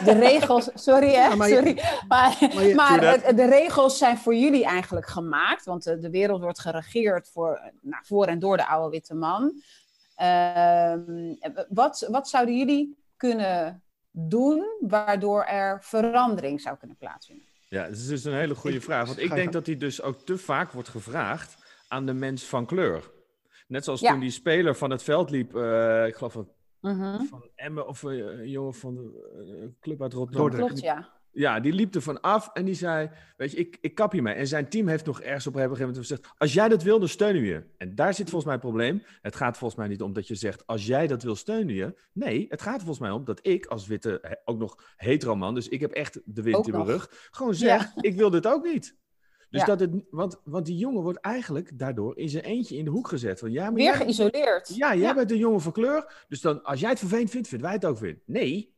De 0.05 0.15
regels, 0.19 0.69
sorry 0.73 1.07
hè, 1.07 1.25
Ja, 1.27 1.35
maar 1.35 1.49
je- 1.49 1.55
sorry. 1.55 1.73
Maar, 2.07 2.37
maar 2.53 2.63
je- 2.63 2.75
maar 2.75 2.97
True 2.99 3.11
that. 3.11 3.25
het- 3.25 3.37
de 3.37 3.45
regels 3.47 3.97
zijn 3.97 4.17
voor 4.17 4.35
jullie 4.35 4.65
eigenlijk 4.65 5.07
gemaakt. 5.07 5.65
Want 5.65 5.83
de, 5.83 5.99
de 5.99 6.09
wereld 6.09 6.41
wordt 6.41 6.59
geregeerd 6.59 7.29
voor, 7.33 7.71
nou, 7.81 8.03
voor 8.05 8.25
en 8.25 8.39
door 8.39 8.57
de 8.57 8.67
oude 8.67 8.89
witte 8.89 9.13
man. 9.15 9.61
Ehm, 10.15 11.33
wat, 11.69 12.07
wat 12.11 12.29
zouden 12.29 12.57
jullie 12.57 12.97
kunnen 13.17 13.83
doen 14.11 14.65
waardoor 14.79 15.43
er 15.43 15.79
verandering 15.83 16.61
zou 16.61 16.77
kunnen 16.77 16.97
plaatsvinden? 16.97 17.45
Ja, 17.69 17.83
dat 17.83 17.95
is 17.95 18.07
dus 18.07 18.23
een 18.23 18.33
hele 18.33 18.55
goede 18.55 18.81
vraag. 18.81 19.05
Want 19.05 19.19
ik 19.19 19.33
denk 19.35 19.51
dat 19.53 19.65
die 19.65 19.77
dus 19.77 20.01
ook 20.01 20.19
te 20.25 20.37
vaak 20.37 20.71
wordt 20.71 20.89
gevraagd 20.89 21.55
aan 21.87 22.05
de 22.05 22.13
mens 22.13 22.43
van 22.43 22.65
kleur. 22.65 23.11
Net 23.67 23.83
zoals 23.83 23.99
Ja. 24.01 24.11
toen 24.11 24.19
die 24.19 24.29
speler 24.31 24.75
van 24.75 24.89
het 24.89 25.03
veld 25.03 25.29
liep, 25.29 25.55
eh, 25.55 26.05
ik 26.07 26.15
geloof 26.15 26.35
van, 26.81 26.97
Mhm. 26.97 27.23
van 27.23 27.49
Emmen 27.55 27.87
of 27.87 28.03
eh, 28.03 28.11
een 28.11 28.49
jongen 28.49 28.73
van 28.73 28.95
de 28.95 29.59
eh, 29.61 29.67
club 29.79 30.01
uit 30.01 30.13
Rotterdam. 30.13 30.41
Dordrecht. 30.49 30.67
Klopt, 30.67 30.83
ja. 30.83 31.13
Ja, 31.31 31.59
die 31.59 31.73
liep 31.73 31.95
er 31.95 32.01
van 32.01 32.21
af 32.21 32.49
en 32.53 32.65
die 32.65 32.73
zei, 32.73 33.09
weet 33.37 33.51
je, 33.51 33.57
ik, 33.57 33.77
ik 33.81 33.95
kap 33.95 34.11
hiermee. 34.11 34.33
En 34.33 34.47
zijn 34.47 34.69
team 34.69 34.87
heeft 34.87 35.05
nog 35.05 35.21
ergens 35.21 35.47
op 35.47 35.53
een 35.53 35.59
gegeven 35.61 35.85
moment 35.85 36.07
gezegd, 36.07 36.33
als 36.37 36.53
jij 36.53 36.67
dat 36.69 36.83
wil, 36.83 36.99
dan 36.99 37.07
steunen 37.07 37.41
we 37.41 37.47
je. 37.47 37.63
En 37.77 37.95
daar 37.95 38.13
zit 38.13 38.29
volgens 38.29 38.43
mij 38.43 38.53
het 38.53 38.61
probleem. 38.61 39.03
Het 39.21 39.35
gaat 39.35 39.57
volgens 39.57 39.79
mij 39.79 39.89
niet 39.89 40.01
om 40.01 40.13
dat 40.13 40.27
je 40.27 40.35
zegt, 40.35 40.67
als 40.67 40.85
jij 40.85 41.07
dat 41.07 41.23
wil, 41.23 41.35
steunen 41.35 41.75
je. 41.75 42.01
Nee, 42.13 42.45
het 42.49 42.61
gaat 42.61 42.77
volgens 42.77 42.99
mij 42.99 43.11
om 43.11 43.23
dat 43.25 43.39
ik 43.47 43.65
als 43.65 43.87
witte, 43.87 44.39
ook 44.45 44.57
nog 44.57 44.93
hetero 44.95 45.35
man, 45.35 45.55
dus 45.55 45.67
ik 45.67 45.79
heb 45.79 45.91
echt 45.91 46.21
de 46.25 46.41
wind 46.41 46.55
Ook 46.55 46.65
in 46.65 46.71
mijn 46.71 46.85
rug, 46.85 47.29
gewoon 47.31 47.55
zeg, 47.55 47.95
ik 47.95 48.15
wil 48.15 48.29
dit 48.29 48.47
ook 48.47 48.63
niet. 48.65 48.97
Dus 49.49 49.61
Ja. 49.61 49.65
dat 49.67 49.79
het, 49.79 49.91
want, 50.09 50.41
want 50.43 50.65
die 50.65 50.77
jongen 50.77 51.01
wordt 51.01 51.19
eigenlijk 51.19 51.79
daardoor 51.79 52.17
in 52.17 52.29
zijn 52.29 52.43
eentje 52.43 52.77
in 52.77 52.85
de 52.85 52.91
hoek 52.91 53.07
gezet. 53.07 53.39
Van, 53.39 53.51
ja, 53.51 53.63
maar 53.63 53.73
Weer 53.73 53.83
jij- 53.83 53.95
geïsoleerd. 53.95 54.75
ja, 54.75 54.89
jij 54.95 54.97
Ja. 54.97 55.13
bent 55.13 55.31
een 55.31 55.37
jongen 55.37 55.61
van 55.61 55.71
kleur. 55.71 56.25
Dus 56.27 56.41
dan, 56.41 56.63
als 56.63 56.79
jij 56.79 56.89
het 56.89 56.99
vervelend 56.99 57.29
vindt, 57.29 57.47
vinden 57.47 57.67
wij 57.67 57.75
het 57.75 57.85
ook 57.85 57.97
weer. 57.97 58.19
Nee, 58.25 58.73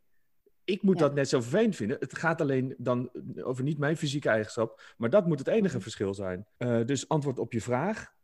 ik 0.64 0.82
moet 0.82 1.00
Ja. 1.00 1.06
dat 1.06 1.14
net 1.16 1.30
zo 1.30 1.42
vervelend 1.42 1.76
vinden. 1.76 1.98
Het 2.00 2.18
gaat 2.18 2.42
alleen 2.42 2.76
dan 2.78 3.10
over 3.44 3.64
niet 3.64 3.78
mijn 3.78 3.98
fysieke 3.98 4.30
eigenschap. 4.30 4.82
Maar 4.98 5.10
dat 5.10 5.26
moet 5.28 5.40
het 5.40 5.48
Mhm. 5.48 5.56
enige 5.58 5.80
verschil 5.82 6.14
zijn. 6.14 6.46
Eh, 6.58 6.86
dus 6.86 7.10
antwoord 7.10 7.40
op 7.40 7.54
je 7.54 7.62
vraag. 7.62 8.16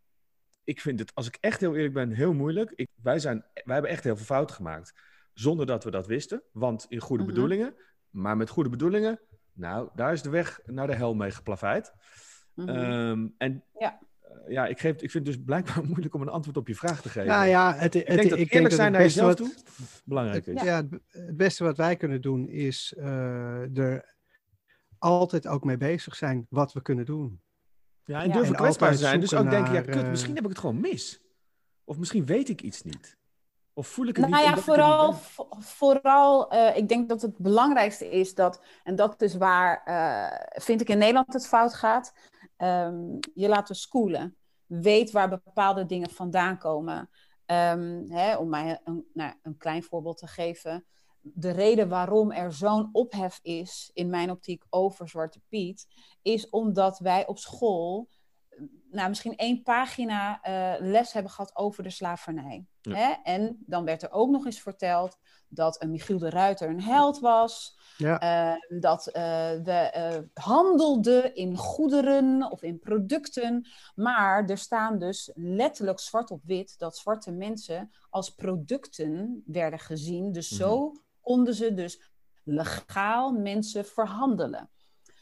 Ik 0.63 0.81
vind 0.81 0.99
het, 0.99 1.11
als 1.15 1.27
ik 1.27 1.37
echt 1.39 1.59
heel 1.59 1.75
eerlijk 1.75 1.93
ben, 1.93 2.11
heel 2.11 2.33
moeilijk. 2.33 2.71
Ik, 2.75 2.89
wij, 3.01 3.19
zijn, 3.19 3.45
wij 3.53 3.73
hebben 3.73 3.91
echt 3.91 4.03
heel 4.03 4.15
veel 4.15 4.25
fouten 4.25 4.55
gemaakt. 4.55 4.93
Zonder 5.33 5.65
dat 5.65 5.83
we 5.83 5.91
dat 5.91 6.07
wisten. 6.07 6.43
Want 6.51 6.85
in 6.89 6.99
goede 6.99 7.23
Mhm. 7.23 7.33
bedoelingen. 7.33 7.75
Maar 8.09 8.37
met 8.37 8.49
goede 8.49 8.69
bedoelingen, 8.69 9.19
nou, 9.53 9.89
daar 9.95 10.13
is 10.13 10.21
de 10.21 10.29
weg 10.29 10.59
naar 10.65 10.87
de 10.87 10.95
hel 10.95 11.13
mee 11.13 11.31
geplaveid. 11.31 11.93
Mhm. 12.55 12.69
Ehm, 12.69 13.27
en 13.37 13.63
Ja. 13.79 13.99
ja, 14.47 14.65
ik, 14.65 14.79
geef, 14.79 14.91
ik 14.93 15.11
vind 15.11 15.13
het 15.13 15.35
dus 15.35 15.43
blijkbaar 15.45 15.83
moeilijk 15.89 16.13
om 16.15 16.21
een 16.21 16.29
antwoord 16.29 16.57
op 16.57 16.67
je 16.67 16.75
vraag 16.75 17.01
te 17.01 17.09
geven. 17.09 17.27
Nou 17.29 17.45
ja, 17.47 17.73
het, 17.73 17.81
het, 17.93 17.95
ik 17.95 18.07
denk 18.15 18.29
dat 18.29 18.39
ik 18.39 18.51
eerlijk 18.53 18.73
zijn 18.73 18.87
het 18.87 18.93
naar 18.97 19.01
jezelf 19.01 19.27
wat- 19.27 19.37
toe 19.37 19.53
belangrijk 20.05 20.45
is. 20.47 20.61
Ja, 20.61 20.75
het, 20.75 20.89
het 21.07 21.37
beste 21.37 21.63
wat 21.63 21.77
wij 21.77 21.95
kunnen 21.95 22.21
doen 22.21 22.47
is 22.47 22.93
eh, 22.97 23.77
er 23.77 24.15
altijd 24.97 25.47
ook 25.47 25.63
mee 25.63 25.77
bezig 25.77 26.15
zijn 26.15 26.45
wat 26.49 26.73
we 26.73 26.81
kunnen 26.81 27.05
doen. 27.05 27.41
Ja, 28.05 28.21
en 28.21 28.27
Ja. 28.27 28.33
durven 28.33 28.55
En 28.55 28.61
kwetsbaar 28.61 28.93
zijn. 28.93 29.19
Dus 29.19 29.33
ook 29.33 29.49
denken, 29.49 29.73
ja, 29.73 29.81
kut, 29.81 29.95
eh, 29.95 30.09
misschien 30.09 30.35
heb 30.35 30.43
ik 30.43 30.49
het 30.49 30.59
gewoon 30.59 30.79
mis. 30.79 31.21
Of 31.83 31.97
misschien 31.97 32.25
weet 32.25 32.49
ik 32.49 32.61
iets 32.61 32.81
niet. 32.83 33.17
Of 33.73 33.87
voel 33.87 34.07
ik 34.07 34.15
het 34.17 34.29
Nou 34.29 34.35
niet 34.37 34.43
ja, 34.43 34.49
omdat 34.49 34.63
ik 34.77 34.83
het 34.83 35.09
niet 35.15 35.25
vooral, 35.25 35.59
vooral 35.61 36.51
eh, 36.51 36.77
ik 36.77 36.87
denk 36.89 37.09
dat 37.09 37.21
het 37.21 37.37
belangrijkste 37.37 38.09
is 38.09 38.35
dat, 38.35 38.61
en 38.83 38.95
dat 38.95 39.21
is 39.21 39.35
waar, 39.35 39.81
eh, 39.85 40.61
vind 40.63 40.81
ik 40.81 40.89
in 40.89 40.97
Nederland 40.97 41.33
het 41.33 41.47
fout 41.47 41.73
gaat, 41.73 42.13
ehm, 42.63 43.17
je 43.33 43.47
laten 43.47 43.75
schoolen. 43.75 44.37
Weet 44.65 45.11
waar 45.11 45.29
bepaalde 45.29 45.85
dingen 45.85 46.09
vandaan 46.09 46.57
komen. 46.57 47.09
Ehm, 47.45 48.03
hè, 48.07 48.35
om 48.35 48.49
mij 48.49 48.81
een, 48.83 49.05
nou, 49.13 49.33
een 49.41 49.57
klein 49.57 49.83
voorbeeld 49.83 50.17
te 50.17 50.27
geven. 50.27 50.85
De 51.21 51.51
reden 51.51 51.89
waarom 51.89 52.31
er 52.31 52.53
zo'n 52.53 52.89
ophef 52.91 53.39
is, 53.41 53.91
in 53.93 54.09
mijn 54.09 54.31
optiek, 54.31 54.63
over 54.69 55.09
Zwarte 55.09 55.41
Piet, 55.47 55.87
is 56.21 56.49
omdat 56.49 56.99
wij 56.99 57.27
op 57.27 57.37
school 57.37 58.09
nou, 58.89 59.09
misschien 59.09 59.35
één 59.35 59.61
pagina 59.61 60.41
eh, 60.41 60.73
les 60.79 61.13
hebben 61.13 61.31
gehad 61.31 61.55
over 61.55 61.83
de 61.83 61.89
slavernij. 61.89 62.65
Ja. 62.81 62.95
Hè? 62.95 63.13
En 63.23 63.63
dan 63.65 63.85
werd 63.85 64.03
er 64.03 64.11
ook 64.11 64.29
nog 64.29 64.45
eens 64.45 64.61
verteld 64.61 65.17
dat 65.53 65.81
een 65.81 65.91
Michiel 65.91 66.17
de 66.17 66.29
Ruiter 66.29 66.69
een 66.69 66.81
held 66.81 67.19
was. 67.19 67.77
Ja. 67.97 68.19
eh, 68.19 68.79
dat 68.79 69.07
eh, 69.07 69.23
we 69.63 69.71
eh, 69.71 70.19
handelden 70.33 71.35
in 71.35 71.57
goederen 71.57 72.51
of 72.51 72.61
in 72.61 72.79
producten. 72.79 73.67
Maar 73.95 74.49
er 74.49 74.57
staan 74.57 74.99
dus 74.99 75.31
letterlijk 75.33 75.99
zwart 75.99 76.31
op 76.31 76.41
wit 76.43 76.77
dat 76.77 76.97
zwarte 76.97 77.31
mensen 77.31 77.91
als 78.09 78.29
producten 78.29 79.43
werden 79.45 79.79
gezien. 79.79 80.31
Dus 80.31 80.47
zo 80.47 80.91
konden 81.21 81.53
ze 81.53 81.73
dus 81.73 82.11
legaal 82.43 83.31
mensen 83.31 83.85
verhandelen. 83.85 84.69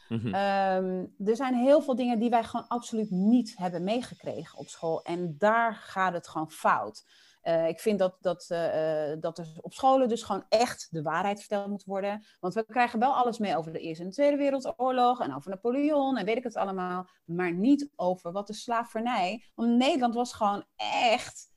Mhm. 0.08 0.34
Ehm, 0.34 1.06
er 1.24 1.36
zijn 1.36 1.54
heel 1.54 1.82
veel 1.82 1.96
dingen 1.96 2.18
die 2.18 2.30
wij 2.30 2.44
gewoon 2.44 2.68
absoluut 2.68 3.10
niet 3.10 3.56
hebben 3.56 3.84
meegekregen 3.84 4.58
op 4.58 4.68
school. 4.68 5.02
En 5.02 5.34
daar 5.38 5.74
gaat 5.74 6.12
het 6.12 6.28
gewoon 6.28 6.50
fout. 6.50 7.04
Eh, 7.42 7.68
ik 7.68 7.80
vind 7.80 7.98
dat, 7.98 8.16
dat, 8.20 8.46
eh, 8.48 9.12
eh, 9.12 9.20
dat 9.20 9.38
er 9.38 9.46
op 9.60 9.72
scholen 9.72 10.08
dus 10.08 10.22
gewoon 10.22 10.44
echt 10.48 10.88
de 10.90 11.02
waarheid 11.02 11.38
verteld 11.38 11.66
moet 11.66 11.84
worden. 11.84 12.24
Want 12.40 12.54
we 12.54 12.64
krijgen 12.64 12.98
wel 12.98 13.14
alles 13.14 13.38
mee 13.38 13.56
over 13.56 13.72
de 13.72 13.78
Eerste 13.78 14.02
en 14.02 14.08
de 14.08 14.14
Tweede 14.14 14.36
Wereldoorlog 14.36 15.20
en 15.20 15.34
over 15.34 15.50
Napoleon 15.50 16.16
en 16.16 16.24
weet 16.24 16.36
ik 16.36 16.42
het 16.42 16.56
allemaal. 16.56 17.08
Maar 17.24 17.52
niet 17.52 17.90
over 17.96 18.32
wat 18.32 18.46
de 18.46 18.52
slavernij. 18.52 19.44
Want 19.54 19.76
Nederland 19.76 20.14
was 20.14 20.32
gewoon 20.32 20.64
echt, 21.10 21.50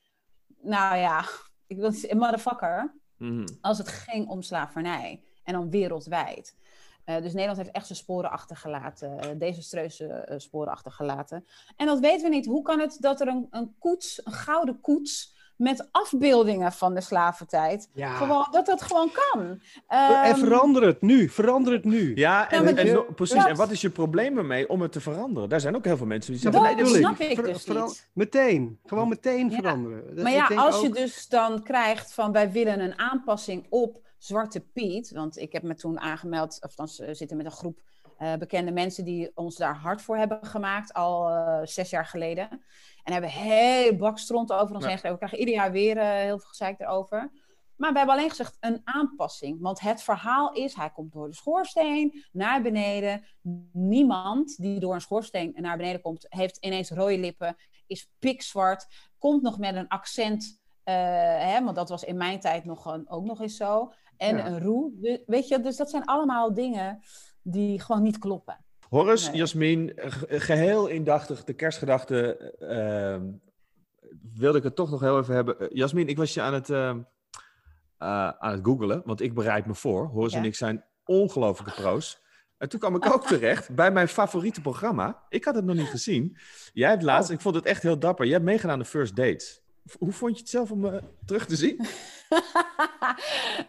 nou 0.62 0.98
ja, 0.98 1.26
ik 1.68 1.78
wil 1.78 1.92
zeggen, 1.92 2.20
motherfucker 2.20 3.04
Mhm. 3.18 3.48
als 3.62 3.78
het 3.78 3.88
ging 3.88 4.28
om 4.28 4.42
slavernij. 4.42 5.24
En 5.44 5.54
dan 5.54 5.70
wereldwijd. 5.70 6.56
Dus 7.06 7.34
Nederland 7.34 7.58
heeft 7.58 7.72
echt 7.72 7.86
zijn 7.86 7.98
sporen 7.98 8.32
achtergelaten, 8.32 9.20
eh, 9.20 9.30
desastreuze 9.38 10.34
sporen 10.38 10.72
achtergelaten. 10.72 11.46
En 11.76 11.86
dat 11.86 12.00
weten 12.00 12.30
we 12.30 12.36
niet. 12.36 12.46
Hoe 12.46 12.62
kan 12.62 12.80
het 12.80 12.98
dat 13.00 13.22
er 13.22 13.28
een, 13.28 13.48
een 13.50 13.76
koets, 13.80 14.26
een 14.26 14.32
gouden 14.32 14.82
koets 14.82 15.35
met 15.58 15.88
afbeeldingen 15.92 16.72
van 16.72 16.94
de 16.94 17.02
slaventijd, 17.02 17.90
Ja. 17.94 18.14
gewoon, 18.16 18.48
dat 18.52 18.66
dat 18.66 18.82
gewoon 18.82 19.12
kan? 19.12 19.62
en 19.88 20.24
Ehm, 20.24 20.36
verander 20.36 20.84
het 20.84 21.02
nu, 21.02 21.30
verander 21.30 21.74
het 21.74 21.84
nu. 21.84 22.16
Ja, 22.16 22.50
en, 22.52 22.66
en 22.68 22.76
dat- 22.76 22.86
no- 22.86 23.14
precies. 23.16 23.36
dat- 23.38 23.48
En 23.48 23.56
wat 23.56 23.72
is 23.72 23.82
je 23.82 23.90
probleem 23.90 24.38
ermee 24.38 24.70
om 24.70 24.82
het 24.82 24.92
te 24.92 25.00
veranderen? 25.02 25.50
Daar 25.50 25.60
zijn 25.60 25.76
ook 25.76 25.86
heel 25.86 25.98
veel 25.98 26.06
mensen 26.06 26.32
die 26.32 26.42
zeggen, 26.42 26.62
dat 26.64 26.76
nee, 26.76 26.84
is 26.86 26.98
snap 26.98 27.20
ik 27.20 27.46
dus 27.46 27.66
niet. 27.68 28.10
Meteen, 28.14 28.80
gewoon 28.86 29.08
meteen 29.10 29.50
Ja. 29.50 29.56
veranderen. 29.56 30.16
Dat- 30.16 30.24
Maar 30.24 30.32
ja, 30.32 30.48
als 30.56 30.82
je 30.82 30.90
dus 30.90 31.28
dan 31.28 31.64
krijgt 31.64 32.14
van 32.14 32.32
wij 32.32 32.52
willen 32.52 32.80
een 32.80 33.00
aanpassing 33.00 33.66
op 33.70 34.04
Zwarte 34.18 34.60
Piet. 34.60 35.12
Want 35.12 35.38
ik 35.38 35.52
heb 35.52 35.64
me 35.64 35.76
toen 35.76 36.00
aangemeld, 36.00 36.58
of 36.62 36.76
dan 36.76 36.88
zitten 36.88 37.38
met 37.38 37.46
een 37.46 37.52
groep 37.52 37.80
eh, 38.18 38.34
bekende 38.36 38.72
mensen 38.72 39.06
die 39.06 39.32
ons 39.34 39.56
daar 39.56 39.76
hard 39.76 40.02
voor 40.02 40.18
hebben 40.18 40.40
gemaakt, 40.42 40.94
al 40.94 41.30
eh, 41.30 41.60
zes 41.64 41.90
jaar 41.90 42.06
geleden. 42.06 42.64
En 43.06 43.12
hebben 43.14 43.30
heel 43.30 43.96
bak 43.96 44.18
stront 44.20 44.52
over 44.52 44.76
ons 44.76 44.84
Ja. 44.84 44.90
heen 44.90 44.98
gegeven. 45.00 45.12
We 45.12 45.18
krijgen 45.18 45.40
ieder 45.40 45.54
jaar 45.56 45.72
weer 45.72 45.98
eh, 45.98 46.08
heel 46.10 46.40
veel 46.40 46.48
gezeik 46.50 46.80
erover. 46.80 47.32
Maar 47.76 47.92
we 47.92 47.98
hebben 47.98 48.16
alleen 48.16 48.30
gezegd 48.30 48.58
een 48.60 48.82
aanpassing. 48.84 49.58
Want 49.62 49.80
het 49.80 50.04
verhaal 50.04 50.52
is, 50.54 50.74
hij 50.76 50.90
komt 50.90 51.12
door 51.12 51.28
de 51.28 51.36
schoorsteen 51.36 52.26
naar 52.32 52.62
beneden. 52.62 53.26
Niemand 53.72 54.58
die 54.58 54.80
door 54.80 54.94
een 54.94 55.02
schoorsteen 55.02 55.54
naar 55.56 55.78
beneden 55.78 56.02
komt, 56.02 56.26
heeft 56.30 56.58
ineens 56.58 56.90
rode 56.90 57.18
lippen, 57.18 57.56
is 57.88 58.10
pikzwart, 58.20 58.88
komt 59.18 59.42
nog 59.42 59.58
met 59.60 59.76
een 59.76 59.88
accent. 59.88 60.64
eh, 60.84 60.94
hè, 61.52 61.64
want 61.64 61.76
dat 61.76 61.90
was 61.90 62.04
in 62.04 62.18
mijn 62.18 62.40
tijd 62.40 62.66
nog 62.66 62.86
een, 62.86 63.10
ook 63.10 63.26
nog 63.26 63.42
eens 63.42 63.56
zo. 63.58 63.92
En 64.18 64.38
Ja. 64.38 64.46
een 64.46 64.60
roe. 64.62 65.22
Weet 65.26 65.48
je, 65.48 65.60
dus 65.60 65.78
dat 65.78 65.90
zijn 65.90 66.06
allemaal 66.06 66.54
dingen 66.54 67.04
die 67.42 67.80
gewoon 67.82 68.02
niet 68.04 68.18
kloppen. 68.18 68.65
Nee. 69.04 69.36
Jasmin, 69.38 69.92
ge- 69.96 70.40
geheel 70.40 70.88
indachtig 70.88 71.44
de 71.44 71.54
kerstgedachte 71.54 72.38
ehm, 72.60 73.24
wilde 74.34 74.58
ik 74.58 74.64
het 74.64 74.76
toch 74.76 74.90
nog 74.92 75.00
heel 75.00 75.20
even 75.20 75.36
hebben. 75.36 75.60
Eh, 75.60 75.68
Jasmin, 75.70 76.08
ik 76.08 76.18
was 76.18 76.34
je 76.34 76.42
aan 76.42 76.54
het, 76.54 76.70
eh, 76.70 76.90
aan 77.98 78.52
het 78.52 78.60
googelen, 78.66 79.02
want 79.06 79.22
ik 79.22 79.34
bereid 79.34 79.66
me 79.66 79.76
voor. 79.76 80.06
Horace 80.08 80.38
en 80.38 80.44
ik 80.46 80.56
zijn 80.56 80.84
ongelofelijke 81.06 81.82
pro's. 81.82 82.24
En 82.58 82.70
toen 82.70 82.80
kwam 82.80 82.96
ik 82.96 83.06
ook 83.14 83.28
terecht 83.38 83.76
bij 83.76 83.92
mijn 83.92 84.08
favoriete 84.08 84.62
programma. 84.62 85.24
Ik 85.30 85.46
had 85.46 85.56
het 85.56 85.66
nog 85.66 85.76
niet 85.76 85.88
gezien. 85.90 86.38
Jij 86.74 86.90
hebt 86.90 87.04
laatst, 87.04 87.30
Oh. 87.30 87.36
ik 87.36 87.42
vond 87.42 87.56
het 87.56 87.66
echt 87.66 87.84
heel 87.84 88.00
dapper. 88.00 88.26
Je 88.26 88.32
hebt 88.32 88.44
meegedaan 88.44 88.72
aan 88.74 88.80
de 88.80 88.86
First 88.86 89.16
Dates. 89.16 89.64
Hoe 90.00 90.12
vond 90.12 90.34
je 90.34 90.40
het 90.40 90.50
zelf 90.50 90.72
om 90.72 90.86
eh, 90.86 91.04
terug 91.26 91.46
te 91.46 91.56
zien? 91.56 91.78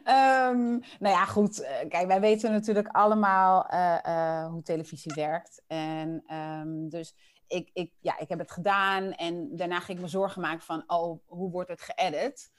Ehm, 0.05 0.69
nou 0.99 1.15
ja, 1.15 1.25
goed. 1.25 1.61
eh, 1.61 1.89
Kijk, 1.89 2.07
wij 2.07 2.21
weten 2.21 2.53
natuurlijk 2.53 2.89
allemaal 2.89 3.67
eh, 3.67 4.47
hoe 4.47 4.63
televisie 4.63 5.13
werkt. 5.15 5.63
En 5.67 6.23
ehm, 6.27 6.89
dus 6.89 7.15
ik, 7.47 7.71
ik, 7.73 7.93
ja, 8.01 8.19
ik 8.19 8.29
heb 8.29 8.39
het 8.39 8.51
gedaan 8.51 9.13
en 9.13 9.57
daarna 9.57 9.81
ging 9.81 9.99
ik 9.99 10.05
me 10.05 10.11
zorgen 10.11 10.41
maken 10.43 10.65
van, 10.65 10.85
oh, 10.87 11.21
hoe 11.27 11.51
wordt 11.51 11.69
het 11.71 11.81
geëdit? 11.81 12.53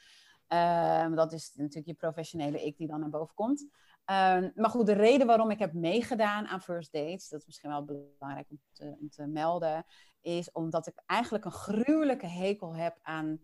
Ehm, 0.48 1.16
dat 1.16 1.34
is 1.34 1.52
natuurlijk 1.56 1.88
je 1.88 1.94
professionele 1.94 2.66
ik 2.66 2.78
die 2.78 2.88
dan 2.88 3.00
naar 3.00 3.10
boven 3.10 3.36
komt. 3.36 3.66
Ehm, 4.08 4.50
maar 4.56 4.70
goed, 4.70 4.86
de 4.86 4.94
reden 4.94 5.28
waarom 5.28 5.52
ik 5.52 5.60
heb 5.60 5.74
meegedaan 5.74 6.48
aan 6.48 6.62
First 6.62 6.92
Dates, 6.92 7.30
dat 7.30 7.40
is 7.40 7.46
misschien 7.46 7.70
wel 7.70 7.86
belangrijk 7.86 8.50
om 8.50 8.60
te, 9.10 9.28
melden, 9.28 9.86
is 10.22 10.52
omdat 10.52 10.88
ik 10.88 11.02
eigenlijk 11.06 11.46
een 11.46 11.52
gruwelijke 11.52 12.28
hekel 12.28 12.76
heb 12.76 12.98
aan 13.02 13.42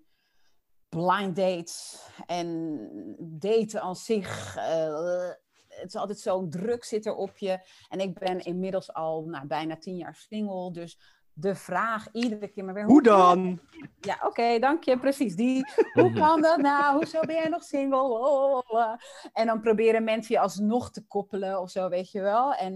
blind 0.90 1.36
dates 1.36 2.08
en 2.26 3.16
daten 3.20 3.82
aan 3.82 3.96
zich. 3.96 4.56
eh, 4.56 5.30
het 5.68 5.88
is 5.88 5.96
altijd 5.96 6.20
zo'n 6.20 6.50
druk 6.50 6.84
zit 6.84 7.06
er 7.06 7.16
op 7.16 7.38
je. 7.38 7.60
En 7.90 8.00
ik 8.00 8.20
ben 8.20 8.40
inmiddels 8.40 8.94
al 8.94 9.24
nou, 9.24 9.48
bijna 9.48 9.78
tien 9.78 9.96
jaar 9.96 10.16
single. 10.16 10.72
Dus 10.72 11.00
de 11.34 11.56
vraag 11.56 12.08
iedere 12.12 12.48
keer 12.48 12.64
maar 12.66 12.74
weer... 12.74 12.86
Hoe 12.86 13.02
dan? 13.02 13.60
Ja, 14.00 14.18
oké, 14.24 14.60
dank 14.60 14.84
je. 14.84 15.00
Precies 15.00 15.36
die. 15.36 15.66
Hoe 16.00 16.14
kan 16.14 16.42
dat 16.42 16.58
nou? 16.58 16.96
Hoezo 16.96 17.20
ben 17.20 17.36
jij 17.36 17.50
nog 17.50 17.64
single? 17.64 18.02
Oh, 18.02 18.54
oh, 18.54 18.62
oh. 18.68 18.94
En 19.34 19.46
dan 19.48 19.62
proberen 19.62 20.04
mensen 20.04 20.36
je 20.36 20.42
alsnog 20.42 20.92
te 20.92 21.06
koppelen 21.08 21.62
of 21.62 21.70
zo, 21.70 21.90
weet 21.90 22.12
je 22.12 22.22
wel. 22.22 22.54
En 22.54 22.74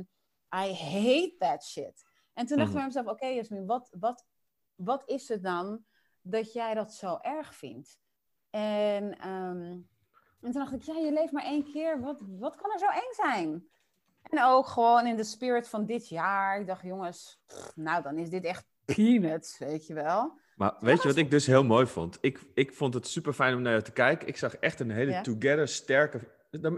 I 0.56 0.74
hate 0.74 1.36
that 1.40 1.64
shit. 1.66 2.06
En 2.34 2.46
toen 2.46 2.58
dacht 2.58 2.70
ik 2.70 2.76
Mhm. 2.76 2.76
bij 2.76 2.86
mezelf, 2.86 3.08
oké 3.08 3.26
Jasmin, 3.28 3.66
wat, 3.66 3.90
wat, 4.00 4.26
wat 4.76 5.04
is 5.06 5.28
het 5.28 5.44
dan 5.44 5.86
dat 6.22 6.54
jij 6.54 6.74
dat 6.74 6.94
zo 6.94 7.18
erg 7.22 7.56
vindt? 7.56 8.00
En, 8.50 9.18
ehm, 9.20 9.62
en 10.42 10.52
toen 10.52 10.52
dacht 10.52 10.74
ik, 10.74 10.82
ja, 10.82 10.94
je 10.96 11.12
leeft 11.12 11.32
maar 11.32 11.44
één 11.44 11.64
keer. 11.64 12.02
Wat, 12.02 12.18
wat 12.40 12.56
kan 12.56 12.72
er 12.72 12.80
zo 12.80 12.86
eng 12.86 13.14
zijn? 13.32 13.68
En 14.30 14.44
ook 14.44 14.68
gewoon 14.68 15.08
in 15.08 15.16
de 15.16 15.24
spirit 15.24 15.68
van 15.70 15.86
dit 15.86 16.10
jaar. 16.10 16.60
Ik 16.60 16.68
dacht, 16.68 16.82
jongens, 16.84 17.40
pff, 17.48 17.72
nou 17.76 18.04
dan 18.04 18.18
is 18.18 18.30
dit 18.30 18.44
echt 18.44 18.66
peanuts, 18.86 19.58
weet 19.58 19.88
je 19.88 19.94
wel. 19.94 20.40
Maar 20.56 20.76
weet 20.80 21.02
je 21.02 21.08
wat 21.08 21.18
ik 21.18 21.32
dus 21.32 21.46
heel 21.46 21.64
mooi 21.64 21.86
vond? 21.86 22.18
Ik, 22.22 22.40
ik 22.54 22.74
vond 22.74 22.94
het 22.94 23.08
super 23.08 23.34
fijn 23.34 23.56
om 23.56 23.62
naar 23.62 23.76
je 23.76 23.82
te 23.82 23.92
kijken. 23.92 24.28
Ik 24.28 24.38
zag 24.38 24.56
echt 24.56 24.80
een 24.80 24.92
hele 24.92 25.12
Ja. 25.12 25.22
together 25.22 25.68
sterke. 25.68 26.20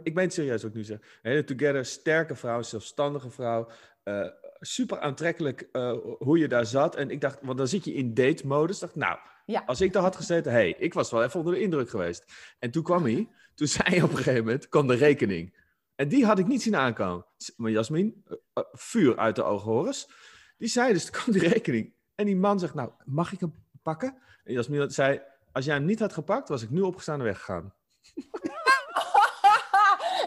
Ik 0.04 0.14
ben 0.14 0.24
het 0.24 0.34
serieus 0.34 0.66
ook 0.66 0.74
nu 0.74 0.84
zeg. 0.84 0.98
Een 0.98 1.32
hele 1.32 1.44
together 1.44 1.86
sterke 1.86 2.36
vrouw, 2.36 2.62
zelfstandige 2.62 3.30
vrouw. 3.30 3.68
eh, 4.04 4.28
super 4.60 5.00
aantrekkelijk 5.00 5.68
eh, 5.72 5.94
hoe 6.20 6.38
je 6.38 6.48
daar 6.48 6.66
zat. 6.66 6.96
En 6.96 7.10
ik 7.10 7.22
dacht, 7.22 7.38
want 7.42 7.58
dan 7.58 7.68
zit 7.68 7.86
je 7.86 7.94
in 7.94 8.14
date-modus. 8.14 8.80
Dacht, 8.80 8.96
nou, 8.96 9.18
Ja. 9.46 9.64
als 9.66 9.82
ik 9.82 9.94
daar 9.94 10.02
had 10.04 10.16
gezeten, 10.16 10.52
hey, 10.52 10.70
ik 10.78 10.94
was 10.94 11.12
wel 11.12 11.24
even 11.24 11.40
onder 11.40 11.54
de 11.54 11.60
indruk 11.62 11.90
geweest. 11.90 12.24
En 12.60 12.72
toen 12.72 12.84
kwam 12.84 13.04
hij, 13.10 13.28
toen 13.56 13.68
zei 13.68 13.90
hij 13.90 14.02
op 14.02 14.10
een 14.10 14.18
gegeven 14.18 14.44
moment, 14.44 14.70
kwam 14.70 14.88
de 14.88 14.96
rekening. 14.96 15.58
En 16.00 16.08
die 16.08 16.26
had 16.26 16.40
ik 16.40 16.48
niet 16.48 16.62
zien 16.62 16.76
aankomen. 16.76 17.26
Maar 17.58 17.72
Jasmin, 17.72 18.24
eh, 18.28 18.38
eh, 18.54 18.64
vuur 18.72 19.18
uit 19.18 19.36
de 19.36 19.44
ogen, 19.44 19.72
Horus. 19.72 20.10
Die 20.58 20.68
zei 20.68 20.94
dus, 20.94 21.06
er 21.10 21.24
komt 21.24 21.40
die 21.40 21.48
rekening. 21.48 21.94
En 22.16 22.26
die 22.26 22.36
man 22.36 22.60
zegt, 22.60 22.74
nou, 22.74 22.92
mag 23.06 23.32
ik 23.32 23.40
hem 23.40 23.54
pakken? 23.84 24.18
En 24.44 24.54
Jasmin 24.54 24.90
zei, 24.90 25.22
als 25.52 25.66
jij 25.66 25.76
hem 25.76 25.86
niet 25.86 26.00
had 26.00 26.14
gepakt, 26.14 26.50
was 26.50 26.62
ik 26.62 26.70
nu 26.70 26.82
opgestaan 26.82 27.20
en 27.20 27.26
weggegaan. 27.26 27.74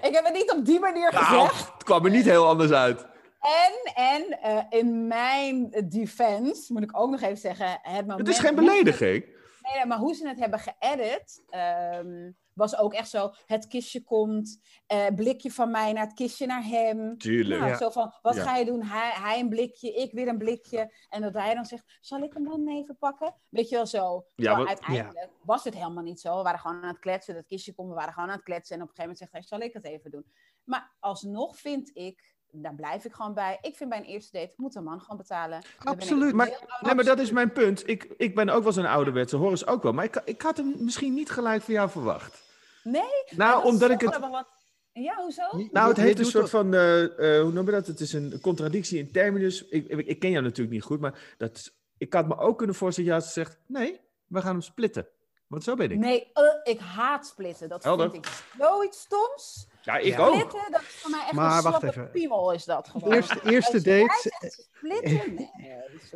ik 0.07 0.13
heb 0.13 0.25
het 0.25 0.33
niet 0.33 0.51
op 0.51 0.65
die 0.65 0.81
manier 0.81 1.13
Nou, 1.13 1.25
gezegd. 1.25 1.73
het 1.73 1.85
kwam 1.85 2.05
er 2.05 2.11
niet 2.11 2.25
heel 2.25 2.47
anders 2.47 2.71
uit. 2.71 3.07
En, 3.41 3.95
en 3.95 4.41
eh, 4.41 4.79
in 4.79 5.07
mijn 5.07 5.71
defense, 5.89 6.73
moet 6.73 6.83
ik 6.83 6.99
ook 6.99 7.11
nog 7.11 7.21
even 7.21 7.37
zeggen, 7.37 7.79
het 7.83 8.07
moment... 8.07 8.19
Het 8.19 8.29
is 8.29 8.39
geen 8.39 8.55
belediging. 8.55 9.25
Nee, 9.25 9.75
nee, 9.75 9.87
maar 9.87 9.99
hoe 9.99 10.15
ze 10.15 10.29
het 10.29 10.39
hebben 10.39 10.61
geëdit, 10.61 11.43
ehm, 11.51 12.31
was 12.55 12.77
ook 12.77 12.93
echt 12.95 13.09
zo, 13.11 13.31
het 13.47 13.67
kistje 13.67 14.03
komt, 14.05 14.59
eh, 14.87 15.07
blikje 15.17 15.51
van 15.51 15.71
mij 15.71 15.93
naar 15.93 16.05
het 16.05 16.15
kistje 16.15 16.47
naar 16.47 16.65
hem. 16.65 17.19
Tuurlijk. 17.19 17.61
Nou, 17.61 17.73
Ja. 17.73 17.77
Zo 17.79 17.91
van, 17.91 18.13
wat 18.23 18.35
Ja. 18.35 18.43
ga 18.43 18.57
je 18.57 18.65
doen? 18.65 18.83
Hij, 18.83 19.11
hij 19.15 19.41
een 19.41 19.49
blikje, 19.49 19.93
ik 19.93 20.13
weer 20.13 20.29
een 20.29 20.39
blikje. 20.39 20.95
En 21.09 21.23
dat 21.23 21.33
hij 21.35 21.55
dan 21.55 21.65
zegt, 21.65 21.99
zal 22.01 22.21
ik 22.23 22.33
hem 22.33 22.45
dan 22.45 22.69
even 22.69 22.97
pakken? 22.99 23.35
Weet 23.49 23.69
je 23.69 23.77
wel 23.77 23.87
zo. 23.87 24.25
Ja, 24.35 24.57
want- 24.57 24.69
uiteindelijk 24.69 25.29
was 25.43 25.65
het 25.65 25.75
helemaal 25.75 26.03
niet 26.03 26.21
zo. 26.21 26.37
We 26.37 26.43
waren 26.43 26.61
gewoon 26.61 26.83
aan 26.83 26.89
het 26.89 26.99
kletsen, 26.99 27.35
dat 27.35 27.47
kistje 27.47 27.75
komt, 27.75 27.89
we 27.89 27.95
waren 27.95 28.13
gewoon 28.13 28.29
aan 28.29 28.35
het 28.35 28.45
kletsen. 28.45 28.77
En 28.77 28.83
op 28.83 28.89
een 28.89 28.95
gegeven 28.95 29.17
moment 29.19 29.19
zegt 29.19 29.33
hij, 29.51 29.59
zal 29.59 29.69
ik 29.69 29.73
het 29.73 29.85
even 29.85 30.11
doen? 30.11 30.25
Maar 30.65 30.93
alsnog 31.01 31.57
vind 31.57 31.91
ik, 31.95 32.31
daar 32.55 32.75
blijf 32.75 33.05
ik 33.05 33.13
gewoon 33.13 33.35
bij. 33.35 33.59
Ik 33.61 33.77
vind 33.77 33.91
bij 33.91 33.99
een 33.99 34.05
eerste 34.05 34.39
date 34.39 34.55
moet 34.57 34.75
een 34.75 34.85
man 34.85 35.01
gewoon 35.01 35.17
betalen. 35.17 35.63
Absoluut. 35.79 36.33
Maar, 36.35 36.67
nee, 36.81 36.95
maar 36.95 37.05
dat 37.05 37.19
is 37.19 37.31
mijn 37.31 37.53
punt. 37.53 37.89
Ik, 37.89 38.15
ik 38.17 38.35
ben 38.35 38.49
ook 38.49 38.63
wel 38.63 38.73
zo'n 38.73 38.87
ouderwetse, 38.87 39.37
Horace 39.37 39.67
ook 39.67 39.83
wel. 39.83 39.93
Maar 39.93 40.05
ik, 40.05 40.23
ik 40.25 40.43
had 40.43 40.57
hem 40.57 40.75
misschien 40.79 41.15
niet 41.15 41.31
gelijk 41.31 41.63
van 41.63 41.75
jou 41.75 41.91
verwacht. 41.91 42.42
Nee? 42.83 43.03
Nou, 43.37 43.65
omdat 43.65 43.91
ik 43.91 44.01
het... 44.01 44.19
want- 44.19 44.47
Ja, 44.93 45.15
hoezo? 45.17 45.43
Nou, 45.73 45.89
het 45.89 45.97
heeft 45.97 46.19
een 46.19 46.25
soort 46.25 46.51
van, 46.51 46.75
eh, 46.75 47.03
eh, 47.37 47.43
hoe 47.43 47.53
noem 47.53 47.65
je 47.67 47.71
dat? 47.73 47.87
Het 47.87 48.01
is 48.01 48.13
een 48.13 48.39
contradictie 48.41 48.99
in 48.99 49.13
terminus. 49.13 49.65
Ik, 49.69 49.87
ik, 49.89 50.07
ik 50.07 50.19
ken 50.19 50.31
jou 50.31 50.43
natuurlijk 50.43 50.75
niet 50.75 50.83
goed, 50.85 51.01
maar 51.01 51.35
dat, 51.39 51.57
is- 51.57 51.77
ik 51.99 52.13
had 52.13 52.29
me 52.29 52.39
ook 52.39 52.59
kunnen 52.59 52.77
voorstellen 52.77 53.11
dat 53.11 53.19
je 53.21 53.25
had 53.27 53.35
gezegd, 53.35 53.59
nee, 53.67 54.01
we 54.27 54.41
gaan 54.41 54.53
hem 54.53 54.61
splitten. 54.61 55.09
Want 55.47 55.65
zo 55.65 55.75
ben 55.75 55.91
ik. 55.91 55.99
Nee, 55.99 56.31
eh, 56.33 56.45
ik 56.73 56.79
haat 56.81 57.27
splitten. 57.27 57.69
Dat 57.69 57.85
Helder. 57.85 58.11
vind 58.11 58.27
ik 58.27 58.33
zoiets 58.59 59.01
stoms. 59.01 59.67
Ja, 59.83 59.97
ik 59.97 60.05
Ja. 60.17 60.19
ook. 60.27 60.35
Splitten, 60.35 60.71
dat 60.73 60.81
is 60.81 60.87
voor 60.89 61.11
mij 61.11 61.21
echt 61.21 61.33
Maar 61.33 61.55
een 61.55 61.61
slappe 61.61 61.87
even. 61.87 62.11
piemel 62.11 62.53
is 62.53 62.65
dat 62.65 62.89
gewoon. 62.89 63.13
Eerste, 63.13 63.41
eerste 63.45 63.81
zegt 63.81 64.69
Splitten? 64.77 65.35
Nee, 65.35 65.51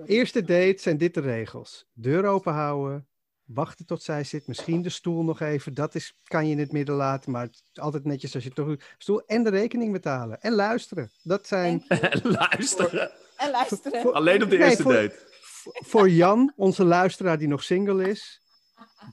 eerste 0.18 0.40
dates 0.44 0.82
zijn 0.82 0.98
dit 0.98 1.14
de 1.14 1.20
regels. 1.20 1.86
Deur 1.92 2.24
open 2.26 2.52
houden, 2.52 3.08
wachten 3.46 3.86
tot 3.86 4.02
zij 4.02 4.24
zit, 4.24 4.46
misschien 4.46 4.82
de 4.82 4.88
stoel 4.88 5.22
nog 5.22 5.40
even. 5.40 5.74
Dat 5.74 5.94
is, 5.94 6.18
kan 6.22 6.46
je 6.46 6.52
in 6.52 6.58
het 6.58 6.72
midden 6.72 6.94
laten, 6.94 7.30
maar 7.32 7.42
het 7.42 7.62
is 7.74 7.80
altijd 7.80 8.04
netjes 8.04 8.34
als 8.34 8.44
je 8.44 8.50
toch 8.50 8.66
doet. 8.66 8.94
Stoel 8.98 9.22
en 9.26 9.44
de 9.44 9.50
rekening 9.50 9.92
betalen. 9.92 10.40
En 10.40 10.52
luisteren. 10.52 11.10
Dat 11.22 11.46
zijn 11.46 11.84
Luisteren. 12.22 13.10
En 13.36 13.50
luisteren. 13.50 14.00
Voor- 14.02 14.12
Alleen 14.12 14.42
op 14.42 14.50
de 14.50 14.56
Nee, 14.56 14.66
eerste 14.68 14.82
voor- 14.82 14.92
date. 14.92 15.18
voor 15.62 16.08
Jan, 16.10 16.52
onze 16.56 16.84
luisteraar 16.84 17.38
die 17.38 17.48
nog 17.48 17.62
single 17.62 18.08
is. 18.08 18.40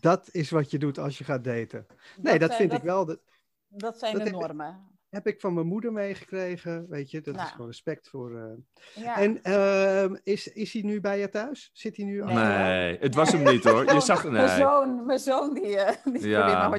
Dat 0.02 0.30
is 0.32 0.50
wat 0.50 0.72
je 0.72 0.78
doet 0.78 0.98
als 0.98 1.18
je 1.18 1.24
gaat 1.24 1.44
daten. 1.44 1.86
Nee, 2.22 2.40
dat 2.40 2.56
vind 2.56 2.74
ik 2.74 2.82
wel. 2.82 3.06
Dat 3.06 3.20
Dat 3.68 4.00
zijn 4.00 4.14
dat 4.14 4.22
de 4.24 4.30
heb- 4.30 4.40
normen. 4.40 4.92
Heb 5.14 5.28
ik 5.28 5.40
van 5.40 5.54
mijn 5.54 5.68
moeder 5.68 5.92
meegekregen. 5.92 6.86
Weet 6.90 7.12
je, 7.12 7.22
dat 7.22 7.34
Nou. 7.36 7.46
is 7.46 7.52
gewoon 7.52 7.68
respect 7.68 8.10
voor. 8.10 8.38
eh. 8.38 9.04
Ja. 9.04 9.18
En 9.18 9.44
ehm, 9.44 10.16
is, 10.24 10.48
is 10.48 10.74
hij 10.74 10.82
nu 10.82 11.02
bij 11.02 11.20
je 11.20 11.30
thuis? 11.30 11.70
Zit 11.74 11.98
hij 11.98 12.06
nu? 12.06 12.24
Nee. 12.24 12.34
Nee, 12.36 12.98
het 13.00 13.16
was 13.16 13.32
hem 13.32 13.44
niet 13.44 13.64
hoor. 13.64 13.94
Je 13.94 14.00
zag, 14.02 14.24
Mijn 14.30 14.50
zoon, 14.60 15.06
mijn 15.06 15.20
zoon 15.20 15.54
die, 15.54 15.78
eh, 15.78 15.96
die 16.14 16.28
Ja. 16.28 16.70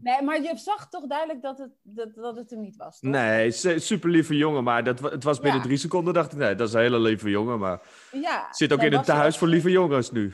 Nee, 0.00 0.22
maar 0.22 0.42
je 0.42 0.56
zag 0.56 0.88
toch 0.88 1.06
duidelijk 1.06 1.42
dat 1.42 1.58
het, 1.58 1.70
dat, 1.82 2.14
dat 2.14 2.36
het 2.36 2.50
hem 2.50 2.60
niet 2.60 2.76
was. 2.76 3.00
toch? 3.00 3.10
Nee, 3.10 3.50
su- 3.50 3.78
super 3.78 4.10
lieve 4.10 4.36
jongen, 4.36 4.64
maar 4.64 4.84
dat, 4.84 4.98
het 5.00 5.24
was 5.24 5.40
binnen 5.40 5.60
Ja. 5.60 5.64
drie 5.66 5.76
seconden. 5.76 6.14
Dacht 6.14 6.32
ik, 6.32 6.38
nee, 6.38 6.54
dat 6.54 6.68
is 6.68 6.74
een 6.74 6.80
hele 6.80 6.98
lieve 6.98 7.30
jongen, 7.30 7.58
maar 7.58 7.80
Ja. 8.12 8.46
zit 8.50 8.72
ook 8.72 8.78
Nee, 8.80 8.90
in 8.90 9.02
tehuis 9.02 9.32
ook- 9.32 9.38
voor 9.38 9.48
lieve 9.48 9.70
jongens 9.70 10.10
nu. 10.10 10.32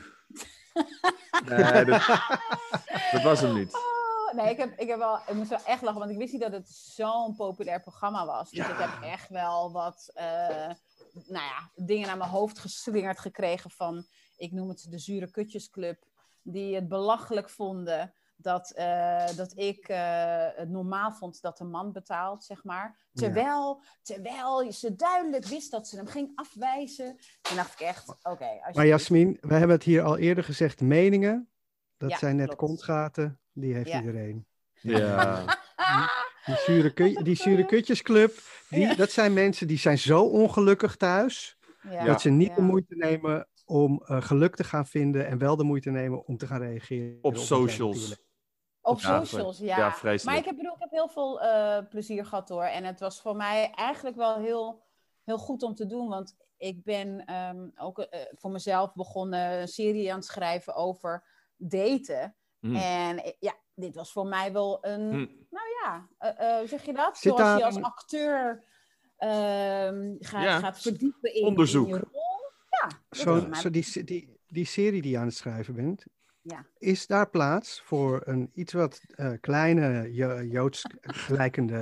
Nee, 1.49 1.85
dat, 1.85 2.07
dat 3.11 3.21
was 3.23 3.41
hem 3.41 3.53
niet. 3.53 3.77
Nee, 4.35 4.49
ik, 4.49 4.57
heb, 4.57 4.79
ik, 4.79 4.87
heb 4.87 4.97
wel, 4.97 5.17
ik 5.17 5.33
moest 5.33 5.49
wel 5.49 5.63
echt 5.65 5.81
lachen, 5.81 5.99
want 5.99 6.11
ik 6.11 6.17
wist 6.17 6.31
niet 6.31 6.41
dat 6.41 6.51
het 6.51 6.69
zo'n 6.69 7.35
populair 7.35 7.81
programma 7.81 8.25
was. 8.25 8.49
Dus 8.51 8.67
ik 8.67 8.77
heb 8.77 9.01
echt 9.03 9.29
wel 9.29 9.71
wat 9.71 10.11
eh, 10.13 10.25
nou 11.13 11.45
ja, 11.45 11.71
dingen 11.75 12.07
naar 12.07 12.17
mijn 12.17 12.29
hoofd 12.29 12.59
geslingerd 12.59 13.19
gekregen 13.19 13.71
van, 13.71 14.05
ik 14.37 14.51
noem 14.51 14.69
het 14.69 14.85
de 14.89 14.99
Zure 14.99 15.31
Kutjesclub, 15.31 16.03
die 16.41 16.75
het 16.75 16.87
belachelijk 16.87 17.49
vonden 17.49 18.13
dat, 18.35 18.71
eh, 18.71 19.27
dat 19.35 19.57
ik 19.57 19.87
eh, 19.87 20.47
het 20.55 20.69
normaal 20.69 21.11
vond 21.11 21.41
dat 21.41 21.57
de 21.57 21.63
man 21.63 21.91
betaalt, 21.91 22.43
zeg 22.43 22.63
maar. 22.63 22.97
Terwijl, 23.13 23.83
terwijl 24.01 24.71
ze 24.71 24.95
duidelijk 24.95 25.45
wist 25.45 25.71
dat 25.71 25.87
ze 25.87 25.95
hem 25.95 26.07
ging 26.07 26.31
afwijzen. 26.35 27.17
Toen 27.41 27.55
dacht 27.55 27.73
ik 27.73 27.87
echt, 27.87 28.09
oké. 28.23 28.59
Maar 28.73 28.87
Jasmin, 28.87 29.37
we 29.41 29.53
hebben 29.53 29.75
het 29.75 29.83
hier 29.83 30.03
al 30.03 30.17
eerder 30.17 30.43
gezegd. 30.43 30.81
Meningen, 30.81 31.49
dat 31.97 32.09
Ja, 32.09 32.17
zijn 32.17 32.35
net 32.35 32.45
klopt. 32.45 32.61
kontgaten. 32.61 33.40
Die 33.53 33.73
heeft 33.73 33.89
Ja. 33.89 33.99
iedereen. 33.99 34.45
Ja. 34.81 35.43
Die 36.45 36.55
zure, 36.65 37.23
die 37.23 37.35
zure 37.35 37.65
kutjesclub, 37.65 38.39
die, 38.69 38.79
Ja. 38.79 38.95
dat 38.95 39.11
zijn 39.11 39.33
mensen 39.33 39.67
die 39.67 39.77
zijn 39.77 39.97
zo 39.97 40.23
ongelukkig 40.23 40.95
thuis. 40.95 41.57
Ja, 41.89 42.05
dat 42.05 42.21
ze 42.21 42.29
niet 42.29 42.55
de 42.55 42.61
moeite 42.61 42.95
nemen 42.95 43.47
om 43.65 44.03
eh, 44.05 44.21
geluk 44.21 44.55
te 44.55 44.63
gaan 44.63 44.85
vinden. 44.85 45.27
En 45.27 45.37
wel 45.37 45.55
de 45.55 45.63
moeite 45.63 45.89
nemen 45.89 46.25
om 46.25 46.37
te 46.37 46.47
gaan 46.47 46.61
reageren. 46.61 47.17
Op 47.21 47.37
socials. 47.37 48.15
Op 48.81 48.99
Ja, 48.99 49.23
socials, 49.25 49.57
ja. 49.57 49.77
ja, 49.77 49.91
vreselijk. 49.91 50.23
Maar 50.23 50.37
ik 50.37 50.45
heb, 50.45 50.55
bedoel, 50.55 50.73
ik 50.73 50.79
heb 50.81 50.91
heel 50.91 51.09
veel 51.09 51.41
eh, 51.41 51.77
plezier 51.89 52.25
gehad 52.25 52.49
hoor. 52.49 52.63
En 52.63 52.83
het 52.83 52.99
was 52.99 53.21
voor 53.21 53.35
mij 53.35 53.71
eigenlijk 53.71 54.15
wel 54.15 54.35
heel, 54.39 54.83
heel 55.23 55.37
goed 55.37 55.63
om 55.63 55.75
te 55.75 55.85
doen. 55.85 56.07
Want 56.07 56.35
ik 56.57 56.83
ben 56.83 57.25
ehm, 57.25 57.69
ook 57.75 57.99
eh, 57.99 58.19
voor 58.31 58.51
mezelf 58.51 58.93
begonnen 58.93 59.51
een 59.61 59.67
serie 59.67 60.11
aan 60.11 60.17
het 60.17 60.25
schrijven 60.27 60.75
over 60.75 61.27
daten. 61.57 62.35
Hm. 62.61 62.75
En 62.75 63.23
eh, 63.23 63.31
ja, 63.39 63.53
dit 63.75 63.95
was 63.95 64.11
voor 64.11 64.25
mij 64.27 64.53
wel 64.53 64.77
een, 64.81 65.09
Hm. 65.09 65.27
nou 65.49 65.67
ja, 65.83 66.07
eh, 66.17 66.49
eh, 66.51 66.57
hoe 66.59 66.67
zeg 66.67 66.83
je 66.85 66.93
dat? 66.93 67.17
Zit 67.17 67.35
Zoals 67.37 67.57
je 67.59 67.65
als 67.65 67.81
acteur 67.81 68.63
ehm, 69.17 70.15
gaat, 70.19 70.43
Ja, 70.43 70.59
gaat 70.59 70.81
verdiepen 70.81 71.33
in, 71.35 71.45
onderzoek. 71.45 71.87
in 71.87 71.93
je 71.93 71.99
rol. 72.11 72.29
Ja, 72.69 72.87
Zo, 73.11 73.47
zo 73.53 73.69
die, 73.69 74.03
die, 74.03 74.37
die 74.47 74.65
serie 74.65 75.01
die 75.01 75.11
je 75.11 75.17
aan 75.17 75.25
het 75.25 75.35
schrijven 75.35 75.75
bent, 75.75 76.05
Ja. 76.41 76.65
is 76.77 77.07
daar 77.07 77.29
plaats 77.29 77.81
voor 77.85 78.21
een 78.25 78.49
iets 78.53 78.73
wat 78.73 79.01
eh, 79.09 79.31
kleine 79.41 80.13
Jo- 80.13 80.41
Joods 80.41 80.83
lijkende 81.27 81.77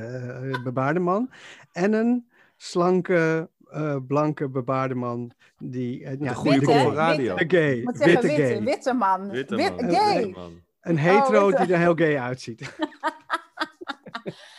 eh, 0.54 0.64
bebaarde 0.64 1.00
man 1.00 1.32
en 1.72 1.94
een 1.94 2.30
slanke, 2.58 3.50
eh, 3.72 3.96
blanke 4.08 4.50
bebaarde 4.50 4.96
man 4.96 5.32
die 5.58 6.00
ja, 6.00 6.10
Een 6.12 6.36
goede 6.36 6.58
Witte, 6.60 6.66
voor 6.74 6.82
witte. 6.82 6.96
radio. 6.96 7.36
de 7.36 7.46
gay, 7.50 7.78
Ik 7.78 7.84
moet 7.84 7.98
zeggen, 7.98 8.22
witte 8.22 8.28
witte, 8.38 8.54
gay, 8.54 8.64
witte 8.64 8.94
man. 8.94 9.30
Witte 9.30 9.56
Wit- 9.56 9.82
man. 9.82 9.92
gay. 9.92 10.16
Witte 10.26 10.40
man. 10.40 10.62
Een 10.82 10.98
hetero 10.98 11.46
witte. 11.48 11.66
die 11.66 11.74
er 11.74 11.80
heel 11.80 11.96
gay 11.96 12.20
uitziet. 12.20 12.62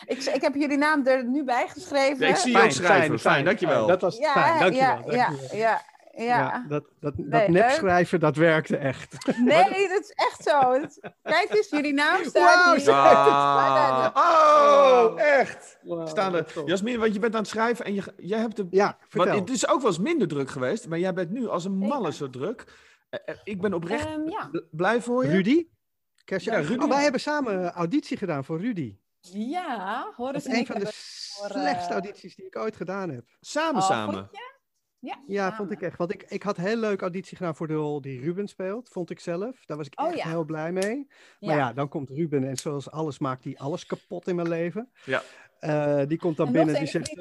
Ik, 0.05 0.23
ik 0.23 0.41
heb 0.41 0.55
jullie 0.55 0.77
naam 0.77 1.05
er 1.07 1.25
nu 1.25 1.43
bij 1.43 1.67
geschreven. 1.67 2.25
Ja, 2.25 2.27
ik 2.27 2.35
zie 2.35 2.51
je 2.57 2.61
ook 2.63 2.71
schrijven. 2.71 3.19
Fijn, 3.19 3.45
dankjewel. 3.45 3.87
Dat 3.87 4.01
was 4.01 4.17
ja, 4.17 4.31
fijn, 4.33 4.59
dankjewel. 4.59 5.11
ja, 5.11 5.17
ja, 5.17 5.27
dankjewel. 5.27 5.57
ja, 5.57 5.81
ja. 6.11 6.25
Ja, 6.25 6.65
dat, 6.67 6.83
dat, 6.99 7.13
dat 7.17 7.27
Nee, 7.27 7.49
nepschrijven, 7.49 8.19
dat 8.19 8.35
werkte 8.35 8.77
echt. 8.77 9.15
Nee, 9.45 9.87
dat 9.89 9.99
is 10.01 10.11
echt 10.15 10.43
zo. 10.43 10.59
Kijk 11.23 11.47
eens, 11.49 11.69
jullie 11.69 11.93
naam 11.93 12.23
staat 12.23 12.75
hier. 12.77 12.91
Ah, 12.91 14.09
oh, 15.13 15.21
echt. 15.21 15.79
Wow, 15.81 16.07
Staan 16.07 16.31
dat 16.31 16.55
er. 16.55 16.63
Jasmin, 16.67 16.99
want 16.99 17.13
je 17.13 17.19
bent 17.19 17.33
aan 17.33 17.41
het 17.41 17.49
schrijven 17.49 17.85
en 17.85 17.93
je, 17.93 18.03
jij 18.17 18.39
hebt 18.39 18.55
de. 18.55 18.67
Ja, 18.69 18.85
Want 18.85 18.97
vertel. 19.09 19.35
het 19.35 19.49
is 19.49 19.67
ook 19.67 19.81
wel 19.81 19.89
eens 19.89 19.99
minder 19.99 20.27
druk 20.27 20.49
geweest, 20.49 20.87
maar 20.87 20.99
jij 20.99 21.13
bent 21.13 21.29
nu 21.31 21.47
als 21.47 21.65
een 21.65 21.77
malle 21.77 22.11
zo 22.13 22.29
druk. 22.29 22.63
Eh, 23.09 23.19
eh, 23.25 23.35
Ik 23.43 23.61
ben 23.61 23.73
oprecht 23.73 24.05
Ehm, 24.05 24.29
ja. 24.29 24.47
bl- 24.51 24.59
blij 24.71 25.01
voor 25.01 25.25
je. 25.25 25.31
Rudy? 25.31 25.65
Kerstje- 26.25 26.51
Ja, 26.51 26.59
Rudy. 26.59 26.83
Oh, 26.83 26.89
wij 26.89 27.03
hebben 27.03 27.21
samen 27.21 27.71
auditie 27.71 28.17
gedaan 28.17 28.45
voor 28.45 28.59
Rudy. 28.61 28.95
ja, 29.21 30.03
Dat 30.03 30.13
Horace 30.15 30.37
is 30.47 30.53
en 30.53 30.59
een 30.59 30.65
van 30.65 30.79
de 30.79 30.85
voor, 30.85 31.45
eh, 31.45 31.51
slechtste 31.61 31.93
audities 31.93 32.35
die 32.35 32.45
ik 32.45 32.55
ooit 32.57 32.75
gedaan 32.75 33.09
heb. 33.09 33.25
Samen, 33.39 33.81
Oh, 33.81 33.87
samen. 33.87 34.29
Ja, 34.99 35.19
Ja, 35.27 35.41
samen. 35.43 35.55
vond 35.57 35.71
ik 35.71 35.81
echt. 35.81 35.97
Want 35.97 36.13
ik, 36.13 36.23
ik 36.27 36.43
had 36.43 36.57
heel 36.57 36.75
leuk 36.77 37.01
auditie 37.01 37.37
gedaan 37.37 37.55
voor 37.55 37.67
de 37.67 37.73
rol 37.73 38.01
die 38.01 38.19
Ruben 38.21 38.47
speelt, 38.47 38.89
vond 38.89 39.09
ik 39.09 39.19
zelf. 39.19 39.65
Daar 39.65 39.77
was 39.77 39.85
ik 39.87 39.99
Oh, 39.99 40.07
echt 40.07 40.17
ja. 40.17 40.27
heel 40.29 40.43
blij 40.43 40.71
mee. 40.71 41.07
Maar 41.39 41.55
ja, 41.55 41.73
dan 41.73 41.87
komt 41.89 42.09
Ruben 42.09 42.43
en 42.47 42.57
zoals 42.57 42.91
alles 42.91 43.19
maakt 43.19 43.43
hij 43.43 43.57
alles 43.57 43.85
kapot 43.85 44.27
in 44.27 44.35
mijn 44.35 44.47
leven. 44.49 44.91
Ja. 45.05 45.21
Eh, 45.59 46.01
die 46.07 46.17
komt 46.17 46.37
dan 46.37 46.47
En 46.47 46.53
binnen 46.53 46.75
die 46.75 46.87
steeds 46.87 47.09
zegt, 47.09 47.19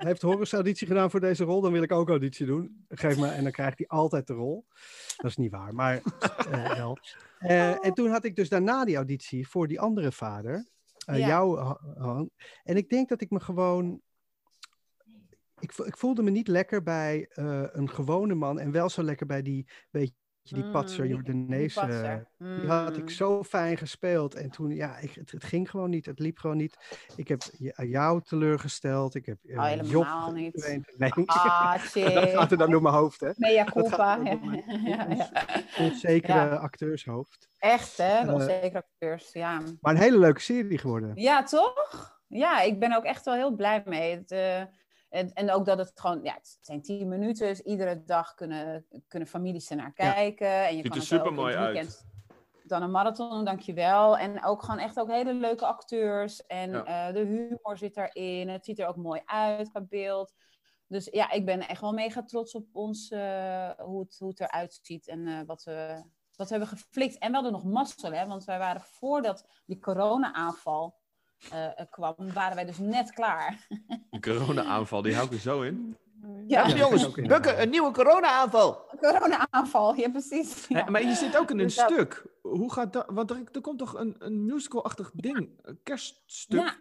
eh, 0.00 0.06
heeft 0.06 0.22
Horus 0.22 0.52
auditie 0.52 0.86
gedaan 0.86 1.10
voor 1.10 1.20
deze 1.20 1.44
rol, 1.44 1.60
dan 1.60 1.72
wil 1.72 1.82
ik 1.82 1.92
ook 1.92 2.08
auditie 2.08 2.46
doen. 2.46 2.84
Geef 2.88 3.18
me, 3.18 3.26
en 3.28 3.42
dan 3.42 3.52
krijgt 3.52 3.78
hij 3.78 3.86
altijd 3.86 4.26
de 4.26 4.32
rol. 4.32 4.66
Dat 5.16 5.30
is 5.30 5.36
niet 5.36 5.50
waar, 5.50 5.74
maar 5.74 6.00
eh, 6.50 6.76
wel. 6.78 6.98
Eh, 7.38 7.84
en 7.86 7.94
toen 7.94 8.10
had 8.10 8.24
ik 8.24 8.36
dus 8.36 8.48
daarna 8.48 8.84
die 8.84 8.96
auditie 8.96 9.48
voor 9.48 9.68
die 9.68 9.80
andere 9.80 10.12
vader, 10.12 10.66
eh, 11.06 11.18
Ja. 11.18 11.26
jou, 11.26 11.58
Ha- 11.58 11.80
Han. 11.98 12.30
En 12.62 12.76
ik 12.76 12.88
denk 12.88 13.08
dat 13.08 13.20
ik 13.20 13.30
me 13.30 13.40
gewoon 13.40 14.00
ik, 15.58 15.72
vo- 15.72 15.84
ik 15.84 15.96
voelde 15.96 16.22
me 16.22 16.30
niet 16.30 16.48
lekker 16.48 16.82
bij 16.82 17.28
een 17.72 17.90
gewone 17.90 18.34
man 18.34 18.58
en 18.60 18.70
wel 18.70 18.88
zo 18.88 19.02
lekker 19.02 19.26
bij 19.26 19.42
die, 19.42 19.68
weet 19.90 20.08
je, 20.08 20.14
die 20.42 20.64
Mm, 20.64 20.70
patser 20.70 21.06
Jordanees. 21.06 21.74
die 21.74 21.88
eh, 21.88 22.16
die 22.54 22.68
had 22.68 22.96
Mm. 22.96 23.02
ik 23.02 23.10
zo 23.10 23.44
fijn 23.44 23.76
gespeeld. 23.76 24.34
En 24.34 24.50
toen, 24.50 24.70
ja, 24.70 24.96
ik, 24.98 25.12
het, 25.14 25.30
het 25.30 25.44
ging 25.44 25.70
gewoon 25.70 25.90
niet. 25.90 26.06
Het 26.06 26.18
liep 26.18 26.38
gewoon 26.38 26.56
niet. 26.56 26.76
Ik 27.16 27.28
heb 27.28 27.40
jou 27.76 28.22
teleurgesteld. 28.22 29.14
Ik 29.14 29.26
heb 29.26 29.38
eh, 29.44 29.56
Oh, 29.58 29.64
helemaal 29.64 29.90
Job 29.90 30.34
niet. 30.34 30.54
Nee, 30.96 31.12
Ah, 31.26 31.72
dat 32.14 32.30
gaat 32.30 32.50
er 32.52 32.58
dan 32.58 32.70
door 32.70 32.82
mijn 32.82 32.94
hoofd, 32.94 33.20
hè. 33.20 33.30
Mea 33.36 33.64
culpa. 33.64 34.16
Ja, 34.84 35.06
onzekere 35.78 36.32
Ja. 36.32 36.48
acteurshoofd. 36.54 37.48
Echt, 37.58 37.96
hè? 37.96 38.20
De 38.20 38.26
Eh, 38.28 38.34
onzekere 38.34 38.78
acteurs, 38.78 39.32
ja. 39.32 39.60
Maar 39.80 39.94
een 39.94 40.00
hele 40.00 40.18
leuke 40.18 40.40
serie 40.40 40.78
geworden. 40.78 41.10
Ja, 41.14 41.42
toch? 41.42 42.18
Ja, 42.26 42.60
ik 42.60 42.78
ben 42.80 42.96
ook 42.96 43.04
echt 43.04 43.24
wel 43.24 43.34
heel 43.34 43.54
blij 43.54 43.82
mee. 43.84 44.16
Het, 44.16 44.30
eh, 44.30 44.62
En, 45.10 45.32
en 45.32 45.50
ook 45.50 45.64
dat 45.64 45.78
het 45.78 45.92
gewoon, 45.94 46.22
ja, 46.22 46.34
het 46.34 46.58
zijn 46.60 46.82
tien 46.82 47.08
minuten. 47.08 47.46
Dus 47.48 47.60
iedere 47.60 48.04
dag 48.04 48.34
kunnen, 48.34 48.86
kunnen 49.08 49.28
families 49.28 49.70
ernaar 49.70 49.92
kijken. 49.92 50.66
En 50.66 50.76
je 50.76 50.82
Ziet 50.82 50.88
kan 50.90 51.00
er 51.00 51.06
supermooi 51.06 51.54
het 51.56 51.76
uit. 51.76 52.04
dan 52.62 52.82
een 52.82 52.90
marathon 52.90 53.44
dankjewel. 53.44 54.18
En 54.18 54.44
ook 54.44 54.62
gewoon 54.62 54.78
echt 54.80 54.98
ook 55.00 55.10
hele 55.10 55.34
leuke 55.34 55.66
acteurs. 55.66 56.46
En 56.46 56.70
Ja. 56.70 57.08
eh, 57.08 57.14
de 57.14 57.20
humor 57.20 57.78
zit 57.78 57.94
daarin. 57.94 58.48
Het 58.48 58.64
ziet 58.64 58.78
er 58.78 58.86
ook 58.86 58.96
mooi 58.96 59.20
uit 59.24 59.70
qua 59.70 59.80
beeld. 59.80 60.32
Dus 60.86 61.08
ja, 61.10 61.30
ik 61.30 61.44
ben 61.44 61.60
echt 61.68 61.80
wel 61.80 61.92
mega 61.92 62.22
trots 62.22 62.54
op 62.54 62.66
ons, 62.72 63.10
eh, 63.10 63.70
hoe, 63.70 64.00
het, 64.00 64.16
hoe 64.18 64.28
het 64.28 64.40
eruit 64.40 64.78
ziet 64.82 65.08
en 65.08 65.26
eh, 65.26 65.40
wat, 65.46 65.62
we, 65.62 66.02
wat 66.36 66.48
we 66.48 66.56
hebben 66.56 66.78
geflikt. 66.78 67.18
En 67.18 67.28
we 67.28 67.34
hadden 67.34 67.52
nog 67.52 67.64
mazzel, 67.64 68.12
hè, 68.12 68.26
want 68.26 68.44
wij 68.44 68.58
waren 68.58 68.80
voordat 68.80 69.46
die 69.66 69.78
corona-aanval 69.80 70.98
eh, 71.50 71.78
er 71.80 71.86
kwam, 71.90 72.14
waren 72.32 72.54
wij 72.54 72.64
dus 72.64 72.78
net 72.78 73.12
klaar. 73.12 73.66
De 74.10 74.20
corona-aanval, 74.20 75.02
die 75.02 75.14
hou 75.14 75.26
ik 75.26 75.32
er 75.32 75.38
zo 75.38 75.62
in. 75.62 75.96
Ja, 76.46 76.66
Ja, 76.66 76.76
jongens, 76.76 77.10
Bukken, 77.10 77.62
een 77.62 77.70
nieuwe 77.70 77.92
corona-aanval. 77.92 78.86
corona-aanval, 79.00 79.94
ja 79.94 80.08
precies. 80.10 80.66
Ja. 80.68 80.84
Hè, 80.84 80.90
Maar 80.90 81.02
je 81.04 81.14
zit 81.14 81.36
ook 81.38 81.50
in 81.50 81.58
een 81.58 81.66
Dus 81.66 81.74
dat- 81.76 81.90
stuk. 81.90 82.26
Hoe 82.42 82.72
gaat 82.72 82.92
dat? 82.92 83.06
Want 83.08 83.30
er, 83.30 83.42
er 83.52 83.60
komt 83.60 83.78
toch 83.78 83.94
een, 83.94 84.14
een 84.18 84.44
musical-achtig 84.46 85.10
ding, 85.14 85.50
een 85.62 85.80
kerststuk. 85.82 86.60
Ja. 86.60 86.74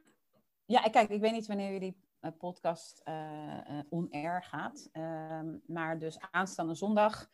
ja, 0.66 0.82
kijk, 0.90 1.10
ik 1.10 1.22
weet 1.22 1.32
niet 1.32 1.48
wanneer 1.48 1.72
jullie 1.72 1.98
eh, 2.20 2.32
podcast 2.40 3.02
eh 3.04 3.14
eh, 3.16 3.86
on-air 3.90 4.44
gaat. 4.44 4.90
Ehm, 4.92 5.48
maar 5.66 6.00
dus 6.00 6.18
aanstaande 6.32 6.76
zondag, 6.76 7.30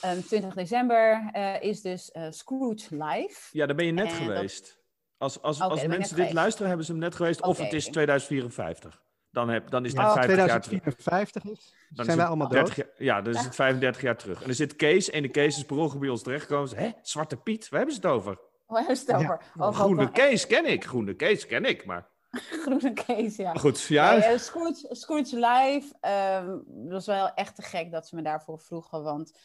ehm, 0.00 0.20
20 0.20 0.54
december, 0.54 1.28
eh, 1.32 1.62
is 1.62 1.82
dus 1.82 2.10
eh, 2.10 2.26
Scrooge 2.30 2.96
live. 3.04 3.48
Ja, 3.58 3.66
daar 3.66 3.76
ben 3.76 3.86
je 3.86 3.92
net 3.92 4.04
En 4.06 4.12
dat- 4.12 4.34
geweest. 4.34 4.84
Als, 5.18 5.42
als, 5.42 5.60
als 5.60 5.80
mensen 5.86 5.98
dit 5.98 6.08
geweest. 6.08 6.32
luisteren, 6.32 6.68
hebben 6.68 6.86
ze 6.86 6.92
hem 6.92 7.00
net 7.00 7.14
geweest. 7.14 7.42
Of 7.42 7.58
het 7.58 7.72
is 7.72 7.84
2054. 7.86 9.02
Dan, 9.30 9.48
heb, 9.48 9.70
dan 9.70 9.84
is 9.84 9.92
het 9.92 10.00
net 10.02 10.12
50 10.12 10.36
jaar 10.36 10.60
terug. 10.60 10.80
2054 10.80 11.44
is, 11.44 11.74
Dan 11.88 11.98
is 11.98 12.04
zijn 12.04 12.16
wij 12.16 12.26
allemaal 12.26 12.48
30 12.48 12.74
dood. 12.74 12.86
jaar- 12.86 13.06
ja, 13.06 13.22
dan 13.22 13.34
is 13.34 13.44
het 13.44 13.54
35 13.54 14.02
jaar 14.02 14.16
terug. 14.16 14.42
En 14.42 14.48
er 14.48 14.54
zit 14.54 14.76
Kees. 14.76 15.10
En 15.10 15.22
de 15.22 15.28
Kees 15.28 15.56
is 15.56 15.64
per 15.64 15.76
ongeluk 15.76 16.00
bij 16.00 16.08
ons 16.08 16.22
terechtgekomen. 16.22 16.76
Hé, 16.76 16.90
Zwarte 17.02 17.36
Piet, 17.36 17.68
waar 17.68 17.78
hebben 17.78 17.96
ze 17.96 18.06
het 18.06 18.10
over? 18.10 18.38
Waar 18.66 18.78
hebben 18.78 18.96
ze 18.96 19.12
het 19.12 19.20
Ja. 19.20 19.40
over? 19.56 19.74
Groene 19.74 20.10
Kees 20.10 20.46
ken 20.46 20.66
ik. 20.66 20.84
Groene 20.84 21.14
Kees 21.14 21.46
ken 21.46 21.64
ik, 21.64 21.84
maar... 21.86 22.08
Groene 22.62 22.92
Kees, 22.92 23.36
ja. 23.36 23.52
Goed, 23.54 23.80
ja. 23.82 24.10
Nee, 24.10 24.22
eh, 24.22 24.38
Scrooge, 24.38 24.86
Scrooge 24.90 25.36
Live, 25.36 25.94
ehm, 26.00 26.46
dat 26.66 26.92
was 26.92 27.06
wel 27.06 27.34
echt 27.34 27.54
te 27.56 27.62
gek 27.62 27.90
dat 27.92 28.08
ze 28.08 28.14
me 28.14 28.22
daarvoor 28.22 28.58
vroegen, 28.58 29.02
want 29.02 29.38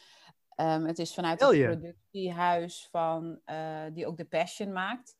ehm, 0.54 0.84
het 0.84 0.98
is 0.98 1.14
vanuit 1.14 1.40
het 1.40 1.50
productiehuis 1.60 2.88
van, 2.90 3.40
eh, 3.44 3.56
die 3.92 4.06
ook 4.06 4.16
The 4.16 4.24
Passion 4.24 4.72
maakt. 4.72 5.16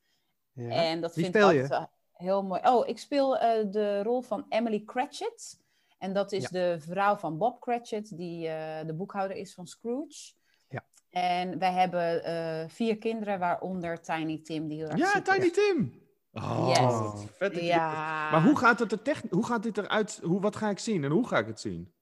Ja. 0.52 0.68
En 0.70 1.00
dat 1.00 1.14
Wie 1.14 1.24
vind 1.24 1.36
ik 1.36 1.42
je? 1.42 1.46
altijd 1.62 1.88
heel 2.12 2.42
mooi. 2.42 2.60
Oh, 2.64 2.88
ik 2.88 2.98
speel 2.98 3.38
eh, 3.38 3.70
de 3.70 4.02
rol 4.02 4.20
van 4.22 4.46
Emily 4.48 4.82
Cratchit. 4.84 5.60
En 5.98 6.12
dat 6.12 6.32
is 6.32 6.42
Ja. 6.42 6.48
de 6.50 6.76
vrouw 6.80 7.16
van 7.16 7.38
Bob 7.38 7.60
Cratchit, 7.60 8.16
die 8.16 8.48
eh, 8.48 8.86
de 8.86 8.94
boekhouder 8.94 9.36
is 9.36 9.54
van 9.54 9.66
Scrooge. 9.66 10.32
Ja. 10.68 10.84
En 11.10 11.58
wij 11.58 11.72
hebben 11.72 12.24
eh, 12.24 12.68
vier 12.68 12.98
kinderen, 12.98 13.38
waaronder 13.38 14.00
Tiny 14.02 14.38
Tim, 14.42 14.68
die 14.68 14.78
heel 14.78 14.88
erg 14.88 14.98
Ja, 14.98 15.20
Tiny 15.22 15.44
is. 15.46 15.52
Tim. 15.52 16.00
Oh, 16.32 16.68
Yes. 16.68 17.30
vet. 17.36 17.60
Ja. 17.60 18.30
Maar 18.30 18.42
hoe 18.42 18.58
gaat 18.58 18.78
het 18.78 19.08
er? 19.08 19.20
Hoe 19.30 19.46
gaat 19.46 19.62
dit 19.62 19.78
eruit? 19.78 20.20
Hoe, 20.22 20.40
wat 20.40 20.56
ga 20.56 20.70
ik 20.70 20.78
zien 20.78 21.04
en 21.04 21.10
hoe 21.10 21.26
ga 21.28 21.38
ik 21.38 21.46
het 21.46 21.60
zien? 21.60 21.92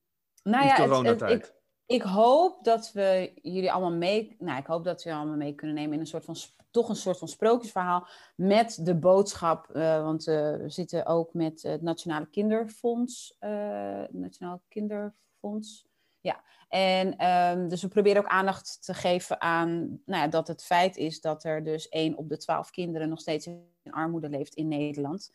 nou 0.43 0.63
in 0.63 0.69
ja, 0.69 1.03
het- 1.15 1.23
ik, 1.31 1.55
ik 1.91 2.03
hoop 2.03 2.65
dat 2.65 2.93
we 2.93 3.33
jullie 3.43 3.73
allemaal 3.73 3.99
mee... 3.99 4.37
Nou, 4.39 4.59
ik 4.59 4.67
hoop 4.67 4.85
dat 4.85 5.03
we 5.03 5.13
allemaal 5.13 5.37
mee 5.37 5.55
kunnen 5.55 5.77
nemen 5.77 5.93
in 5.93 6.01
een 6.01 6.07
soort 6.07 6.25
van... 6.25 6.37
toch 6.71 6.89
een 6.89 6.97
soort 6.97 7.19
van 7.19 7.29
sprookjesverhaal 7.29 8.07
met 8.35 8.79
de 8.83 8.95
boodschap. 8.95 9.71
eh, 9.71 10.03
want 10.03 10.27
eh, 10.27 10.35
we 10.57 10.71
zitten 10.71 11.07
ook 11.07 11.35
met 11.35 11.63
het 11.63 11.83
Nationale 11.83 12.27
Kinderfonds. 12.27 13.37
eh 13.39 14.03
Nationaal 14.11 14.63
Kinderfonds. 14.69 15.89
Ja, 16.21 16.41
en 16.69 17.17
ehm, 17.17 17.69
dus 17.69 17.83
we 17.83 17.89
proberen 17.89 18.23
ook 18.23 18.29
aandacht 18.29 18.85
te 18.85 18.95
geven 18.95 19.41
aan 19.41 20.01
nou 20.05 20.23
ja, 20.23 20.29
dat 20.29 20.49
het 20.49 20.65
feit 20.65 20.97
is 20.97 21.21
dat 21.21 21.45
er 21.45 21.65
dus 21.65 21.89
één 21.89 22.17
op 22.17 22.29
de 22.29 22.37
twaalf 22.37 22.71
kinderen 22.71 23.09
nog 23.09 23.21
steeds 23.21 23.47
in 23.47 23.69
armoede 23.91 24.29
leeft 24.29 24.55
in 24.55 24.69
Nederland. 24.69 25.33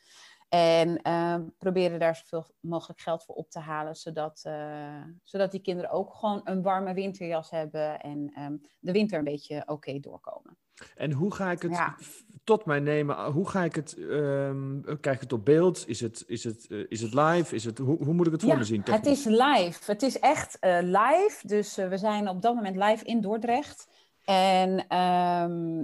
En 0.49 1.01
ehm, 1.01 1.43
proberen 1.57 1.99
daar 1.99 2.21
zoveel 2.25 2.55
mogelijk 2.59 2.99
geld 2.99 3.23
voor 3.23 3.35
op 3.35 3.49
te 3.49 3.59
halen, 3.59 3.95
zodat, 3.95 4.41
eh, 4.43 5.01
zodat 5.23 5.51
die 5.51 5.61
kinderen 5.61 5.91
ook 5.91 6.13
gewoon 6.13 6.41
een 6.43 6.61
warme 6.61 6.93
winterjas 6.93 7.49
hebben 7.49 7.99
en 7.99 8.31
ehm, 8.35 8.55
de 8.79 8.91
winter 8.91 9.17
een 9.17 9.23
beetje 9.23 9.63
oké 9.65 9.99
doorkomen. 9.99 10.57
En 10.95 11.11
hoe 11.11 11.33
ga 11.33 11.51
ik 11.51 11.61
het 11.61 11.71
Ja. 11.71 11.95
tot 12.43 12.65
mij 12.65 12.79
nemen? 12.79 13.31
Hoe 13.31 13.49
ga 13.49 13.63
ik 13.63 13.75
het? 13.75 13.97
ehm, 13.97 14.79
krijg 14.81 15.15
ik 15.15 15.21
het 15.21 15.33
op 15.33 15.45
beeld? 15.45 15.87
Is 15.87 15.99
het, 16.01 16.23
is 16.27 16.43
het, 16.43 16.67
eh, 16.69 16.79
is 16.87 17.01
het 17.01 17.13
live? 17.13 17.55
Is 17.55 17.65
het, 17.65 17.77
hoe, 17.77 18.03
hoe 18.03 18.13
moet 18.13 18.25
ik 18.25 18.31
het 18.31 18.41
voor 18.41 18.51
Ja, 18.51 18.57
me 18.57 18.63
zien? 18.63 18.81
het 18.85 19.05
is 19.05 19.25
live. 19.25 19.91
Het 19.91 20.01
is 20.01 20.19
echt 20.19 20.59
eh, 20.59 20.77
live. 20.81 21.37
Dus 21.41 21.75
we 21.75 21.97
zijn 21.97 22.29
op 22.29 22.41
dat 22.41 22.55
moment 22.55 22.75
live 22.75 23.05
in 23.05 23.21
Dordrecht. 23.21 23.87
En, 24.23 24.87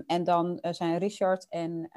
en 0.07 0.23
dan 0.23 0.57
zijn 0.71 0.97
Richard 0.97 1.47
en 1.49 1.89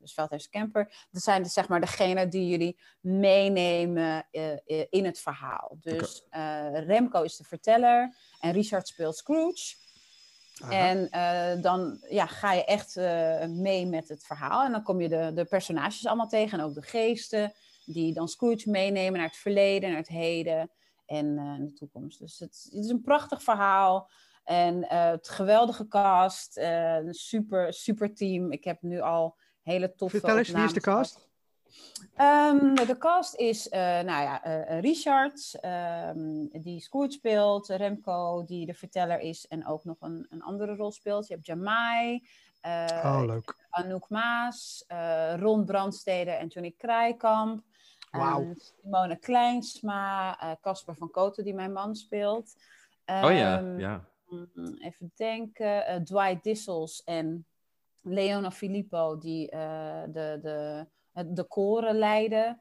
dus 0.00 0.14
Veldhuis 0.14 0.48
Camper. 0.48 1.06
Dat 1.10 1.22
zijn 1.22 1.42
dus, 1.42 1.52
zeg 1.52 1.68
maar 1.68 1.80
degene 1.80 2.28
die 2.28 2.48
jullie 2.48 2.78
meenemen 3.00 4.26
eh, 4.30 4.52
eh, 4.52 4.86
in 4.90 5.04
het 5.04 5.20
verhaal. 5.20 5.76
Dus 5.80 6.26
eh, 6.30 6.86
Remco 6.86 7.22
is 7.22 7.36
de 7.36 7.44
verteller 7.44 8.14
en 8.40 8.52
Richard 8.52 8.88
speelt 8.88 9.16
Scrooge. 9.16 9.74
Aha. 10.62 10.72
En 10.72 11.60
dan 11.60 12.04
ja, 12.08 12.26
ga 12.26 12.52
je 12.52 12.64
echt 12.64 12.96
mee 13.48 13.86
met 13.86 14.08
het 14.08 14.24
verhaal. 14.24 14.64
En 14.64 14.72
dan 14.72 14.82
kom 14.82 15.00
je 15.00 15.08
de, 15.08 15.32
de 15.34 15.44
personages 15.44 16.06
allemaal 16.06 16.28
tegen. 16.28 16.58
En 16.58 16.64
ook 16.64 16.74
de 16.74 16.82
geesten. 16.82 17.52
Die 17.84 18.12
dan 18.12 18.28
Scrooge 18.28 18.70
meenemen 18.70 19.18
naar 19.18 19.28
het 19.28 19.36
verleden, 19.36 19.88
naar 19.88 19.98
het 19.98 20.08
heden. 20.08 20.70
En 21.06 21.34
de 21.66 21.72
toekomst. 21.72 22.18
Dus 22.18 22.38
het, 22.38 22.68
het 22.70 22.84
is 22.84 22.90
een 22.90 23.00
prachtig 23.00 23.42
verhaal. 23.42 24.10
En 24.50 24.88
eh, 24.88 25.10
het 25.10 25.28
geweldige 25.28 25.88
cast. 25.88 26.56
een 26.56 27.14
super, 27.14 27.72
super 27.72 28.14
team. 28.14 28.52
Ik 28.52 28.64
heb 28.64 28.82
nu 28.82 29.00
al 29.00 29.36
hele 29.62 29.94
toffe 29.94 30.18
Vertel 30.18 30.38
eens, 30.38 30.50
wie 30.50 30.64
is 30.64 30.72
de 30.72 30.80
cast? 30.80 31.28
Ehm, 32.14 32.74
de 32.74 32.96
cast 32.98 33.34
is, 33.34 33.68
eh, 33.68 33.80
nou 33.80 34.22
ja, 34.22 34.42
eh, 34.44 34.76
eh, 34.76 34.80
Richard, 34.82 35.54
ehm, 35.60 36.46
die 36.52 36.80
Scrooge 36.80 37.10
speelt, 37.10 37.66
Remco, 37.68 38.44
die 38.44 38.66
de 38.66 38.74
verteller 38.74 39.20
is 39.20 39.46
en 39.48 39.66
ook 39.66 39.84
nog 39.84 39.96
een, 40.00 40.26
een 40.30 40.42
andere 40.42 40.76
rol 40.76 40.92
speelt. 40.92 41.26
Je 41.26 41.34
hebt 41.34 41.46
Jamai, 41.46 42.26
eh, 42.60 42.86
Oh, 43.04 43.22
leuk. 43.26 43.56
Anouk 43.70 44.08
Maas, 44.08 44.84
eh, 44.86 45.34
Ron 45.38 45.64
Brandstede 45.64 46.30
en 46.30 46.46
Johnny 46.46 46.74
Krijkamp. 46.76 47.64
Wauw. 48.10 48.40
eh, 48.42 48.56
Simone 48.82 49.16
Kleinsma, 49.18 50.38
eh, 50.40 50.50
Casper 50.60 50.94
van 50.94 51.10
Koten, 51.10 51.44
die 51.44 51.54
mijn 51.54 51.72
man 51.72 51.94
speelt. 51.94 52.54
Oh 53.06 53.32
ja, 53.32 53.58
Ehm, 53.58 53.78
ja. 53.78 54.08
Mm, 54.28 54.76
Even 54.78 55.12
denken. 55.16 56.04
Dwight 56.04 56.42
Dissels 56.44 57.02
en 57.04 57.46
Leona 58.02 58.50
Filippo, 58.50 59.18
die 59.18 59.50
eh, 59.50 60.02
de, 60.08 60.38
de, 60.42 60.86
de 61.26 61.44
koren 61.44 61.94
leiden. 61.98 62.60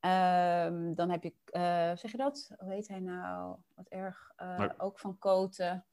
Ehm, 0.00 0.94
dan 0.94 1.10
heb 1.10 1.22
je, 1.22 1.32
eh, 1.44 1.90
zeg 1.96 2.10
je 2.10 2.16
dat? 2.16 2.50
Hoe 2.58 2.72
heet 2.72 2.88
hij 2.88 3.00
nou? 3.00 3.56
Wat 3.74 3.86
erg. 3.88 4.32
eh, 4.36 4.58
Maar- 4.58 4.74
Ook 4.78 4.98
van 4.98 5.18
Koten. 5.18 5.84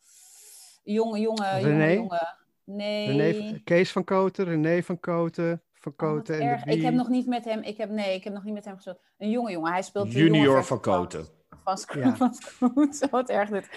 Jonge, 0.84 1.20
jonge, 1.20 1.50
René? 1.50 1.86
jonge, 1.86 1.93
jonge. 1.93 2.36
Nee. 2.64 3.18
René, 3.18 3.60
Kees 3.64 3.91
van 3.91 4.04
Koten, 4.04 4.45
René 4.45 4.84
van 4.84 5.00
Koten, 5.00 5.62
van 5.74 5.91
Oh, 5.91 5.98
Koten 5.98 6.34
en 6.34 6.39
de 6.39 6.45
erg. 6.48 6.66
Ik 6.66 6.82
heb 6.82 6.93
nog 6.93 7.08
niet 7.08 7.28
met 7.28 7.45
hem, 7.45 7.62
ik 7.62 7.78
heb, 7.78 7.89
nee, 7.89 8.16
ik 8.16 8.24
heb 8.24 8.34
nog 8.34 8.43
niet 8.43 8.54
met 8.54 8.66
hem 8.66 8.76
gespeeld. 8.76 9.00
Een 9.18 9.30
jonge 9.30 9.52
jongen, 9.52 9.72
hij 9.72 9.82
speelt 9.82 10.12
Junior 10.12 10.64
van 10.64 10.80
Koten. 10.80 11.26
Van 11.64 11.78
Ja. 12.02 12.16
van 12.22 12.34
Scrooge. 12.34 13.08
Wat 13.12 13.30
erg 13.30 13.50
dit. 13.50 13.70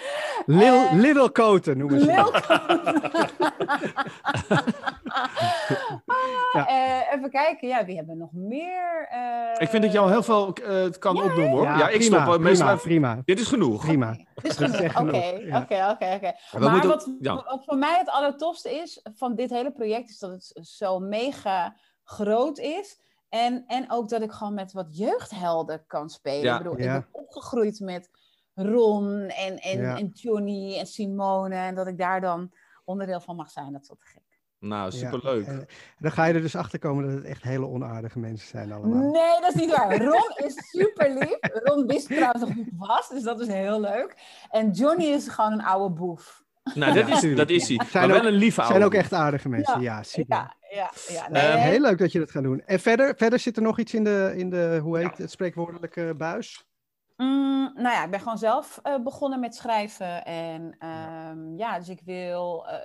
Lil, 0.46 0.74
Eh, 0.86 0.92
Little 0.92 1.30
Koten 1.30 1.78
noemen 1.78 2.00
ze 2.00 2.06
Lil 2.06 2.32
dat. 2.32 2.46
Ja. 6.52 6.66
Eh, 6.66 7.16
even 7.16 7.30
kijken, 7.30 7.68
ja, 7.68 7.84
wie 7.84 7.96
hebben 7.96 8.14
we 8.14 8.20
nog 8.20 8.32
meer? 8.32 9.06
Eh, 9.10 9.60
Ik 9.62 9.68
vind 9.68 9.82
dat 9.82 9.92
je 9.92 9.98
al 9.98 10.08
heel 10.08 10.22
veel 10.22 10.52
eh, 10.52 10.68
het 10.68 10.98
kan 10.98 11.16
opnoemen 11.22 11.48
hoor. 11.50 11.62
Ja, 11.64 11.88
ik 11.88 11.98
prima, 11.98 12.22
stop. 12.22 12.34
eh, 12.34 12.40
meestal 12.40 12.76
prima, 12.78 13.20
Dit 13.24 13.40
is 13.40 13.48
genoeg. 13.48 13.84
prima. 13.86 14.12
Dit 14.42 14.44
is 14.44 14.56
genoeg. 14.56 15.00
Oké, 15.00 15.56
oké, 15.62 15.88
oké, 15.90 16.14
oké. 16.14 16.32
Maar 16.58 16.70
moeten- 16.70 16.88
wat, 16.88 17.10
ja. 17.20 17.34
wat 17.34 17.62
voor 17.64 17.76
mij 17.78 17.98
het 17.98 18.08
allertofste 18.10 18.70
is 18.74 19.00
van 19.14 19.34
dit 19.34 19.50
hele 19.50 19.72
project, 19.72 20.10
is 20.10 20.18
dat 20.18 20.30
het 20.30 20.66
zo 20.68 20.98
mega 20.98 21.76
groot 22.04 22.58
is. 22.58 23.00
En, 23.28 23.64
en 23.66 23.90
ook 23.90 24.08
dat 24.08 24.22
ik 24.22 24.32
gewoon 24.32 24.54
met 24.54 24.72
wat 24.72 24.96
jeugdhelden 24.96 25.84
kan 25.86 26.08
spelen. 26.10 26.42
Ja. 26.44 26.56
Ik 26.56 26.62
bedoel, 26.62 26.78
Ja. 26.78 26.96
ik 26.96 27.04
ben 27.12 27.20
opgegroeid 27.22 27.80
met 27.80 28.10
Ron 28.54 29.20
en, 29.28 29.58
en, 29.58 29.80
Ja. 29.80 29.96
en 29.98 30.08
Johnny 30.14 30.78
en 30.78 30.86
Simone. 30.86 31.54
En 31.54 31.74
dat 31.74 31.86
ik 31.86 31.98
daar 31.98 32.20
dan 32.20 32.50
onderdeel 32.84 33.20
van 33.20 33.36
mag 33.36 33.50
zijn, 33.50 33.72
dat 33.72 33.82
is 33.82 33.90
gek. 33.98 34.22
Nou, 34.60 34.84
Ja, 34.84 34.90
superleuk. 34.98 35.46
en 35.46 35.66
dan 35.98 36.12
ga 36.12 36.24
je 36.24 36.34
er 36.34 36.40
dus 36.40 36.56
achter 36.56 36.78
komen 36.78 37.04
dat 37.06 37.14
het 37.14 37.24
echt 37.24 37.42
hele 37.42 37.66
onaardige 37.66 38.18
mensen 38.18 38.48
zijn 38.48 38.72
allemaal. 38.72 39.10
Nee, 39.10 39.40
dat 39.40 39.54
is 39.54 39.60
niet 39.60 39.76
waar. 39.76 39.96
Ron 40.04 40.32
is 40.46 40.54
super 40.70 41.10
lief. 41.18 41.38
Ron 41.64 41.86
wist 41.86 42.06
trouwens 42.06 42.40
nog 42.40 42.54
wie 42.54 42.64
ik 42.64 42.72
was, 42.76 43.08
dus 43.08 43.22
dat 43.22 43.40
is 43.40 43.46
heel 43.46 43.80
leuk. 43.80 44.14
En 44.50 44.70
Johnny 44.70 45.04
is 45.04 45.28
gewoon 45.28 45.52
een 45.52 45.62
oude 45.62 45.94
boef. 45.94 46.42
Nou, 46.74 46.92
dat 46.94 47.08
is, 47.22 47.36
dat 47.36 47.50
is 47.50 47.68
hij. 47.68 47.80
Zijn 47.90 48.08
Maar 48.08 48.16
ook- 48.16 48.22
wel 48.22 48.32
een 48.32 48.38
lieve 48.38 48.60
Het 48.60 48.70
oude. 48.70 48.72
zijn 48.72 48.84
ook 48.84 48.94
echt 49.04 49.12
aardige 49.12 49.48
mensen, 49.48 49.80
ja, 49.80 50.02
super. 50.02 50.36
Ja, 50.36 50.54
Ja, 50.70 50.90
ja. 51.08 51.22
Ehm, 51.24 51.32
Nee, 51.32 51.42
Eh, 51.42 51.62
heel 51.62 51.80
leuk 51.80 51.98
dat 51.98 52.12
je 52.12 52.18
dat 52.18 52.30
gaat 52.30 52.42
doen. 52.42 52.62
En 52.66 52.80
verder, 52.80 53.14
verder 53.16 53.38
zit 53.38 53.56
er 53.56 53.62
nog 53.62 53.78
iets 53.78 53.94
in 53.94 54.04
de, 54.04 54.32
in 54.36 54.50
de 54.50 54.78
hoe 54.82 54.98
heet 54.98 55.18
het, 55.18 55.30
spreekwoordelijke 55.30 56.14
buis? 56.18 56.64
Mm, 57.24 57.70
nou 57.74 57.94
ja, 57.94 58.04
ik 58.04 58.10
ben 58.10 58.20
gewoon 58.20 58.38
zelf 58.38 58.78
eh, 58.82 58.98
begonnen 59.02 59.40
met 59.40 59.54
schrijven. 59.54 60.24
En 60.24 60.74
ehm, 60.78 61.56
ja, 61.56 61.78
dus 61.78 61.88
ik 61.88 62.00
wil 62.04 62.66
eh, 62.68 62.78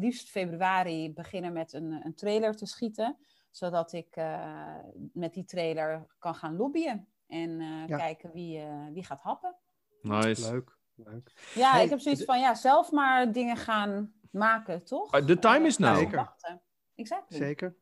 liefst 0.00 0.28
februari 0.30 1.12
beginnen 1.12 1.52
met 1.52 1.72
een, 1.72 2.00
een 2.04 2.14
trailer 2.14 2.56
te 2.56 2.66
schieten. 2.66 3.16
Zodat 3.50 3.92
ik 3.92 4.16
eh, 4.16 4.74
met 5.12 5.34
die 5.34 5.44
trailer 5.44 6.06
kan 6.18 6.34
gaan 6.34 6.56
lobbyen. 6.56 7.08
En 7.26 7.60
eh, 7.60 7.86
Ja. 7.86 7.96
kijken 7.96 8.30
wie, 8.32 8.58
eh, 8.58 8.86
wie 8.92 9.04
gaat 9.04 9.20
happen. 9.22 9.54
Nice. 10.02 10.50
Leuk. 10.52 10.76
leuk. 10.94 11.32
Ja, 11.54 11.72
Hey, 11.72 11.84
ik 11.84 11.90
heb 11.90 12.00
zoiets 12.00 12.24
van 12.24 12.40
ja, 12.40 12.54
zelf 12.54 12.90
maar 12.92 13.32
dingen 13.32 13.56
gaan 13.56 14.12
maken, 14.30 14.84
toch? 14.84 15.14
Uh, 15.14 15.24
the 15.24 15.38
time 15.38 15.66
is 15.66 15.76
Eh, 15.76 15.86
now. 15.88 15.96
Zeker. 15.98 16.16
wachten. 16.16 16.60
Exactly. 16.94 17.36
Zeker. 17.38 17.74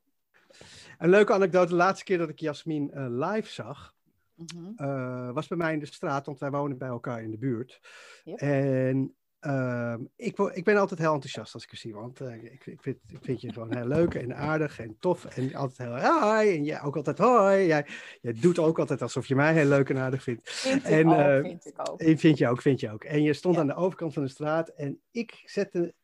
Een 0.98 1.08
leuke 1.10 1.32
anekdote. 1.32 1.68
De 1.68 1.74
laatste 1.74 2.04
keer 2.04 2.18
dat 2.18 2.28
ik 2.28 2.38
Jasmin 2.40 2.90
eh, 2.92 3.06
live 3.08 3.52
zag, 3.52 3.94
Mhm. 4.36 4.72
eh, 4.76 5.30
was 5.32 5.46
bij 5.48 5.58
mij 5.58 5.72
in 5.72 5.78
de 5.78 5.86
straat, 5.86 6.26
want 6.26 6.38
wij 6.38 6.50
wonen 6.50 6.78
bij 6.78 6.88
elkaar 6.88 7.22
in 7.22 7.30
de 7.30 7.38
buurt. 7.38 7.80
Yep. 8.24 8.38
En 8.38 9.14
ehm, 9.40 10.00
ik, 10.16 10.38
ik 10.38 10.64
ben 10.64 10.76
altijd 10.76 11.00
heel 11.00 11.12
enthousiast 11.12 11.54
als 11.54 11.64
ik 11.64 11.70
je 11.70 11.76
zie, 11.76 11.94
want 11.94 12.20
eh, 12.20 12.34
ik, 12.44 12.66
ik, 12.66 12.82
vind, 12.82 12.96
ik 13.08 13.18
vind 13.22 13.40
je 13.40 13.52
gewoon 13.52 13.76
heel 13.76 13.86
leuk 13.86 14.14
en 14.14 14.36
aardig 14.36 14.78
en 14.78 14.96
tof. 15.00 15.24
En 15.24 15.54
altijd 15.54 15.88
heel 15.88 16.20
hoi, 16.20 16.56
en 16.56 16.64
jij 16.64 16.82
ook 16.82 16.96
altijd 16.96 17.18
hoi. 17.18 17.66
Jij, 17.66 17.86
jij 18.20 18.32
doet 18.32 18.58
ook 18.58 18.78
altijd 18.78 19.02
alsof 19.02 19.26
je 19.26 19.34
mij 19.34 19.52
heel 19.52 19.68
leuk 19.68 19.90
en 19.90 19.98
aardig 19.98 20.22
vindt. 20.22 20.50
Vind 20.50 20.84
ik 20.84 20.90
En, 20.90 21.06
ook, 21.08 21.14
eh, 21.18 21.40
vind 21.40 21.66
ik 21.66 21.88
ook. 21.90 22.00
Vind 22.18 22.38
je 22.38 22.48
ook, 22.48 22.62
vind 22.62 22.80
je 22.80 22.92
ook. 22.92 23.04
En 23.04 23.22
je 23.22 23.32
stond 23.32 23.54
Ja. 23.54 23.60
aan 23.60 23.66
de 23.66 23.74
overkant 23.74 24.12
van 24.12 24.22
de 24.22 24.28
straat 24.28 24.68
en 24.68 25.00
ik 25.10 25.42
zette, 25.44 25.94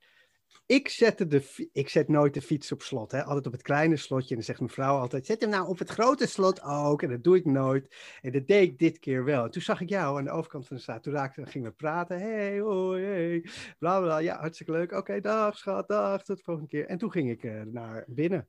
ik 0.72 0.88
zette 0.88 1.26
de, 1.26 1.68
ik 1.72 1.88
zet 1.88 2.08
nooit 2.08 2.34
de 2.34 2.42
fiets 2.42 2.72
op 2.72 2.82
slot, 2.82 3.12
hè. 3.12 3.24
altijd 3.24 3.46
op 3.46 3.52
het 3.52 3.62
kleine 3.62 3.96
slotje. 3.96 4.28
En 4.28 4.34
dan 4.34 4.44
zegt 4.44 4.58
mijn 4.58 4.72
vrouw 4.72 4.98
altijd, 4.98 5.26
zet 5.26 5.40
hem 5.40 5.50
nou 5.50 5.68
op 5.68 5.78
het 5.78 5.90
grote 5.90 6.26
slot 6.26 6.62
ook. 6.62 7.02
En 7.02 7.10
dat 7.10 7.24
doe 7.24 7.36
ik 7.36 7.44
nooit. 7.44 7.96
En 8.20 8.32
dat 8.32 8.46
deed 8.46 8.68
ik 8.68 8.78
dit 8.78 8.98
keer 8.98 9.24
wel. 9.24 9.44
En 9.44 9.50
toen 9.50 9.62
zag 9.62 9.80
ik 9.80 9.88
jou 9.88 10.18
aan 10.18 10.24
de 10.24 10.30
overkant 10.30 10.66
van 10.66 10.76
de 10.76 10.82
straat. 10.82 11.02
Toen 11.02 11.12
raakte, 11.12 11.46
gingen 11.46 11.70
we 11.70 11.76
praten. 11.76 12.20
Hey, 12.20 12.60
hoi, 12.60 13.04
hey. 13.04 13.46
Bla, 13.78 14.00
bla. 14.00 14.18
Ja, 14.18 14.38
hartstikke 14.38 14.72
leuk. 14.72 14.92
Oké, 14.92 15.20
dag 15.20 15.58
schat, 15.58 15.88
dag. 15.88 16.24
Tot 16.24 16.36
de 16.36 16.42
volgende 16.42 16.68
keer. 16.68 16.86
En 16.86 16.98
toen 16.98 17.10
ging 17.10 17.30
ik 17.30 17.44
eh, 17.44 17.62
naar 17.62 18.04
binnen. 18.06 18.48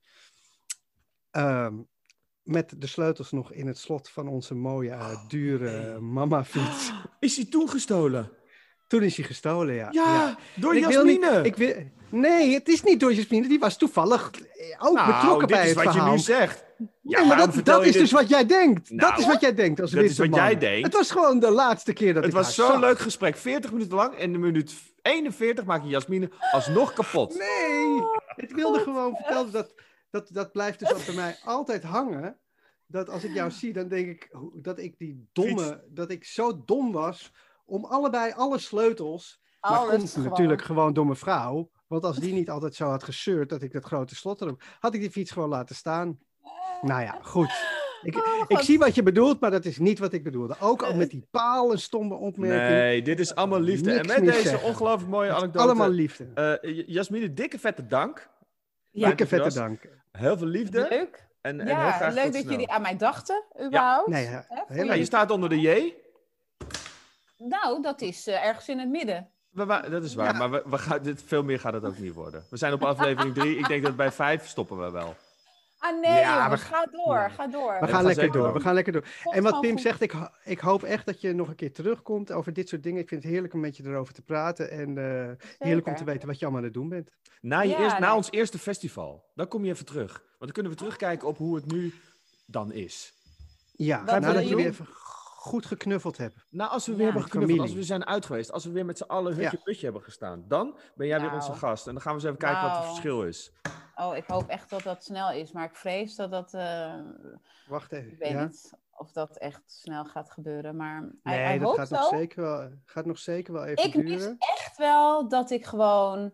Ehm, 1.31 1.75
met 2.43 2.81
de 2.81 2.87
sleutels 2.87 3.31
nog 3.31 3.51
in 3.51 3.67
het 3.67 3.77
slot 3.77 4.09
van 4.09 4.27
onze 4.27 4.55
mooie, 4.55 4.91
eh, 4.91 5.27
dure 5.27 5.99
mama-fiets. 5.99 6.91
Is 7.19 7.35
hij 7.35 7.45
toen 7.45 7.69
gestolen? 7.69 8.31
Toen 8.87 9.01
is 9.03 9.15
hij 9.17 9.25
gestolen, 9.25 9.73
ja. 9.75 9.87
Ja, 9.91 10.37
door 10.55 10.75
ik 10.75 10.85
wil 10.85 11.03
niet- 11.03 11.21
Jasmine. 11.21 11.45
ik 11.45 11.55
wil, 11.55 11.73
nee, 12.09 12.53
het 12.53 12.67
is 12.67 12.83
niet 12.83 12.99
door 12.99 13.13
Jasmine. 13.13 13.47
Die 13.47 13.59
was 13.59 13.77
toevallig 13.77 14.31
eh, 14.31 14.87
ook 14.87 14.95
nou, 14.95 15.13
betrokken 15.13 15.47
dit 15.47 15.57
bij 15.57 15.69
is 15.69 15.75
het 15.75 15.83
wat 15.83 15.93
verhaal. 15.93 16.11
je 16.11 16.15
nu 16.17 16.21
zegt. 16.23 16.65
Ja, 17.01 17.19
nee, 17.19 17.27
maar 17.27 17.37
dat, 17.37 17.65
dat 17.65 17.85
is 17.85 17.91
dit? 17.91 18.01
dus 18.01 18.11
wat 18.11 18.29
jij 18.29 18.45
denkt. 18.45 18.89
dat 18.89 18.97
Nou, 19.09 19.19
is 19.21 19.25
wat 19.27 19.41
jij 19.41 19.53
denkt 19.53 19.81
als 19.81 19.91
dat 19.91 20.03
is 20.03 20.17
wat 20.17 20.35
jij 20.35 20.57
denkt. 20.57 20.83
Het 20.85 20.93
was 20.93 21.11
gewoon 21.11 21.39
de 21.39 21.51
laatste 21.51 21.93
keer 21.93 22.13
dat 22.13 22.23
Het 22.23 22.31
ik 22.31 22.37
was 22.37 22.57
haar 22.57 22.67
zo'n 22.71 22.79
leuk 22.79 22.99
gesprek. 22.99 23.37
40 23.37 23.71
minuten 23.71 23.95
lang. 23.95 24.13
En 24.15 24.31
de 24.31 24.37
minuut 24.37 24.73
41 25.01 25.65
maak 25.65 25.83
je 25.83 25.89
Jasmine 25.89 26.29
alsnog 26.51 26.93
kapot. 26.93 27.37
Nee, 27.37 28.01
ik 28.35 28.55
wilde 28.55 28.79
gewoon 28.79 29.15
vertellen 29.15 29.51
dat, 29.51 29.73
dat 30.09 30.27
dat 30.31 30.51
blijft 30.51 30.79
dus 30.79 30.93
ook 30.93 31.05
bij 31.05 31.15
mij 31.15 31.37
altijd 31.43 31.83
hangen. 31.83 32.37
Dat 32.87 33.09
als 33.09 33.23
ik 33.23 33.33
jou 33.33 33.51
zie, 33.51 33.73
dan 33.73 33.87
denk 33.87 34.07
ik 34.07 34.29
dat 34.53 34.79
ik 34.79 34.97
die 34.97 35.27
domme, 35.33 35.83
dat 35.89 36.11
ik 36.11 36.23
zo 36.25 36.61
dom 36.65 36.91
was 36.91 37.31
om 37.65 37.85
allebei 37.85 38.31
alle 38.35 38.57
sleutels. 38.57 39.41
Maar 39.61 39.71
Alles 39.71 39.95
komt 39.97 40.09
gewoon. 40.11 40.29
natuurlijk 40.29 40.61
gewoon 40.61 40.93
door 40.93 41.05
mijn 41.05 41.17
vrouw. 41.17 41.71
Want 41.87 42.03
als 42.05 42.17
die 42.17 42.33
niet 42.33 42.49
altijd 42.49 42.75
zo 42.75 42.89
had 42.89 43.03
gezeurd 43.03 43.49
dat 43.49 43.61
ik 43.61 43.71
dat 43.73 43.83
grote 43.85 44.15
slot 44.15 44.41
erop, 44.41 44.61
had 44.79 44.93
ik 44.93 44.99
die 45.01 45.11
fiets 45.11 45.31
gewoon 45.31 45.49
laten 45.49 45.75
staan. 45.75 46.19
Nou 46.81 47.01
ja, 47.01 47.17
goed. 47.21 47.51
Ik, 48.01 48.15
Oh, 48.17 48.23
ik 48.47 48.59
zie 48.59 48.77
wat 48.79 48.95
je 48.95 49.03
bedoelt, 49.03 49.39
maar 49.39 49.51
dat 49.51 49.65
is 49.65 49.77
niet 49.77 49.99
wat 49.99 50.13
ik 50.13 50.23
bedoelde. 50.23 50.55
Ook 50.59 50.83
al 50.83 50.95
met 50.95 51.09
die 51.09 51.27
palen 51.31 51.79
stomme 51.79 52.15
opmerking. 52.15 52.69
Nee, 52.79 53.01
dit 53.01 53.19
is 53.19 53.35
allemaal 53.35 53.59
liefde. 53.59 53.91
En 53.93 54.05
met 54.05 54.17
deze 54.23 54.41
zeggen. 54.49 54.67
ongelooflijk 54.67 55.11
mooie 55.11 55.31
anekdote. 55.33 55.59
allemaal 55.65 55.89
liefde. 55.89 56.27
eh, 56.33 56.75
J- 56.77 56.83
Jasmine, 56.87 57.33
dikke 57.33 57.59
vette 57.59 57.85
dank. 57.87 58.29
Ja. 58.89 59.07
Dikke 59.07 59.27
vette 59.27 59.53
dank. 59.53 59.89
Heel 60.11 60.37
veel 60.37 60.47
liefde. 60.47 60.87
Leuk. 60.89 61.27
En, 61.41 61.59
en 61.59 61.65
heel 61.67 61.75
Ja, 61.75 61.91
graag 61.91 62.13
leuk 62.13 62.23
dat 62.23 62.35
snel. 62.41 62.51
jullie 62.51 62.71
aan 62.71 62.81
mij 62.81 62.97
dachten, 62.97 63.43
überhaupt. 63.65 64.07
Nee, 64.07 64.29
Ja, 64.85 64.93
je 64.93 65.05
staat 65.05 65.31
onder 65.31 65.49
de 65.49 65.59
J. 65.59 65.93
Nou, 67.49 67.81
dat 67.81 68.01
is 68.01 68.27
eh, 68.27 68.45
ergens 68.45 68.69
in 68.69 68.79
het 68.79 68.89
midden. 68.89 69.27
We 69.51 69.65
dat 69.89 70.03
is 70.03 70.13
waar, 70.15 70.35
maar 70.35 70.51
we, 70.51 70.63
we 70.65 70.77
gaan, 70.77 71.03
dit, 71.03 71.23
veel 71.25 71.43
meer 71.43 71.59
gaat 71.59 71.73
het 71.73 71.85
ook 71.85 71.97
niet 71.97 72.13
worden. 72.13 72.45
We 72.49 72.57
zijn 72.57 72.73
op 72.73 72.83
aflevering 72.83 73.33
3. 73.35 73.57
Ik 73.57 73.67
denk 73.67 73.83
dat 73.83 73.95
bij 73.95 74.11
5 74.11 74.47
stoppen 74.47 74.79
we 74.79 74.91
wel. 74.91 75.15
Ah 75.77 76.01
nee, 76.01 76.19
Ja, 76.19 76.43
jongens, 76.43 76.61
we- 76.61 76.67
ga 76.67 76.85
door, 76.91 77.19
nee. 77.19 77.29
ga 77.29 77.47
door. 77.47 77.77
We 77.79 77.87
gaan 77.87 78.03
lekker 78.03 78.31
door. 78.31 78.43
door. 78.43 78.53
We 78.53 78.59
gaan 78.59 78.73
lekker 78.73 78.93
door. 78.93 79.05
Komt 79.23 79.35
En 79.35 79.43
wat 79.43 79.61
Pim 79.61 79.71
goed. 79.71 79.81
zegt, 79.81 80.01
ik, 80.01 80.13
ik 80.43 80.59
hoop 80.59 80.83
echt 80.83 81.05
dat 81.05 81.21
je 81.21 81.33
nog 81.33 81.47
een 81.47 81.55
keer 81.55 81.73
terugkomt 81.73 82.31
over 82.31 82.53
dit 82.53 82.69
soort 82.69 82.83
dingen. 82.83 83.01
Ik 83.01 83.07
vind 83.07 83.23
het 83.23 83.31
heerlijk 83.31 83.53
om 83.53 83.59
met 83.59 83.77
je 83.77 83.83
erover 83.85 84.13
te 84.13 84.21
praten. 84.21 84.71
En 84.71 84.97
eh, 84.97 85.45
heerlijk 85.57 85.87
om 85.87 85.95
te 85.95 86.03
weten 86.03 86.27
wat 86.27 86.39
je 86.39 86.45
allemaal 86.45 86.61
aan 86.61 86.67
het 86.67 86.75
doen 86.77 86.89
bent. 86.89 87.09
Na, 87.41 87.61
je 87.61 87.69
Ja, 87.69 87.79
eerst, 87.79 87.99
na 87.99 88.07
nee. 88.07 88.15
ons 88.15 88.31
eerste 88.31 88.59
festival. 88.59 89.23
Dan 89.35 89.47
kom 89.47 89.65
je 89.65 89.71
even 89.71 89.85
terug. 89.85 90.11
Want 90.11 90.39
dan 90.39 90.51
kunnen 90.51 90.71
we 90.71 90.77
terugkijken 90.77 91.27
op 91.27 91.37
hoe 91.37 91.55
het 91.55 91.71
nu 91.71 91.93
dan 92.45 92.71
is. 92.71 93.13
Ja, 93.75 93.97
nadat 94.03 94.23
willen 94.23 94.41
je 94.41 94.47
jullie? 94.47 94.63
weer 94.63 94.73
even 94.73 94.85
goed 95.43 95.65
geknuffeld 95.65 96.17
hebt. 96.17 96.45
Nou, 96.49 96.71
als 96.71 96.85
we 96.85 96.91
Ja. 96.91 96.97
weer 96.97 97.05
hebben 97.05 97.23
geknuffeld, 97.23 97.51
familie. 97.57 97.75
als 97.77 97.87
we 97.87 97.93
zijn 97.93 98.05
uit 98.07 98.25
geweest, 98.25 98.51
als 98.51 98.65
we 98.65 98.71
weer 98.71 98.85
met 98.85 98.97
z'n 98.97 99.03
allen 99.03 99.33
hutje 99.35 99.57
Ja. 99.57 99.63
putje 99.63 99.83
hebben 99.85 100.03
gestaan, 100.03 100.45
dan 100.47 100.77
ben 100.95 101.07
jij 101.07 101.19
weer 101.19 101.29
Nou. 101.31 101.39
onze 101.41 101.53
gast. 101.53 101.87
En 101.87 101.93
dan 101.93 102.01
gaan 102.01 102.11
we 102.11 102.17
eens 102.17 102.27
even 102.27 102.37
kijken 102.37 102.61
wat 102.61 102.69
het 102.71 102.79
Nou. 102.79 102.89
verschil 102.89 103.23
is. 103.23 103.51
Oh, 103.95 104.15
ik 104.15 104.23
hoop 104.27 104.47
echt 104.47 104.69
dat 104.69 104.83
dat 104.83 105.03
snel 105.03 105.31
is, 105.31 105.51
maar 105.51 105.63
ik 105.65 105.75
vrees 105.75 106.15
dat 106.15 106.31
dat... 106.31 106.53
eh, 106.53 106.93
Wacht 107.67 107.91
even. 107.91 108.11
ik 108.11 108.17
weet 108.19 108.29
ja? 108.31 108.43
niet 108.43 108.73
of 108.97 109.11
dat 109.11 109.37
echt 109.37 109.61
snel 109.65 110.05
gaat 110.05 110.31
gebeuren, 110.31 110.75
maar 110.75 111.09
Nee, 111.23 111.59
dat 111.59 111.75
gaat 111.75 111.89
nog, 111.89 112.07
zeker 112.07 112.41
wel, 112.41 112.69
gaat 112.85 113.05
nog 113.05 113.17
zeker 113.17 113.53
wel 113.53 113.65
even 113.65 113.83
Ik 113.83 113.95
mis 113.95 114.19
duren. 114.21 114.35
echt 114.39 114.77
wel 114.77 115.27
dat 115.27 115.49
ik 115.51 115.65
gewoon 115.65 116.31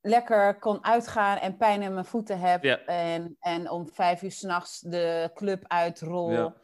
lekker 0.00 0.58
kon 0.58 0.84
uitgaan 0.84 1.38
en 1.38 1.56
pijn 1.56 1.82
in 1.82 1.92
mijn 1.92 2.04
voeten 2.04 2.38
heb. 2.40 2.62
Ja. 2.62 2.78
En, 2.78 3.36
en 3.40 3.70
om 3.70 3.88
vijf 3.88 4.22
uur 4.22 4.32
s'nachts 4.32 4.80
de 4.80 5.30
club 5.34 5.64
uitrol. 5.66 6.30
Ja. 6.30 6.54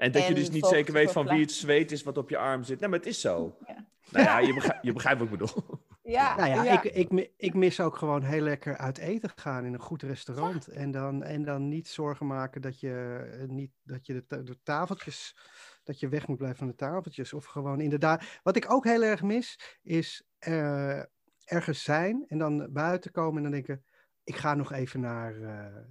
En 0.00 0.12
dat 0.12 0.26
je 0.26 0.34
dus 0.34 0.50
niet 0.50 0.66
zeker 0.66 0.92
weet 0.92 1.12
van 1.12 1.26
wie 1.26 1.40
het 1.40 1.52
zweet 1.52 1.92
is 1.92 2.02
wat 2.02 2.16
op 2.16 2.30
je 2.30 2.38
arm 2.38 2.62
zit. 2.62 2.80
Nee, 2.80 2.88
maar 2.88 2.98
het 2.98 3.08
is 3.08 3.20
zo. 3.20 3.56
Ja. 3.66 3.88
Nou 4.10 4.24
ja, 4.24 4.38
je 4.38 4.54
begrijpt, 4.54 4.84
je 4.84 4.92
begrijpt 4.92 5.20
wat 5.20 5.28
ik 5.28 5.38
bedoel. 5.38 5.78
Ja, 6.02 6.36
Nou 6.36 6.48
ja, 6.48 6.64
ja. 6.64 6.82
Ik, 6.82 6.92
ik, 6.92 7.30
ik 7.36 7.54
mis 7.54 7.80
ook 7.80 7.96
gewoon 7.96 8.22
heel 8.22 8.42
lekker 8.42 8.76
uit 8.76 8.98
eten 8.98 9.30
gaan 9.34 9.64
in 9.64 9.72
een 9.72 9.80
goed 9.80 10.02
restaurant. 10.02 10.66
En, 10.66 10.90
dan, 10.90 11.22
en 11.22 11.44
dan 11.44 11.68
niet 11.68 11.88
zorgen 11.88 12.26
maken 12.26 12.60
dat 12.60 12.80
je, 12.80 13.26
eh, 13.32 13.48
niet, 13.48 13.70
dat 13.82 14.06
je 14.06 14.24
de, 14.26 14.42
de 14.42 14.58
tafeltjes, 14.62 15.36
dat 15.84 16.00
je 16.00 16.08
weg 16.08 16.26
moet 16.26 16.36
blijven 16.36 16.58
van 16.58 16.68
de 16.68 16.74
tafeltjes. 16.74 17.32
Of 17.32 17.44
gewoon 17.44 17.80
inderdaad. 17.80 18.24
Wat 18.42 18.56
ik 18.56 18.72
ook 18.72 18.84
heel 18.84 19.02
erg 19.02 19.22
mis, 19.22 19.78
is 19.82 20.24
eh, 20.38 21.02
ergens 21.44 21.82
zijn 21.82 22.24
en 22.28 22.38
dan 22.38 22.72
buiten 22.72 23.10
komen 23.10 23.36
en 23.36 23.42
dan 23.42 23.52
denken, 23.52 23.84
ik 24.24 24.36
ga 24.36 24.54
nog 24.54 24.72
even 24.72 25.00
naar 25.00 25.42
eh, 25.42 25.82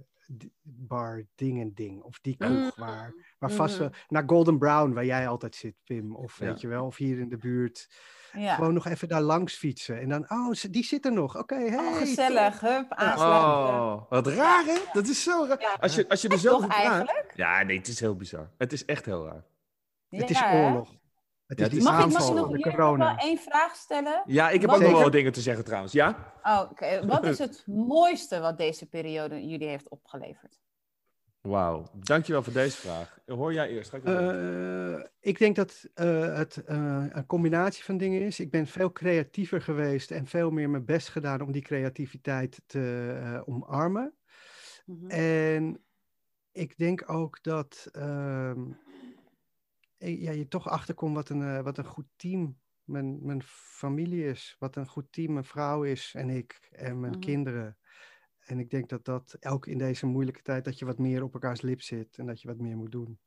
bar 0.62 1.24
ding 1.34 1.60
en 1.60 1.74
ding. 1.74 2.02
Of 2.02 2.18
die 2.20 2.36
kroeg 2.36 2.50
Mm. 2.50 2.70
waar, 2.76 3.14
waar 3.38 3.50
vast 3.50 3.72
Mhm. 3.74 3.82
wel, 3.82 3.92
naar 4.08 4.22
Golden 4.26 4.58
Brown, 4.58 4.92
waar 4.92 5.04
jij 5.04 5.28
altijd 5.28 5.54
zit, 5.54 5.74
Pim. 5.84 6.16
Of 6.16 6.38
Ja. 6.38 6.46
weet 6.46 6.60
je 6.60 6.68
wel, 6.68 6.86
of 6.86 6.96
hier 6.96 7.18
in 7.18 7.28
de 7.28 7.36
buurt. 7.36 7.88
ja. 8.32 8.54
Gewoon 8.54 8.74
nog 8.74 8.86
even 8.86 9.08
daar 9.08 9.20
langs 9.22 9.54
fietsen. 9.54 10.00
En 10.00 10.08
dan, 10.08 10.30
oh, 10.30 10.52
ze- 10.52 10.70
die 10.70 10.84
zit 10.84 11.04
er 11.04 11.12
nog. 11.12 11.36
Oké, 11.38 11.54
hey. 11.54 11.78
Oh, 11.78 11.96
gezellig. 11.96 12.60
Hup, 12.60 12.92
aansluiten. 12.92 13.80
Oh, 13.80 14.02
wat 14.10 14.26
raar 14.26 14.64
hè? 14.64 14.78
Dat 14.92 15.06
is 15.06 15.22
zo 15.22 15.44
raar. 15.48 15.60
Ja. 15.60 15.76
Als 15.80 15.94
je, 15.94 16.08
als 16.08 16.22
je 16.22 16.28
er 16.28 16.38
zo 16.38 16.50
Toch 16.50 16.66
praat. 16.66 16.78
eigenlijk? 16.78 17.32
Ja, 17.34 17.62
nee, 17.62 17.78
het 17.78 17.88
is 17.88 18.00
heel 18.00 18.16
bizar. 18.16 18.50
Het 18.58 18.72
is 18.72 18.84
echt 18.84 19.04
heel 19.04 19.26
raar. 19.26 19.44
Het 20.08 20.30
is 20.30 20.42
oorlog. 20.42 20.94
Het 21.50 21.60
is 21.60 21.68
die 21.68 21.82
Mag 21.82 22.04
ik, 22.04 22.12
mag 22.12 22.28
ik 22.28 22.34
nog 22.34 22.48
hier 22.48 22.76
nog 22.76 22.96
wel 22.96 23.16
één 23.16 23.38
vraag 23.38 23.74
stellen? 23.76 24.22
Ja, 24.26 24.50
ik 24.50 24.60
heb 24.60 24.70
Wat 24.70 24.78
ook 24.78 24.84
nog 24.84 24.92
wel 24.92 25.02
wat 25.02 25.12
dingen 25.12 25.32
te 25.32 25.40
zeggen 25.40 25.64
trouwens. 25.64 25.92
Ja? 25.92 26.32
Oh, 26.42 26.68
oké. 26.70 27.06
Wat 27.06 27.24
is 27.24 27.38
het 27.48 27.62
mooiste 27.66 28.40
wat 28.40 28.58
deze 28.58 28.86
periode 28.86 29.46
jullie 29.46 29.68
heeft 29.68 29.88
opgeleverd? 29.88 30.60
Wauw. 31.40 31.86
Dankjewel 31.92 32.42
voor 32.42 32.52
deze 32.52 32.76
vraag. 32.76 33.18
Hoor 33.26 33.52
jij 33.52 33.68
eerst. 33.68 33.90
Ga 33.90 33.96
ik. 33.96 34.04
Eh, 34.04 35.06
ik 35.20 35.38
denk 35.38 35.56
dat 35.56 35.88
eh, 35.94 36.36
het 36.36 36.64
eh, 36.64 37.04
een 37.08 37.26
combinatie 37.26 37.84
van 37.84 37.96
dingen 37.96 38.20
is. 38.20 38.40
Ik 38.40 38.50
ben 38.50 38.66
veel 38.66 38.92
creatiever 38.92 39.62
geweest 39.62 40.10
en 40.10 40.26
veel 40.26 40.50
meer 40.50 40.70
mijn 40.70 40.84
best 40.84 41.08
gedaan 41.08 41.40
om 41.40 41.52
die 41.52 41.62
creativiteit 41.62 42.60
te 42.66 43.16
eh, 43.22 43.40
omarmen. 43.44 44.14
Mhm. 44.86 45.10
En 45.10 45.84
ik 46.52 46.78
denk 46.78 47.10
ook 47.10 47.42
dat 47.42 47.88
ehm, 47.92 48.60
ja, 50.08 50.30
je 50.30 50.48
toch 50.48 50.68
achterkomt 50.68 51.14
wat 51.14 51.28
een, 51.28 51.42
eh, 51.42 51.60
wat 51.62 51.78
een 51.78 51.84
goed 51.86 52.06
team 52.16 52.58
mijn, 52.84 53.18
mijn 53.26 53.42
familie 53.44 54.24
is. 54.24 54.56
Wat 54.58 54.76
een 54.76 54.86
goed 54.86 55.06
team 55.12 55.32
mijn 55.32 55.44
vrouw 55.44 55.82
is 55.82 56.12
en 56.16 56.30
ik 56.30 56.68
en 56.70 57.00
mijn 57.00 57.12
Mhm. 57.12 57.20
kinderen. 57.20 57.76
En 58.40 58.58
ik 58.58 58.70
denk 58.70 58.88
dat 58.88 59.04
dat 59.04 59.36
ook 59.46 59.66
in 59.66 59.78
deze 59.78 60.06
moeilijke 60.06 60.42
tijd 60.42 60.64
dat 60.64 60.78
je 60.78 60.84
wat 60.84 60.98
meer 60.98 61.22
op 61.22 61.34
elkaars 61.34 61.60
lip 61.60 61.80
zit 61.80 62.18
en 62.18 62.26
dat 62.26 62.40
je 62.42 62.48
wat 62.48 62.58
meer 62.58 62.76
moet 62.76 62.92
doen. 62.92 63.18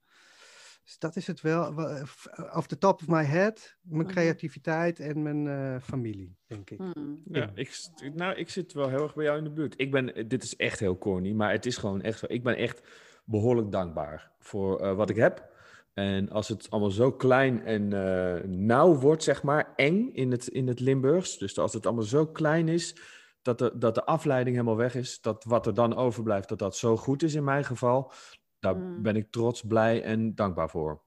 Dus 0.84 0.97
dat 0.99 1.15
is 1.15 1.28
het 1.28 1.41
wel. 1.41 1.74
f- 2.05 2.28
Off 2.55 2.67
the 2.67 2.78
top 2.78 3.01
of 3.01 3.07
my 3.07 3.24
head, 3.24 3.78
mijn 3.82 4.03
Mhm. 4.03 4.11
creativiteit 4.11 4.99
en 4.99 5.21
mijn 5.21 5.47
eh, 5.47 5.82
familie, 5.82 6.38
denk 6.45 6.69
ik. 6.69 6.78
Hmm. 6.80 7.21
Ja, 7.26 7.51
ik, 7.55 7.89
nou, 8.13 8.36
ik 8.36 8.49
zit 8.49 8.74
wel 8.74 8.89
heel 8.89 9.03
erg 9.03 9.15
bij 9.15 9.24
jou 9.26 9.38
in 9.38 9.43
de 9.43 9.51
buurt. 9.51 9.74
Ik 9.80 9.91
ben, 9.91 10.28
dit 10.28 10.43
is 10.43 10.55
echt 10.55 10.80
heel 10.80 10.97
corny, 10.97 11.32
maar 11.32 11.51
het 11.51 11.65
is 11.65 11.78
gewoon 11.78 12.01
echt 12.01 12.19
zo. 12.19 12.26
Ik 12.30 12.43
ben 12.43 12.55
echt 12.55 12.82
behoorlijk 13.26 13.71
dankbaar 13.71 14.32
voor 14.39 14.80
eh, 14.80 14.95
wat 14.95 15.09
ik 15.09 15.15
heb. 15.15 15.51
En 15.93 16.29
als 16.29 16.47
het 16.47 16.69
allemaal 16.69 16.91
zo 16.91 17.11
klein 17.11 17.63
en 17.65 17.93
eh, 17.93 18.43
nauw 18.49 18.95
wordt, 18.95 19.23
zeg 19.23 19.43
maar, 19.43 19.73
eng 19.75 20.09
in 20.13 20.31
het, 20.31 20.47
in 20.47 20.67
het 20.67 20.79
Limburgs. 20.79 21.37
Dus 21.37 21.57
als 21.57 21.73
het 21.73 21.85
allemaal 21.85 22.03
zo 22.03 22.25
klein 22.27 22.67
is, 22.67 22.95
dat 23.41 23.57
de, 23.57 23.71
dat 23.75 23.95
de 23.95 24.05
afleiding 24.05 24.55
helemaal 24.55 24.77
weg 24.77 24.95
is. 24.95 25.21
Dat 25.21 25.43
wat 25.43 25.67
er 25.67 25.73
dan 25.73 25.95
overblijft, 25.95 26.49
dat 26.49 26.59
dat 26.59 26.75
zo 26.77 26.97
goed 26.97 27.23
is 27.23 27.33
in 27.33 27.43
mijn 27.43 27.65
geval. 27.65 28.11
Daar 28.59 28.75
Mm. 28.75 29.01
ben 29.01 29.15
ik 29.15 29.31
trots, 29.31 29.61
blij 29.61 30.03
en 30.03 30.35
dankbaar 30.35 30.69
voor. 30.69 31.01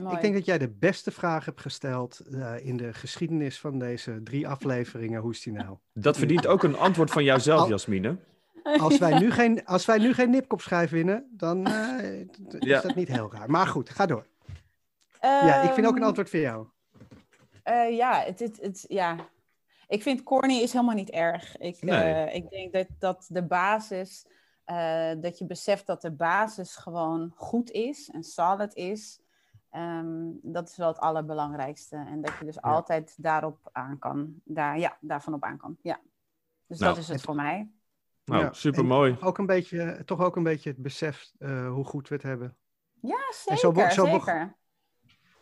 Mooi. 0.00 0.14
Ik 0.14 0.20
denk 0.20 0.34
dat 0.34 0.44
jij 0.44 0.58
de 0.58 0.70
beste 0.70 1.10
vraag 1.10 1.44
hebt 1.44 1.60
gesteld 1.60 2.20
eh, 2.20 2.66
in 2.66 2.76
de 2.76 2.92
geschiedenis 2.92 3.60
van 3.60 3.78
deze 3.78 4.20
drie 4.22 4.48
afleveringen. 4.48 5.20
Hoe 5.20 5.30
is 5.32 5.42
die 5.42 5.52
nou? 5.52 5.76
Dat 5.92 6.18
verdient 6.18 6.46
ook 6.46 6.62
een 6.62 6.76
antwoord 6.76 7.10
van 7.10 7.24
jouzelf, 7.24 7.68
Jasmine. 7.68 8.18
Als 8.62 8.98
wij 8.98 9.18
nu 9.22 9.30
geen, 9.30 9.64
als 9.66 9.84
wij 9.84 9.98
nu 9.98 10.14
geen 10.14 10.30
nipkopschijf 10.30 10.90
winnen, 10.90 11.28
dan 11.30 11.66
eh, 11.66 12.20
is 12.20 12.26
Ja. 12.58 12.80
dat 12.80 12.94
niet 12.94 13.08
heel 13.08 13.32
raar. 13.32 13.50
Maar 13.50 13.66
goed, 13.66 13.90
ga 13.90 14.06
door. 14.06 14.26
Ja, 15.20 15.54
ik 15.54 15.72
vind 15.72 15.86
ook 15.86 15.92
een 15.92 15.98
Ehm, 15.98 16.06
antwoord 16.06 16.30
voor 16.30 16.38
jou. 16.38 16.66
Eh, 17.62 17.96
ja, 17.96 18.20
het, 18.20 18.38
het, 18.38 18.60
het, 18.60 18.84
ja, 18.88 19.16
ik 19.88 20.02
vind 20.02 20.22
corny 20.22 20.54
is 20.60 20.72
helemaal 20.72 20.94
niet 20.94 21.10
erg. 21.10 21.56
Ik, 21.56 21.82
Nee. 21.82 22.12
eh, 22.12 22.34
ik 22.34 22.50
denk 22.50 22.72
dat, 22.72 22.86
dat 22.98 23.26
de 23.28 23.42
basis, 23.42 24.26
eh, 24.64 25.10
dat 25.20 25.38
je 25.38 25.46
beseft 25.46 25.86
dat 25.86 26.02
de 26.02 26.10
basis 26.12 26.76
gewoon 26.76 27.32
goed 27.36 27.70
is 27.70 28.10
en 28.10 28.22
solid 28.24 28.74
is. 28.74 29.20
Ehm, 29.70 30.28
dat 30.42 30.68
is 30.68 30.76
wel 30.76 30.88
het 30.88 30.98
allerbelangrijkste. 30.98 31.96
En 31.96 32.20
dat 32.22 32.32
je 32.38 32.44
dus 32.44 32.62
altijd 32.62 33.14
daarop 33.18 33.68
aan 33.72 33.98
kan, 33.98 34.34
daar, 34.44 34.78
ja, 34.78 34.96
daarvan 35.00 35.34
op 35.34 35.42
aan 35.44 35.56
kan. 35.56 35.76
Ja. 35.82 36.00
Dus 36.66 36.78
Nou, 36.78 36.94
dat 36.94 37.02
is 37.02 37.08
het 37.08 37.20
voor 37.22 37.34
mij. 37.34 37.70
Nou, 38.24 38.42
Ja, 38.44 38.52
super 38.52 38.84
mooi. 38.84 39.16
Ook 39.20 39.38
een 39.38 39.46
beetje, 39.46 40.02
toch 40.04 40.20
ook 40.20 40.36
een 40.36 40.42
beetje 40.42 40.70
het 40.70 40.78
besef 40.82 41.30
eh, 41.38 41.68
hoe 41.68 41.84
goed 41.84 42.08
we 42.08 42.14
het 42.14 42.24
hebben. 42.24 42.56
Ja, 43.00 43.16
En 43.16 43.34
zeker. 43.34 43.58
zo 43.90 44.04
zo 44.04 44.04
zeker. 44.04 44.56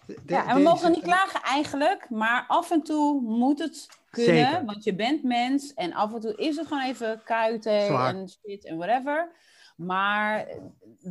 De- 0.07 0.19
Ja, 0.27 0.49
en 0.49 0.57
we 0.57 0.63
mogen 0.63 0.91
niet 0.91 1.03
klagen 1.03 1.43
eigenlijk, 1.43 2.11
maar 2.11 2.45
af 2.49 2.71
en 2.71 2.83
toe 2.83 3.21
moet 3.21 3.59
het 3.59 3.89
kunnen, 4.11 4.35
Zeker. 4.47 4.65
want 4.65 4.85
je 4.85 4.95
bent 4.95 5.23
mens 5.23 5.75
en 5.75 5.93
af 5.93 6.15
en 6.15 6.21
toe 6.21 6.35
is 6.37 6.57
het 6.57 6.67
gewoon 6.67 6.83
even 6.83 7.23
kuiten 7.25 7.87
Zwaar. 7.87 8.15
en 8.15 8.29
shit 8.29 8.65
en 8.65 8.77
whatever. 8.77 9.33
Maar 9.77 10.47
eh, 10.47 10.57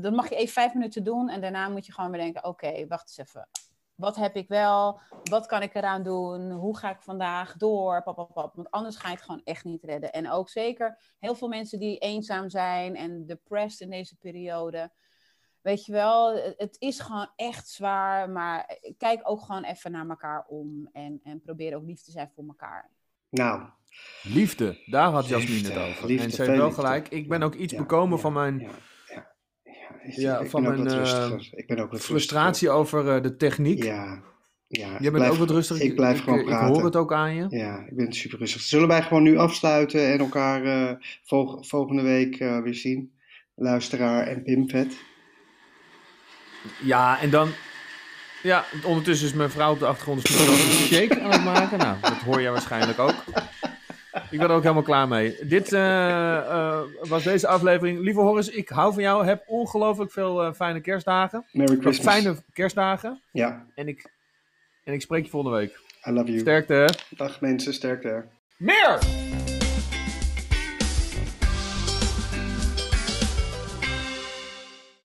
dan 0.01 0.15
mag 0.15 0.29
je 0.29 0.35
even 0.35 0.53
vijf 0.53 0.73
minuten 0.73 1.03
doen 1.03 1.29
en 1.29 1.41
daarna 1.41 1.69
moet 1.69 1.85
je 1.85 1.91
gewoon 1.93 2.11
weer 2.11 2.19
denken, 2.21 2.43
oké, 2.43 2.87
wacht 2.87 3.17
eens 3.17 3.27
even. 3.27 3.47
Wat 3.99 4.15
heb 4.15 4.35
ik 4.35 4.47
wel? 4.47 4.99
Wat 5.23 5.45
kan 5.45 5.61
ik 5.61 5.75
eraan 5.75 6.03
doen? 6.03 6.51
Hoe 6.51 6.77
ga 6.77 6.89
ik 6.89 7.01
vandaag 7.01 7.53
door? 7.57 8.03
Pap, 8.03 8.15
pap, 8.15 8.33
pap. 8.33 8.55
Want 8.55 8.71
anders 8.71 8.95
ga 8.95 9.07
je 9.09 9.13
het 9.15 9.23
gewoon 9.23 9.41
echt 9.43 9.63
niet 9.63 9.83
redden. 9.83 10.11
En 10.13 10.31
ook 10.31 10.49
zeker 10.49 10.97
heel 11.19 11.35
veel 11.35 11.47
mensen 11.47 11.79
die 11.79 11.97
eenzaam 11.97 12.49
zijn 12.49 12.95
en 12.95 13.25
depressed 13.25 13.79
in 13.79 13.89
deze 13.89 14.15
periode. 14.17 14.91
Weet 15.61 15.85
je 15.85 15.91
wel, 15.91 16.35
het- 16.57 16.75
is 16.79 16.99
gewoon 16.99 17.29
echt 17.35 17.67
zwaar, 17.69 18.29
maar 18.29 18.77
kijk 18.97 19.19
ook 19.23 19.41
gewoon 19.41 19.63
even 19.63 19.91
naar 19.91 20.09
elkaar 20.09 20.45
om 20.47 20.89
en, 20.91 21.19
en 21.23 21.41
probeer 21.41 21.75
ook 21.75 21.85
lief 21.85 22.01
te 22.01 22.11
zijn 22.11 22.31
voor 22.35 22.43
elkaar. 22.47 22.89
Nou, 23.29 23.61
Liefde, 24.23 24.83
daar 24.85 25.09
had 25.11 25.27
Jasmine 25.27 25.67
het 25.69 25.77
over. 25.89 26.05
liefde, 26.07 26.23
en 26.23 26.31
ze 26.31 26.41
heeft 26.41 26.57
wel 26.57 26.65
liefde. 26.67 26.81
gelijk. 26.81 27.07
Ik 27.09 27.29
ben 27.29 27.43
ook 27.43 27.53
iets 27.55 27.73
ja, 27.73 27.79
bekomen 27.79 28.15
ja, 28.15 28.21
van 28.21 28.33
mijn 28.33 28.59
ja. 28.59 28.69
Ik, 30.03 30.13
Ja, 30.15 30.39
ik 30.39 30.49
van 30.49 30.63
ben 30.63 30.83
mijn, 30.83 30.87
eh. 31.03 31.31
Ik 31.51 31.67
ben 31.67 31.79
ook 31.79 31.99
frustratie 31.99 32.69
over 32.69 33.15
eh, 33.15 33.21
de 33.23 33.35
techniek. 33.35 33.83
Ja, 33.83 34.21
ja. 34.67 34.87
Ik 34.93 34.99
bent 34.99 35.13
blijf- 35.13 35.31
ook 35.31 35.37
wat 35.37 35.49
rustig. 35.49 35.79
Ik 35.81 35.95
blijf 35.95 36.17
ik, 36.17 36.23
gewoon 36.23 36.39
ik 36.39 36.45
praten. 36.45 36.67
hoor 36.73 36.83
het 36.85 36.95
ook 36.95 37.13
aan 37.13 37.35
je. 37.35 37.45
Ja, 37.49 37.85
ik 37.89 37.95
ben 37.95 38.13
super 38.13 38.39
rustig. 38.39 38.61
Zullen 38.61 38.87
wij 38.87 39.01
gewoon 39.01 39.23
nu 39.23 39.37
afsluiten 39.37 40.11
en 40.11 40.19
elkaar 40.19 40.63
eh, 40.63 40.95
volg- 41.23 41.67
volgende 41.67 42.01
week 42.01 42.37
weer 42.37 42.75
zien? 42.75 43.11
Luisteraar 43.55 44.27
en 44.27 44.43
Pimvet. 44.43 44.97
Ja, 46.83 47.19
en 47.21 47.29
dan... 47.29 47.49
Ja, 48.43 48.65
ondertussen 48.83 49.27
is 49.27 49.33
mijn 49.33 49.49
vrouw 49.49 49.71
op 49.71 49.79
de 49.79 49.85
achtergrond 49.85 50.29
een 50.29 50.35
shake 50.91 51.19
aan 51.21 51.31
het 51.31 51.43
maken. 51.43 51.77
Nou, 51.77 51.97
dat 52.01 52.11
hoor 52.13 52.41
jij 52.41 52.51
waarschijnlijk 52.51 52.99
ook. 52.99 53.15
Ik 54.31 54.39
ben 54.39 54.49
er 54.49 54.55
ook 54.55 54.61
helemaal 54.61 54.83
klaar 54.83 55.07
mee. 55.07 55.37
Dit 55.47 55.73
eh, 55.73 56.37
eh, 56.37 56.81
was 57.01 57.23
deze 57.23 57.47
aflevering. 57.47 57.99
Lieve 57.99 58.19
Horus, 58.19 58.49
ik 58.49 58.69
hou 58.69 58.93
van 58.93 59.03
jou. 59.03 59.25
Heb 59.25 59.43
ongelooflijk 59.47 60.11
veel 60.11 60.43
eh, 60.43 60.53
fijne 60.53 60.81
kerstdagen. 60.81 61.45
Merry 61.51 61.77
Christmas. 61.79 62.13
Fijne 62.13 62.35
kerstdagen. 62.53 63.21
Ja, 63.31 63.65
En 63.75 63.87
ik, 63.87 64.11
en 64.83 64.93
ik 64.93 65.01
spreek 65.01 65.23
je 65.23 65.29
volgende 65.29 65.57
week. 65.57 65.79
I 66.07 66.11
love 66.11 66.27
you. 66.27 66.39
Sterkte. 66.39 66.89
Dag 67.09 67.41
mensen, 67.41 67.73
sterkte. 67.73 68.25
Meer! 68.57 69.28